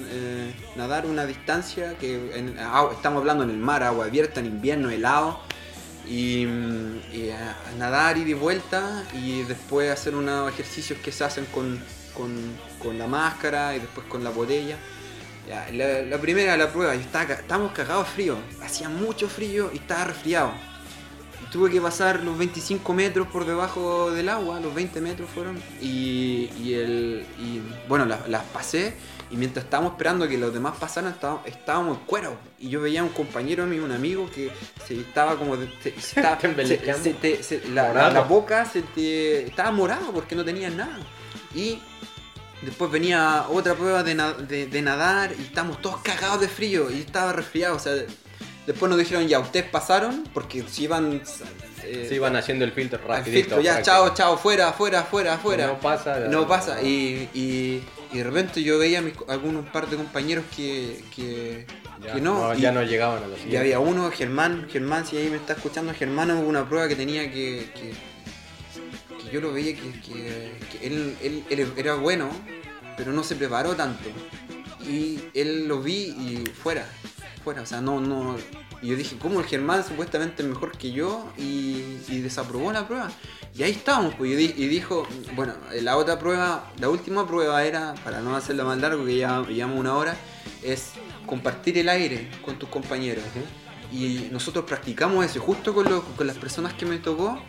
eh, 0.09 0.53
nadar 0.75 1.05
una 1.05 1.25
distancia 1.25 1.97
que 1.97 2.29
estamos 2.91 3.19
hablando 3.21 3.45
en 3.45 3.51
el 3.51 3.57
mar, 3.57 3.83
agua 3.83 4.03
abierta, 4.07 4.41
en 4.41 4.47
invierno, 4.47 4.89
helado 4.89 5.39
y, 6.05 6.45
mm, 6.45 6.99
a 7.31 7.77
nadar 7.79 8.17
ida 8.17 8.31
y 8.31 8.33
vuelta 8.33 9.05
y 9.13 9.43
después 9.43 9.89
hacer 9.89 10.13
unos 10.13 10.51
ejercicios 10.51 10.99
que 10.99 11.13
se 11.13 11.23
hacen 11.23 11.45
con, 11.53 11.81
con- 12.13 12.97
la 12.97 13.07
máscara 13.07 13.73
y 13.77 13.79
después 13.79 14.05
con 14.07 14.25
la 14.25 14.29
botella. 14.29 14.75
La, 15.47 16.01
la 16.01 16.17
primera, 16.17 16.57
la 16.57 16.69
prueba, 16.69 16.93
yo 16.95 16.99
estaba, 17.01 17.31
estábamos 17.33 17.71
cagados 17.71 18.09
frío, 18.09 18.35
hacía 18.61 18.89
mucho 18.89 19.29
frío 19.29 19.69
y 19.73 19.77
estaba 19.77 20.03
resfriado. 20.03 20.51
Tuve 21.53 21.69
que 21.69 21.79
pasar 21.79 22.23
los 22.23 22.35
25 22.37 22.93
metros 22.93 23.27
por 23.27 23.45
debajo 23.45 24.09
del 24.11 24.27
agua, 24.29 24.59
los 24.59 24.73
20 24.73 24.99
metros 25.01 25.29
fueron, 25.29 25.61
y, 25.79 26.49
y 26.59 26.73
el, 26.73 27.25
y, 27.39 27.61
bueno, 27.87 28.05
las, 28.07 28.27
las 28.27 28.43
pasé 28.45 28.95
y 29.29 29.35
mientras 29.37 29.65
estábamos 29.65 29.93
esperando 29.93 30.27
que 30.27 30.37
los 30.37 30.51
demás 30.53 30.73
pasaran, 30.79 31.11
estábamos, 31.13 31.45
estábamos 31.45 31.97
en 31.99 32.05
cuero. 32.05 32.37
Y 32.59 32.69
yo 32.69 32.81
veía 32.81 33.01
a 33.01 33.03
un 33.03 33.09
compañero 33.09 33.65
mío, 33.67 33.83
un 33.85 33.91
amigo, 33.91 34.29
que 34.33 34.51
se 34.87 34.99
estaba 34.99 35.37
como... 35.37 35.55
de- 35.57 35.71
se- 35.81 35.89
estaba- 35.89 36.37
se- 36.67 36.93
se 37.03 37.13
te- 37.13 37.43
se- 37.43 37.67
la, 37.69 37.83
la- 37.83 37.87
Morado. 37.89 38.13
la 38.15 38.21
boca 38.21 38.65
se 38.65 38.81
te, 38.81 39.45
estaba 39.45 39.71
morado 39.71 40.11
porque 40.11 40.35
no 40.35 40.43
tenía 40.43 40.69
nada. 40.71 40.99
Y 41.55 41.79
después 42.63 42.89
venía 42.91 43.45
otra 43.49 43.75
prueba 43.75 44.01
de, 44.03 44.15
na- 44.15 44.33
de- 44.33 44.65
de 44.67 44.81
nadar 44.81 45.33
y 45.37 45.41
estábamos 45.43 45.81
todos 45.81 46.01
cagados 46.01 46.41
de 46.41 46.47
frío 46.47 46.89
y 46.91 46.99
estaba 46.99 47.31
resfriado. 47.33 47.75
O 47.75 47.79
sea, 47.79 47.93
después 48.67 48.89
nos 48.89 48.97
dijeron 48.99 49.27
ya, 49.27 49.39
ustedes 49.39 49.65
pasaron 49.69 50.23
porque 50.33 50.63
si 50.67 50.83
iban... 50.83 51.21
eh, 51.83 52.05
Se 52.07 52.15
iban 52.15 52.35
haciendo 52.35 52.65
el 52.65 52.71
filtro 52.71 52.99
al 53.01 53.07
rápido. 53.07 53.35
filtro, 53.37 53.61
ya, 53.61 53.81
chao, 53.81 54.13
chao, 54.13 54.37
fuera, 54.37 54.71
fuera, 54.73 55.03
fuera, 55.03 55.37
fuera. 55.37 55.67
No 55.67 55.79
pasa. 55.79 56.19
No 56.29 56.47
pasa. 56.47 56.81
Y, 56.81 57.29
y, 57.33 57.83
y 58.13 58.17
de 58.17 58.23
repente 58.23 58.63
yo 58.63 58.77
veía 58.79 58.99
a 58.99 59.01
mis, 59.01 59.13
algunos 59.27 59.65
par 59.69 59.89
de 59.89 59.97
compañeros 59.97 60.45
que, 60.55 61.03
que, 61.15 61.65
Ya 62.01 62.13
que 62.13 62.21
no. 62.21 62.53
ya 62.53 62.71
no 62.71 62.83
llegaban 62.83 63.23
a 63.23 63.27
la 63.27 63.37
y 63.37 63.55
había 63.55 63.79
uno, 63.79 64.09
Germán, 64.11 64.67
Germán, 64.71 65.05
si 65.05 65.17
ahí 65.17 65.29
me 65.29 65.37
está 65.37 65.53
escuchando, 65.53 65.93
Germán 65.93 66.31
hubo 66.31 66.47
una 66.47 66.67
prueba 66.67 66.87
que 66.87 66.95
tenía 66.95 67.23
que. 67.31 67.69
que, 67.75 67.89
que 69.23 69.31
yo 69.31 69.41
lo 69.41 69.51
veía 69.51 69.73
que 69.75 70.51
él, 70.83 71.15
él- 71.21 71.43
él 71.49 71.73
era 71.75 71.95
bueno, 71.95 72.29
pero 72.95 73.11
no 73.11 73.23
se 73.23 73.35
preparó 73.35 73.75
tanto. 73.75 74.09
Y 74.87 75.19
él 75.33 75.67
lo 75.67 75.81
vi 75.81 75.93
y 76.09 76.43
fuera, 76.61 76.85
fuera, 77.43 77.61
o 77.61 77.65
sea, 77.65 77.81
no, 77.81 77.99
no. 77.99 78.35
Y 78.81 78.87
yo 78.87 78.95
dije, 78.95 79.17
¿cómo 79.19 79.39
el 79.39 79.45
Germán 79.45 79.83
supuestamente 79.85 80.43
es 80.43 80.49
mejor 80.49 80.77
que 80.77 80.91
yo? 80.91 81.31
Y, 81.37 81.97
y 82.09 82.19
desaprobó 82.21 82.71
la 82.71 82.87
prueba. 82.87 83.09
Y 83.55 83.63
ahí 83.63 83.71
estábamos, 83.71 84.15
pues, 84.15 84.31
y, 84.31 84.35
di- 84.35 84.53
y 84.57 84.67
dijo, 84.67 85.07
bueno, 85.35 85.53
la 85.81 85.97
otra 85.97 86.17
prueba, 86.19 86.71
la 86.79 86.89
última 86.89 87.27
prueba 87.27 87.63
era, 87.63 87.93
para 88.03 88.19
no 88.21 88.35
hacerla 88.35 88.63
más 88.63 88.79
largo, 88.79 89.05
que 89.05 89.17
ya 89.17 89.45
llevamos 89.47 89.79
una 89.79 89.95
hora, 89.95 90.15
es 90.63 90.91
compartir 91.25 91.77
el 91.77 91.87
aire 91.89 92.29
con 92.43 92.57
tus 92.57 92.69
compañeros. 92.69 93.23
Y 93.91 94.27
nosotros 94.31 94.65
practicamos 94.65 95.23
eso, 95.25 95.39
justo 95.39 95.73
con, 95.73 95.85
lo- 95.89 96.01
con 96.15 96.25
las 96.27 96.37
personas 96.37 96.73
que 96.73 96.85
me 96.85 96.97
tocó, 96.97 97.39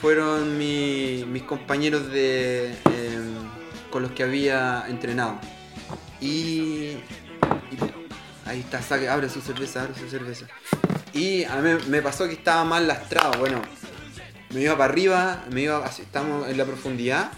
fueron 0.00 0.56
mi- 0.56 1.24
mis 1.26 1.42
compañeros 1.42 2.10
de 2.10 2.68
em, 2.70 3.34
con 3.90 4.02
los 4.02 4.12
que 4.12 4.22
había 4.22 4.84
entrenado. 4.88 5.38
Y, 6.20 6.26
y- 7.70 8.03
ahí 8.46 8.60
está, 8.60 8.82
saque, 8.82 9.08
abre 9.08 9.28
su 9.28 9.40
cerveza, 9.40 9.82
abre 9.82 9.94
su 9.94 10.08
cerveza. 10.08 10.46
Y 11.12 11.44
a 11.44 11.56
mí 11.56 11.70
me 11.88 12.02
pasó 12.02 12.26
que 12.26 12.34
estaba 12.34 12.64
mal 12.64 12.86
lastrado, 12.86 13.38
bueno. 13.38 13.62
me 14.50 14.60
iba 14.62 14.76
para 14.76 14.92
arriba, 14.92 15.44
me 15.50 15.62
iba 15.62 15.84
estamos 15.86 16.48
en 16.48 16.56
la 16.56 16.64
profundidad 16.64 17.30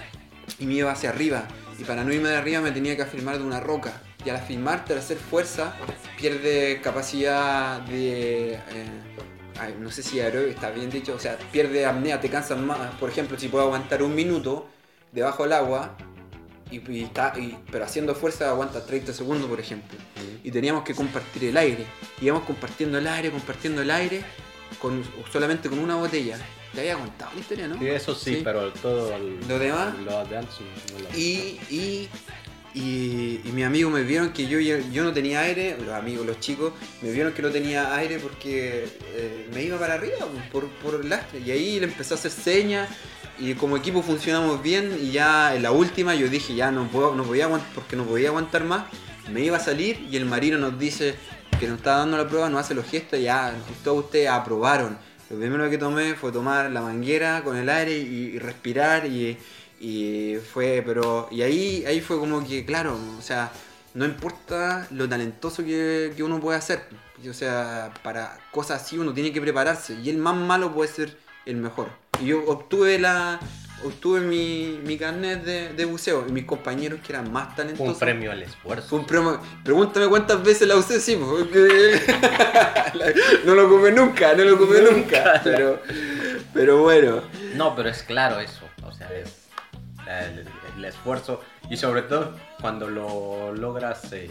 y 0.58 0.66
me 0.66 0.74
iba 0.74 0.92
hacia 0.92 1.10
arriba. 1.10 1.46
Y 1.78 1.84
para 1.84 2.04
no 2.04 2.12
irme 2.12 2.30
de 2.30 2.36
arriba 2.36 2.60
me 2.60 2.70
tenía 2.70 2.96
que 2.96 3.02
afirmar 3.02 3.38
de 3.38 3.44
una 3.44 3.60
roca. 3.60 3.92
Y 4.24 4.30
al 4.30 4.36
afirmarte, 4.36 4.92
al 4.94 5.00
hacer 5.00 5.18
fuerza, 5.18 5.74
pierde 6.18 6.80
capacidad 6.82 7.80
de... 7.82 8.54
eh, 8.54 9.74
no 9.78 9.90
sé 9.90 10.02
si 10.02 10.20
aeróbico 10.20 10.50
está 10.50 10.70
bien 10.70 10.90
dicho, 10.90 11.14
o 11.14 11.18
sea, 11.18 11.38
pierde 11.52 11.86
apnea, 11.86 12.20
te 12.20 12.28
cansas 12.28 12.58
más. 12.58 12.94
Por 12.98 13.10
ejemplo, 13.10 13.38
si 13.38 13.48
puedo 13.48 13.64
aguantar 13.64 14.02
un 14.02 14.14
minuto 14.14 14.68
debajo 15.12 15.44
del 15.44 15.52
agua, 15.52 15.96
y, 16.70 16.80
y 16.92 17.02
está, 17.04 17.32
y- 17.38 17.56
pero 17.70 17.84
haciendo 17.84 18.14
fuerza 18.14 18.48
aguanta 18.50 18.84
30 18.84 19.12
segundos, 19.12 19.48
por 19.48 19.60
ejemplo. 19.60 19.96
Y 20.44 20.50
teníamos 20.50 20.84
que 20.84 20.94
compartir 20.94 21.44
el 21.44 21.56
aire. 21.56 21.84
Íbamos 22.20 22.44
compartiendo 22.44 22.98
el 22.98 23.06
aire, 23.06 23.30
compartiendo 23.30 23.82
el 23.82 23.90
aire, 23.90 24.22
con, 24.80 25.02
solamente 25.32 25.68
con 25.68 25.78
una 25.78 25.96
botella. 25.96 26.38
Te 26.74 26.80
había 26.80 26.96
contado 26.96 27.30
la 27.34 27.40
historia, 27.40 27.68
¿no? 27.68 27.78
Sí, 27.78 27.86
eso 27.88 28.14
sí, 28.14 28.34
Sí. 28.36 28.40
pero 28.44 28.72
todo 28.74 29.14
el- 29.16 29.40
¿Lo 29.48 29.58
demás? 29.58 29.94
Lo 30.04 30.24
de 30.26 30.36
antes 30.36 30.56
no 30.60 31.18
Y, 31.18 31.58
y, 31.70 32.08
y, 32.74 33.40
y 33.44 33.50
mis 33.54 33.64
amigos 33.64 33.90
me 33.92 34.02
vieron 34.02 34.32
que 34.34 34.46
yo, 34.46 34.58
yo 34.60 35.02
no 35.04 35.12
tenía 35.12 35.40
aire, 35.40 35.78
los 35.82 35.94
amigos, 35.94 36.26
los 36.26 36.38
chicos, 36.40 36.74
me 37.00 37.10
vieron 37.10 37.32
que 37.32 37.40
no 37.40 37.48
tenía 37.50 37.94
aire 37.96 38.18
porque 38.18 38.84
eh, 39.14 39.48
me 39.54 39.62
iba 39.62 39.78
para 39.78 39.94
arriba 39.94 40.16
por, 40.52 40.66
por 40.68 41.00
el 41.00 41.08
lastre. 41.08 41.40
Y 41.40 41.50
ahí 41.50 41.80
le 41.80 41.86
empezó 41.86 42.14
a 42.14 42.18
hacer 42.18 42.30
señas 42.30 42.90
y 43.38 43.54
como 43.54 43.76
equipo 43.76 44.02
funcionamos 44.02 44.62
bien 44.62 44.98
y 45.00 45.12
ya 45.12 45.54
en 45.54 45.62
la 45.62 45.70
última 45.70 46.14
yo 46.14 46.28
dije 46.28 46.54
ya 46.54 46.70
no, 46.70 46.88
puedo, 46.88 47.14
no 47.14 47.24
podía 47.24 47.44
aguantar 47.44 47.70
porque 47.74 47.96
no 47.96 48.04
podía 48.04 48.28
aguantar 48.28 48.64
más. 48.64 48.84
Me 49.30 49.40
iba 49.42 49.56
a 49.56 49.60
salir 49.60 50.06
y 50.10 50.16
el 50.16 50.24
marino 50.24 50.58
nos 50.58 50.78
dice 50.78 51.14
que 51.58 51.66
nos 51.66 51.78
está 51.78 51.96
dando 51.96 52.16
la 52.16 52.28
prueba, 52.28 52.48
nos 52.48 52.60
hace 52.60 52.74
los 52.74 52.86
gestos, 52.86 53.20
ya 53.20 53.54
todos 53.82 54.04
ustedes 54.04 54.28
aprobaron. 54.28 54.98
Lo 55.28 55.38
primero 55.38 55.68
que 55.68 55.78
tomé 55.78 56.14
fue 56.14 56.30
tomar 56.30 56.70
la 56.70 56.80
manguera 56.80 57.42
con 57.42 57.56
el 57.56 57.68
aire 57.68 57.98
y, 57.98 58.34
y 58.34 58.38
respirar 58.38 59.06
y, 59.06 59.36
y 59.80 60.36
fue, 60.52 60.82
pero, 60.86 61.28
y 61.30 61.42
ahí, 61.42 61.84
ahí 61.86 62.00
fue 62.00 62.18
como 62.18 62.46
que, 62.46 62.64
claro, 62.64 62.96
o 63.18 63.22
sea, 63.22 63.50
no 63.94 64.04
importa 64.04 64.86
lo 64.90 65.08
talentoso 65.08 65.64
que, 65.64 66.12
que 66.14 66.22
uno 66.22 66.40
puede 66.40 66.58
hacer, 66.58 66.84
o 67.28 67.32
sea, 67.32 67.92
para 68.02 68.38
cosas 68.52 68.82
así 68.82 68.98
uno 68.98 69.12
tiene 69.12 69.32
que 69.32 69.40
prepararse 69.40 69.94
y 69.94 70.10
el 70.10 70.18
más 70.18 70.36
malo 70.36 70.72
puede 70.72 70.92
ser 70.92 71.16
el 71.44 71.56
mejor. 71.56 71.88
Y 72.22 72.26
yo 72.26 72.44
obtuve 72.46 72.98
la, 72.98 73.38
obtuve 73.84 74.20
mi, 74.20 74.80
mi 74.84 74.96
carnet 74.96 75.44
de, 75.44 75.72
de 75.72 75.84
buceo 75.84 76.24
y 76.28 76.32
mis 76.32 76.44
compañeros 76.44 77.00
que 77.00 77.12
eran 77.12 77.32
más 77.32 77.54
talentosos. 77.54 77.94
Un 77.94 77.98
premio 77.98 78.32
al 78.32 78.42
esfuerzo. 78.42 78.88
Fue 78.88 78.98
un 79.00 79.06
premio. 79.06 79.40
Pregúntame 79.64 80.08
cuántas 80.08 80.42
veces 80.42 80.66
la 80.68 80.76
usé, 80.76 81.00
sí, 81.00 81.16
porque 81.16 82.00
no 83.44 83.54
lo 83.54 83.66
ocupé 83.66 83.92
nunca, 83.92 84.34
no 84.34 84.44
lo 84.44 84.54
ocupé 84.54 84.82
nunca. 84.82 85.40
Pero, 85.44 85.80
pero 86.52 86.82
bueno. 86.82 87.22
No, 87.54 87.74
pero 87.74 87.88
es 87.88 88.02
claro 88.02 88.40
eso. 88.40 88.64
O 88.82 88.92
sea, 88.92 89.08
es 89.12 89.48
el, 90.06 90.46
el 90.76 90.84
esfuerzo. 90.84 91.40
Y 91.70 91.76
sobre 91.76 92.02
todo 92.02 92.36
cuando 92.60 92.88
lo 92.88 93.52
logras 93.54 94.12
eh, 94.12 94.30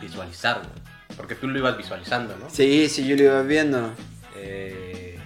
visualizar. 0.00 0.62
Porque 1.16 1.34
tú 1.34 1.48
lo 1.48 1.58
ibas 1.58 1.76
visualizando, 1.76 2.36
¿no? 2.36 2.48
Sí, 2.48 2.88
sí, 2.88 3.06
yo 3.06 3.16
lo 3.16 3.22
iba 3.24 3.42
viendo. 3.42 3.92
Eh, 4.36 5.18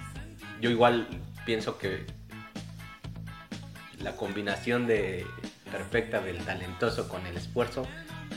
yo 0.59 0.69
igual 0.69 1.07
pienso 1.45 1.77
que 1.77 2.05
la 3.99 4.15
combinación 4.15 4.87
de 4.87 5.25
perfecta 5.71 6.21
del 6.21 6.37
talentoso 6.39 7.07
con 7.07 7.25
el 7.25 7.37
esfuerzo 7.37 7.87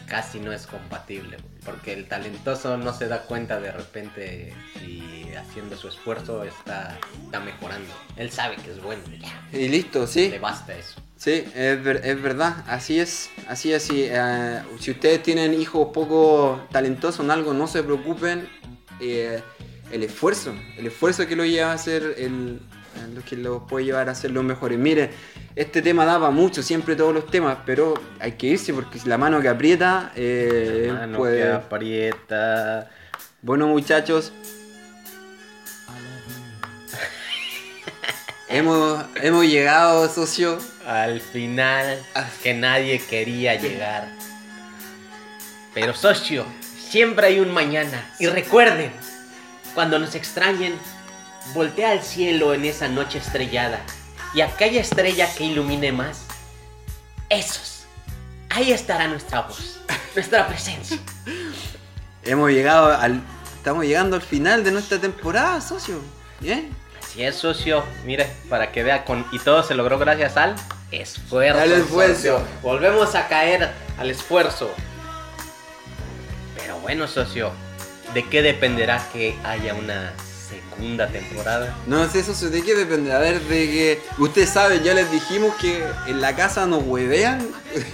casi 0.07 0.39
no 0.41 0.53
es 0.53 0.67
compatible, 0.67 1.37
porque 1.65 1.93
el 1.93 2.07
talentoso 2.09 2.77
no 2.77 2.93
se 2.95 3.09
da 3.09 3.23
cuenta 3.23 3.61
de 3.61 3.73
repente 3.73 4.53
si 4.79 5.31
haciendo 5.35 5.77
su 5.77 5.89
esfuerzo 5.89 6.45
está, 6.45 6.99
está 7.25 7.41
mejorando. 7.41 7.93
Él 8.17 8.31
sabe 8.31 8.57
que 8.57 8.71
es 8.71 8.83
bueno, 8.83 9.03
ya, 9.21 9.59
Y 9.59 9.69
listo, 9.69 10.07
sí. 10.07 10.29
le 10.31 10.39
basta 10.39 10.75
eso. 10.77 11.01
Sí, 11.17 11.45
es, 11.55 11.83
ver- 11.83 12.01
es 12.05 12.23
verdad, 12.23 12.65
así 12.69 13.01
es, 13.01 13.29
así 13.49 13.73
es. 13.73 13.83
sí, 13.83 14.05
eh, 14.09 14.63
si 14.79 14.93
ustedes 14.93 15.23
tienen 15.23 15.53
hijos 15.61 15.89
poco 15.93 16.67
talentosos 16.71 17.25
en 17.25 17.31
algo, 17.31 17.53
no 17.53 17.67
se 17.67 17.83
preocupen. 17.83 18.49
eh, 19.01 19.43
el 19.91 20.03
esfuerzo, 20.03 20.55
el 20.77 20.87
esfuerzo 20.87 21.27
que 21.27 21.35
lo 21.35 21.47
lleva 21.47 21.71
a 21.71 21.75
hacer, 21.75 22.15
el, 22.19 22.61
lo 23.15 23.23
que 23.25 23.37
los 23.37 23.63
puede 23.65 23.87
llevar 23.87 24.09
a 24.09 24.15
ser 24.15 24.31
los 24.33 24.45
mejores. 24.45 24.79
Mire, 24.79 25.11
este 25.57 25.83
tema 25.83 26.05
daba 26.05 26.31
mucho, 26.31 26.63
siempre 26.63 26.97
todos 26.97 27.15
los 27.15 27.27
temas, 27.27 27.59
pero 27.65 27.95
hay 28.21 28.33
que 28.33 28.49
irse 28.49 28.73
porque 28.73 28.99
la 29.05 29.19
mano 29.19 29.41
que 29.41 29.49
aprieta 29.49 30.13
eh, 30.17 30.91
Mano 30.93 31.19
puede... 31.19 31.43
que 31.43 31.49
aprieta. 31.53 32.91
Bueno 33.43 33.69
muchachos, 33.69 34.33
hemos, 38.49 39.05
hemos 39.17 39.47
llegado, 39.47 40.09
socio. 40.09 40.59
Al 40.87 41.21
final 41.21 41.99
Ah. 42.15 42.27
que 42.43 42.55
nadie 42.55 42.99
quería 42.99 43.55
llegar. 43.57 44.09
Pero 45.75 45.93
socio, 45.95 46.47
siempre 46.79 47.27
hay 47.27 47.41
un 47.41 47.53
mañana. 47.53 48.11
Y 48.19 48.27
recuerden, 48.27 48.91
cuando 49.75 49.99
nos 49.99 50.15
extrañen, 50.15 50.75
voltea 51.55 51.91
al 51.91 52.03
cielo 52.03 52.55
en 52.55 52.65
esa 52.65 52.89
noche 52.89 53.19
estrellada. 53.19 53.81
Y 54.35 54.41
aquella 54.41 54.81
estrella 54.81 55.29
que 55.35 55.45
ilumine 55.45 55.93
más, 55.93 56.23
esos. 57.29 57.87
Ahí 58.51 58.73
estará 58.73 59.09
nuestra 59.09 59.43
voz, 59.43 59.81
nuestra 60.15 60.47
presencia. 60.47 60.99
Hemos 62.25 62.51
llegado 62.51 62.97
al. 62.97 63.23
Estamos 63.57 63.85
llegando 63.85 64.17
al 64.17 64.23
final 64.23 64.65
de 64.65 64.71
nuestra 64.71 64.99
temporada, 64.99 65.61
socio. 65.61 66.01
Bien. 66.41 66.75
Así 67.03 67.23
es, 67.23 67.37
socio. 67.37 67.85
Mire, 68.05 68.31
para 68.49 68.71
que 68.71 68.83
vea, 68.83 69.05
con... 69.05 69.27
y 69.33 69.39
todo 69.39 69.63
se 69.63 69.75
logró 69.75 69.99
gracias 69.99 70.37
al 70.37 70.55
esfuerzo. 70.91 71.61
Al 71.61 71.73
esfuerzo. 71.73 72.43
Volvemos 72.63 73.15
a 73.15 73.29
caer 73.29 73.71
al 73.99 74.11
esfuerzo. 74.11 74.71
Pero 76.57 76.79
bueno, 76.81 77.07
socio, 77.09 77.53
¿de 78.15 78.25
qué 78.29 78.43
dependerá 78.43 79.03
que 79.13 79.37
haya 79.45 79.75
una 79.75 80.13
segunda 80.79 81.09
temporada? 81.09 81.77
No 81.87 82.09
sé, 82.09 82.23
socio, 82.23 82.51
¿de 82.51 82.63
qué 82.63 82.75
depende? 82.75 83.13
A 83.13 83.19
ver, 83.19 83.41
de 83.41 83.67
que. 83.67 84.01
Ustedes 84.19 84.51
saben, 84.51 84.83
ya 84.83 84.95
les 84.95 85.11
dijimos 85.11 85.55
que 85.57 85.85
en 86.07 86.21
la 86.21 86.35
casa 86.37 86.67
nos 86.67 86.83
huevean. 86.85 87.47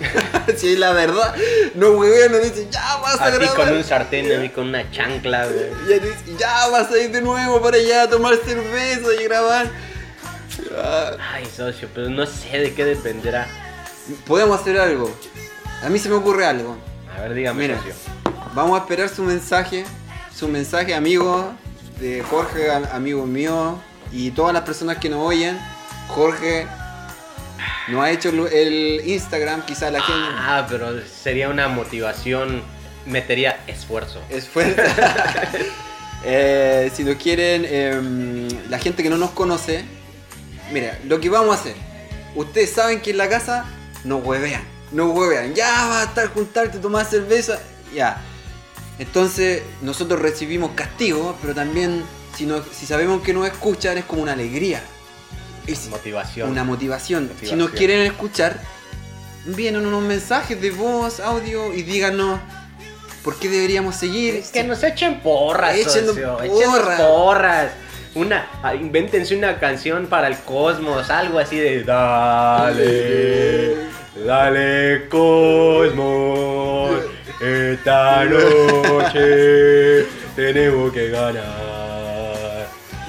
si 0.57 0.73
es 0.75 0.79
la 0.79 0.93
verdad, 0.93 1.35
nos 1.75 1.97
huevean, 1.97 2.33
nos 2.33 2.43
dicen, 2.43 2.71
ya 2.71 2.97
vas 2.99 3.21
a, 3.21 3.25
A 3.27 3.31
grabar. 3.31 3.57
con 3.57 3.73
un 3.77 3.85
sartén, 3.85 4.31
a 4.33 4.39
mí 4.39 4.51
con 4.51 4.69
una 4.69 4.91
chancla, 4.91 5.47
güey. 5.47 5.71
Ya, 5.89 6.37
ya 6.39 6.69
vas 6.69 6.91
a 6.91 6.99
ir 6.99 7.11
de 7.11 7.23
nuevo 7.23 7.61
para 7.63 7.79
allá 7.79 8.03
a 8.03 8.09
tomar 8.11 8.37
cerveza 8.45 9.09
y 9.19 9.25
grabar. 9.25 9.71
Ah, 10.77 11.13
Ay, 11.35 11.47
socio, 11.47 11.89
pero 11.95 12.11
no 12.11 12.27
sé 12.27 12.59
de 12.59 12.75
qué 12.75 12.85
dependerá. 12.85 13.47
Podemos 14.27 14.61
hacer 14.61 14.79
algo. 14.79 15.11
A 15.83 15.89
mí 15.89 15.99
se 15.99 16.09
me 16.09 16.17
ocurre 16.17 16.45
algo. 16.47 16.77
A 17.17 17.23
ver, 17.23 17.35
dígame, 17.35 17.63
Mira. 17.63 17.79
socio. 17.79 17.95
Vamos 18.55 18.79
a 18.79 18.83
esperar 18.83 19.09
su 19.09 19.23
mensaje, 19.23 19.85
su 20.37 20.47
mensaje 20.49 20.95
amigo 20.95 21.53
de 22.05 22.23
Jorge, 22.23 22.71
am- 22.71 22.87
amigo 22.93 23.25
mío 23.27 23.79
y 24.13 24.31
todas 24.33 24.53
las 24.53 24.63
personas 24.65 24.99
que 24.99 25.09
nos 25.09 25.21
oyen. 25.21 25.59
Jorge 26.09 26.67
nos 27.89 28.05
ha 28.05 28.11
hecho 28.11 28.29
el- 28.29 29.01
Instagram, 29.07 29.63
quizá 29.65 29.91
la 29.91 30.03
gente 30.03 30.29
Ah, 30.37 30.67
pero 30.69 30.87
sería 31.07 31.49
una 31.49 31.69
motivación, 31.69 32.63
metería 33.07 33.61
esfuerzo. 33.67 34.21
es 34.29 34.47
fuerte. 34.49 34.83
Eh, 36.27 36.91
si 36.95 37.05
nos 37.05 37.17
quieren, 37.17 37.67
em, 37.69 38.49
la 38.71 38.79
gente 38.79 39.03
que 39.03 39.11
no 39.11 39.19
nos 39.19 39.33
conoce, 39.33 39.85
mira, 40.73 40.99
lo 41.05 41.21
que 41.21 41.29
vamos 41.29 41.55
a 41.55 41.61
hacer, 41.61 41.75
ustedes 42.35 42.71
saben 42.71 43.03
que 43.03 43.11
en 43.11 43.19
la 43.19 43.29
casa 43.29 43.67
nos 44.05 44.25
huevean, 44.25 44.63
nos 44.91 45.15
huevean, 45.15 45.53
ya 45.55 45.69
va 45.87 46.01
a 46.01 46.05
estar 46.05 46.29
juntarte, 46.29 46.79
tomar 46.79 47.05
cerveza, 47.05 47.59
ya. 47.95 48.23
Entonces 48.99 49.63
nosotros 49.83 50.21
recibimos 50.21 50.71
castigo, 50.75 51.37
pero 51.41 51.55
también 51.55 52.03
si, 52.37 52.47
no- 52.47 52.63
si 52.63 52.87
sabemos 52.87 53.23
que 53.23 53.33
nos 53.35 53.47
escuchan 53.47 53.99
es 53.99 54.05
como 54.05 54.23
una 54.23 54.33
alegría. 54.33 54.83
Es 55.67 55.89
Motivación. 55.89 56.51
una 56.51 56.63
motivación. 56.65 57.31
Si 57.43 57.55
nos 57.57 57.71
quieren 57.71 58.01
escuchar, 58.03 58.61
envíenos 59.47 59.83
unos 59.85 60.03
mensajes 60.03 60.61
de 60.61 60.71
voz, 60.71 61.21
audio 61.21 61.73
y 61.75 61.83
díganos 61.83 62.39
por 63.23 63.37
qué 63.37 63.49
deberíamos 63.49 63.97
seguir. 63.97 64.43
Que 64.53 64.63
nos 64.63 64.83
echen 64.83 65.21
porras, 65.21 65.75
socio. 65.83 66.37
porras. 66.37 67.01
Porras. 67.01 67.71
Una, 68.15 68.47
ah, 68.63 68.75
invéntense 68.77 69.35
una 69.35 69.59
canción 69.59 70.07
para 70.07 70.29
el 70.29 70.37
cosmos, 70.39 71.11
algo 71.11 71.39
así 71.41 71.57
de 71.57 71.83
Dale, 71.83 73.75
dale 74.25 75.09
cosmos, 75.09 76.93
esta 77.41 78.25
noche 78.25 80.07
tenemos 80.37 80.93
que 80.93 81.11
ganar. 81.11 81.45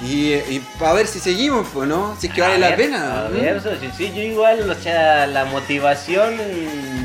Y, 0.02 0.34
y 0.34 0.64
para 0.78 0.92
ver 0.92 1.06
si 1.06 1.18
seguimos, 1.18 1.66
pues, 1.72 1.88
¿no? 1.88 2.16
Si 2.20 2.26
es 2.28 2.34
que 2.34 2.40
vale 2.40 2.64
A 2.64 2.70
la 2.70 2.76
pena. 2.76 3.26
A 3.26 3.28
ver, 3.28 3.60
socio, 3.60 3.90
sí, 3.96 4.12
yo 4.14 4.22
igual, 4.22 4.68
o 4.68 4.74
sea, 4.74 5.26
la 5.26 5.46
motivación 5.46 6.36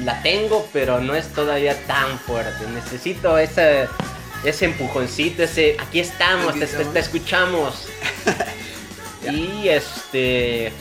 la 0.04 0.22
tengo, 0.22 0.68
pero 0.74 1.00
no 1.00 1.16
es 1.16 1.28
todavía 1.30 1.76
tan 1.88 2.20
fuerte. 2.20 2.68
Necesito 2.74 3.38
ese, 3.38 3.88
ese 4.44 4.66
empujoncito, 4.66 5.44
ese, 5.44 5.78
aquí 5.80 6.00
estamos, 6.00 6.50
Aquí 6.56 6.60
te, 6.60 6.86
te 6.86 7.00
escuchamos. 7.00 7.88
Y 9.30 9.68
este. 9.70 10.72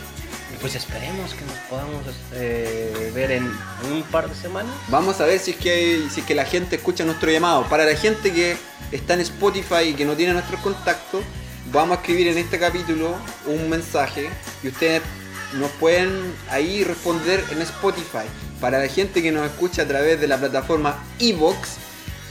Pues 0.61 0.75
esperemos 0.75 1.33
que 1.33 1.45
nos 1.47 1.57
podamos 1.71 2.05
eh, 2.35 3.11
ver 3.15 3.31
en 3.31 3.45
un 3.91 4.03
par 4.11 4.29
de 4.29 4.35
semanas. 4.35 4.73
Vamos 4.89 5.21
a 5.21 5.25
ver 5.25 5.39
si 5.39 5.53
es 5.53 5.57
que 5.57 6.07
si 6.11 6.21
es 6.21 6.27
que 6.27 6.35
la 6.35 6.45
gente 6.45 6.77
escucha 6.77 7.05
nuestro 7.05 7.31
llamado. 7.31 7.65
Para 7.65 7.87
la 7.87 7.97
gente 7.97 8.31
que 8.31 8.57
está 8.93 9.15
en 9.15 9.21
Spotify 9.21 9.89
y 9.89 9.95
que 9.95 10.05
no 10.05 10.15
tiene 10.15 10.35
nuestros 10.35 10.61
contactos, 10.61 11.25
vamos 11.73 11.97
a 11.97 12.01
escribir 12.01 12.29
en 12.29 12.37
este 12.37 12.59
capítulo 12.59 13.15
un 13.47 13.71
mensaje 13.71 14.29
y 14.63 14.69
ustedes 14.69 15.01
nos 15.55 15.71
pueden 15.73 16.35
ahí 16.51 16.85
responder 16.85 17.43
en 17.51 17.63
Spotify. 17.63 18.27
Para 18.61 18.79
la 18.79 18.89
gente 18.89 19.23
que 19.23 19.33
nos 19.33 19.47
escucha 19.47 19.83
a 19.83 19.87
través 19.89 20.21
de 20.21 20.29
la 20.29 20.37
plataforma 20.37 21.03
Evox, 21.19 21.79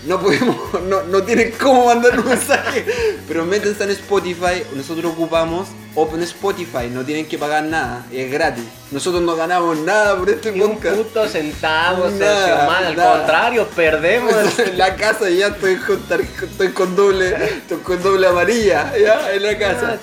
no 0.05 0.19
podemos, 0.21 0.55
no, 0.87 1.03
no 1.03 1.23
tienen 1.23 1.51
cómo 1.59 1.85
mandar 1.85 2.17
un 2.19 2.25
mensaje, 2.27 2.85
pero 3.27 3.45
métanse 3.45 3.83
en 3.83 3.89
Spotify, 3.91 4.63
nosotros 4.73 5.11
ocupamos 5.13 5.67
Open 5.95 6.21
Spotify, 6.23 6.87
no 6.89 7.03
tienen 7.03 7.25
que 7.27 7.37
pagar 7.37 7.63
nada, 7.63 8.05
es 8.11 8.31
gratis. 8.31 8.63
Nosotros 8.91 9.21
no 9.23 9.35
ganamos 9.35 9.77
nada 9.79 10.17
por 10.17 10.29
este 10.29 10.51
Ni 10.51 10.61
un 10.61 10.75
podcast. 10.75 10.95
puto 10.97 11.27
centavo, 11.27 12.09
Nada, 12.11 12.77
Al 12.87 12.95
nada. 12.95 13.17
contrario, 13.17 13.67
perdemos. 13.75 14.33
en 14.59 14.77
la 14.77 14.95
casa 14.95 15.29
ya 15.29 15.47
estoy 15.47 15.75
con, 15.77 16.01
estoy 16.43 16.69
con 16.69 16.95
doble, 16.95 17.35
estoy 17.57 17.77
con 17.79 18.01
doble 18.01 18.27
amarilla, 18.27 18.93
ya, 18.97 19.33
en 19.33 19.43
la 19.43 19.57
casa. 19.57 19.99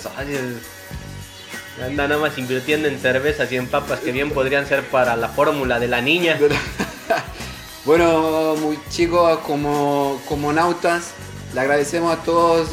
Anda 1.82 2.08
nada 2.08 2.20
más 2.20 2.36
invirtiendo 2.38 2.88
en 2.88 2.98
cervezas 2.98 3.50
y 3.52 3.56
en 3.56 3.66
papas 3.66 4.00
que 4.00 4.10
bien 4.10 4.30
podrían 4.30 4.66
ser 4.66 4.82
para 4.84 5.14
la 5.16 5.28
fórmula 5.28 5.78
de 5.78 5.88
la 5.88 6.00
niña. 6.00 6.38
Bueno, 7.86 8.56
muy 8.56 8.78
chicos, 8.90 9.38
como, 9.46 10.20
como 10.28 10.52
nautas, 10.52 11.14
le 11.54 11.60
agradecemos 11.60 12.18
a 12.18 12.20
todos 12.24 12.68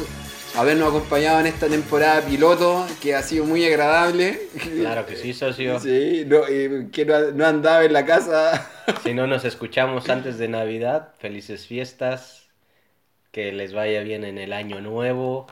habernos 0.56 0.88
acompañado 0.88 1.38
en 1.38 1.46
esta 1.46 1.68
temporada 1.68 2.20
piloto, 2.22 2.84
que 3.00 3.14
ha 3.14 3.22
sido 3.22 3.44
muy 3.44 3.64
agradable. 3.64 4.48
Claro 4.80 5.06
que 5.06 5.16
sí, 5.16 5.32
socio. 5.32 5.78
Sí, 5.78 6.24
no, 6.26 6.42
que 6.90 7.04
no, 7.06 7.30
no 7.30 7.46
andaba 7.46 7.84
en 7.84 7.92
la 7.92 8.04
casa. 8.04 8.68
Si 9.04 9.14
no 9.14 9.26
nos 9.26 9.44
escuchamos 9.44 10.08
antes 10.08 10.36
de 10.36 10.48
Navidad, 10.48 11.14
felices 11.18 11.66
fiestas. 11.66 12.48
Que 13.30 13.52
les 13.52 13.72
vaya 13.72 14.00
bien 14.02 14.24
en 14.24 14.38
el 14.38 14.52
año 14.52 14.80
nuevo. 14.80 15.46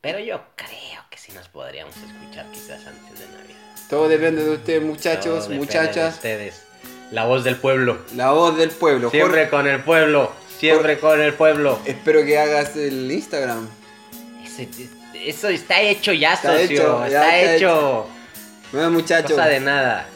Pero 0.00 0.18
yo 0.20 0.40
creo 0.54 1.02
que 1.10 1.18
sí 1.18 1.32
nos 1.32 1.48
podríamos 1.48 1.94
escuchar 1.96 2.46
quizás 2.52 2.86
antes 2.86 3.18
de 3.20 3.26
Navidad. 3.36 3.56
Todo 3.88 4.08
depende 4.08 4.44
de 4.44 4.50
ustedes, 4.50 4.82
muchachos, 4.82 5.24
Todo 5.24 5.34
depende 5.34 5.54
de 5.54 5.58
muchachas. 5.58 6.14
ustedes. 6.14 6.65
La 7.10 7.24
voz 7.24 7.44
del 7.44 7.56
pueblo. 7.56 7.98
La 8.14 8.32
voz 8.32 8.56
del 8.56 8.70
pueblo. 8.70 9.10
Siempre 9.10 9.46
Jorge, 9.46 9.50
con 9.50 9.66
el 9.66 9.80
pueblo. 9.80 10.32
Siempre 10.58 10.98
con 10.98 11.20
el 11.20 11.34
pueblo. 11.34 11.78
espero 11.84 12.24
que 12.24 12.38
hagas 12.38 12.76
el 12.76 13.10
Instagram. 13.10 13.68
Ese- 14.44 14.68
eso 15.14 15.48
está 15.48 15.80
hecho 15.80 16.12
ya, 16.12 16.34
Está 16.34 16.52
socio. 16.58 16.64
hecho, 16.64 16.98
ya 17.00 17.06
está, 17.06 17.38
está 17.40 17.54
hecho. 17.56 18.06
Bueno, 18.72 18.90
muchachos, 18.90 19.32
Cosa 19.32 19.46
de 19.48 19.60
nada. 19.60 20.08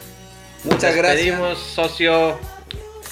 muchas 0.63 0.83
Nos 0.83 0.95
gracias. 0.95 1.57
socio. 1.59 2.37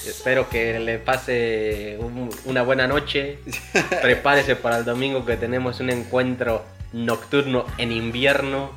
Espero 0.05 0.49
que 0.49 0.79
le 0.79 0.97
pase 0.97 1.97
un- 1.99 2.29
una 2.45 2.63
buena 2.63 2.87
noche. 2.87 3.39
Prepárese 4.01 4.55
para 4.55 4.77
el 4.79 4.85
domingo 4.85 5.25
que 5.25 5.37
tenemos 5.37 5.79
un 5.79 5.89
encuentro 5.89 6.63
nocturno 6.93 7.65
en 7.77 7.91
invierno. 7.91 8.71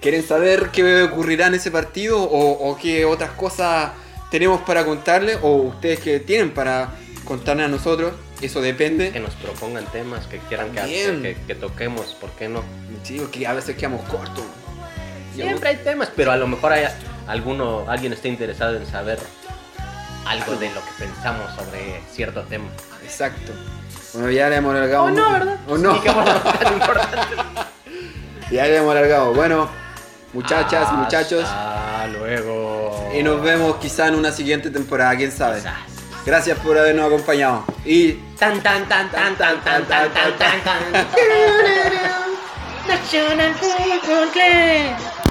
¿Quieren 0.00 0.22
saber 0.22 0.70
qué 0.72 1.02
ocurrirá 1.02 1.46
en 1.48 1.54
ese 1.54 1.70
partido 1.70 2.22
o, 2.22 2.70
o 2.70 2.76
qué 2.76 3.04
otras 3.04 3.30
cosas 3.32 3.90
tenemos 4.34 4.62
para 4.62 4.84
contarles 4.84 5.38
o 5.42 5.54
ustedes 5.58 6.00
que 6.00 6.18
tienen 6.18 6.50
para 6.50 6.88
contarle 7.24 7.62
a 7.62 7.68
nosotros? 7.68 8.14
Eso 8.42 8.60
depende. 8.60 9.12
Que 9.12 9.20
nos 9.20 9.32
propongan 9.34 9.84
temas 9.92 10.26
que 10.26 10.38
quieran 10.38 10.72
que, 10.72 10.80
que, 10.82 11.36
que 11.46 11.54
toquemos, 11.54 12.16
¿por 12.20 12.30
qué 12.30 12.48
no? 12.48 12.64
Sí, 13.04 13.22
que 13.30 13.46
a 13.46 13.52
veces 13.52 13.76
quedamos 13.76 14.02
cortos. 14.08 14.42
Siempre 15.36 15.68
hay 15.68 15.76
temas, 15.76 16.10
pero 16.16 16.32
a 16.32 16.36
lo 16.36 16.48
mejor 16.48 16.72
hay 16.72 16.84
alguno, 17.28 17.84
alguien 17.88 18.12
está 18.12 18.26
interesado 18.26 18.76
en 18.76 18.84
saber 18.86 19.20
algo 20.26 20.56
de 20.56 20.68
lo 20.70 20.80
que 20.80 20.90
pensamos 20.98 21.54
sobre 21.54 22.00
cierto 22.10 22.42
tema. 22.42 22.66
Exacto. 23.04 23.52
Bueno, 24.14 24.32
ya 24.32 24.48
le 24.48 24.56
hemos 24.56 24.74
alargado. 24.74 25.04
O 25.04 25.10
no, 25.10 25.30
¿verdad? 25.30 25.60
O 25.68 25.78
no. 25.78 25.92
Ni 25.92 26.00
que 26.00 26.10
tan 26.10 26.72
importante. 26.72 27.18
ya 28.50 28.64
le 28.64 28.78
hemos 28.78 28.90
alargado. 28.90 29.32
Bueno, 29.32 29.70
muchachas, 30.34 30.92
muchachos. 30.92 31.44
Hasta 31.44 32.08
luego. 32.08 33.10
Y 33.16 33.22
nos 33.22 33.40
vemos 33.42 33.76
quizá 33.76 34.08
en 34.08 34.16
una 34.16 34.30
siguiente 34.32 34.70
temporada, 34.70 35.16
quién 35.16 35.32
sabe. 35.32 35.62
Gracias 36.26 36.58
por 36.58 36.76
habernos 36.76 37.06
acompañado. 37.06 37.64
Y 37.84 38.12
Tan 38.38 38.62
tan 38.62 38.86
tan 38.88 39.10
tan 39.10 39.36
tan 39.36 39.62
tan 39.62 39.84
tan 39.86 40.12
tan 40.12 40.38
tan 40.38 40.64
tan. 40.64 41.06
National 42.88 43.54
Football 43.54 44.28
Club. 44.32 45.23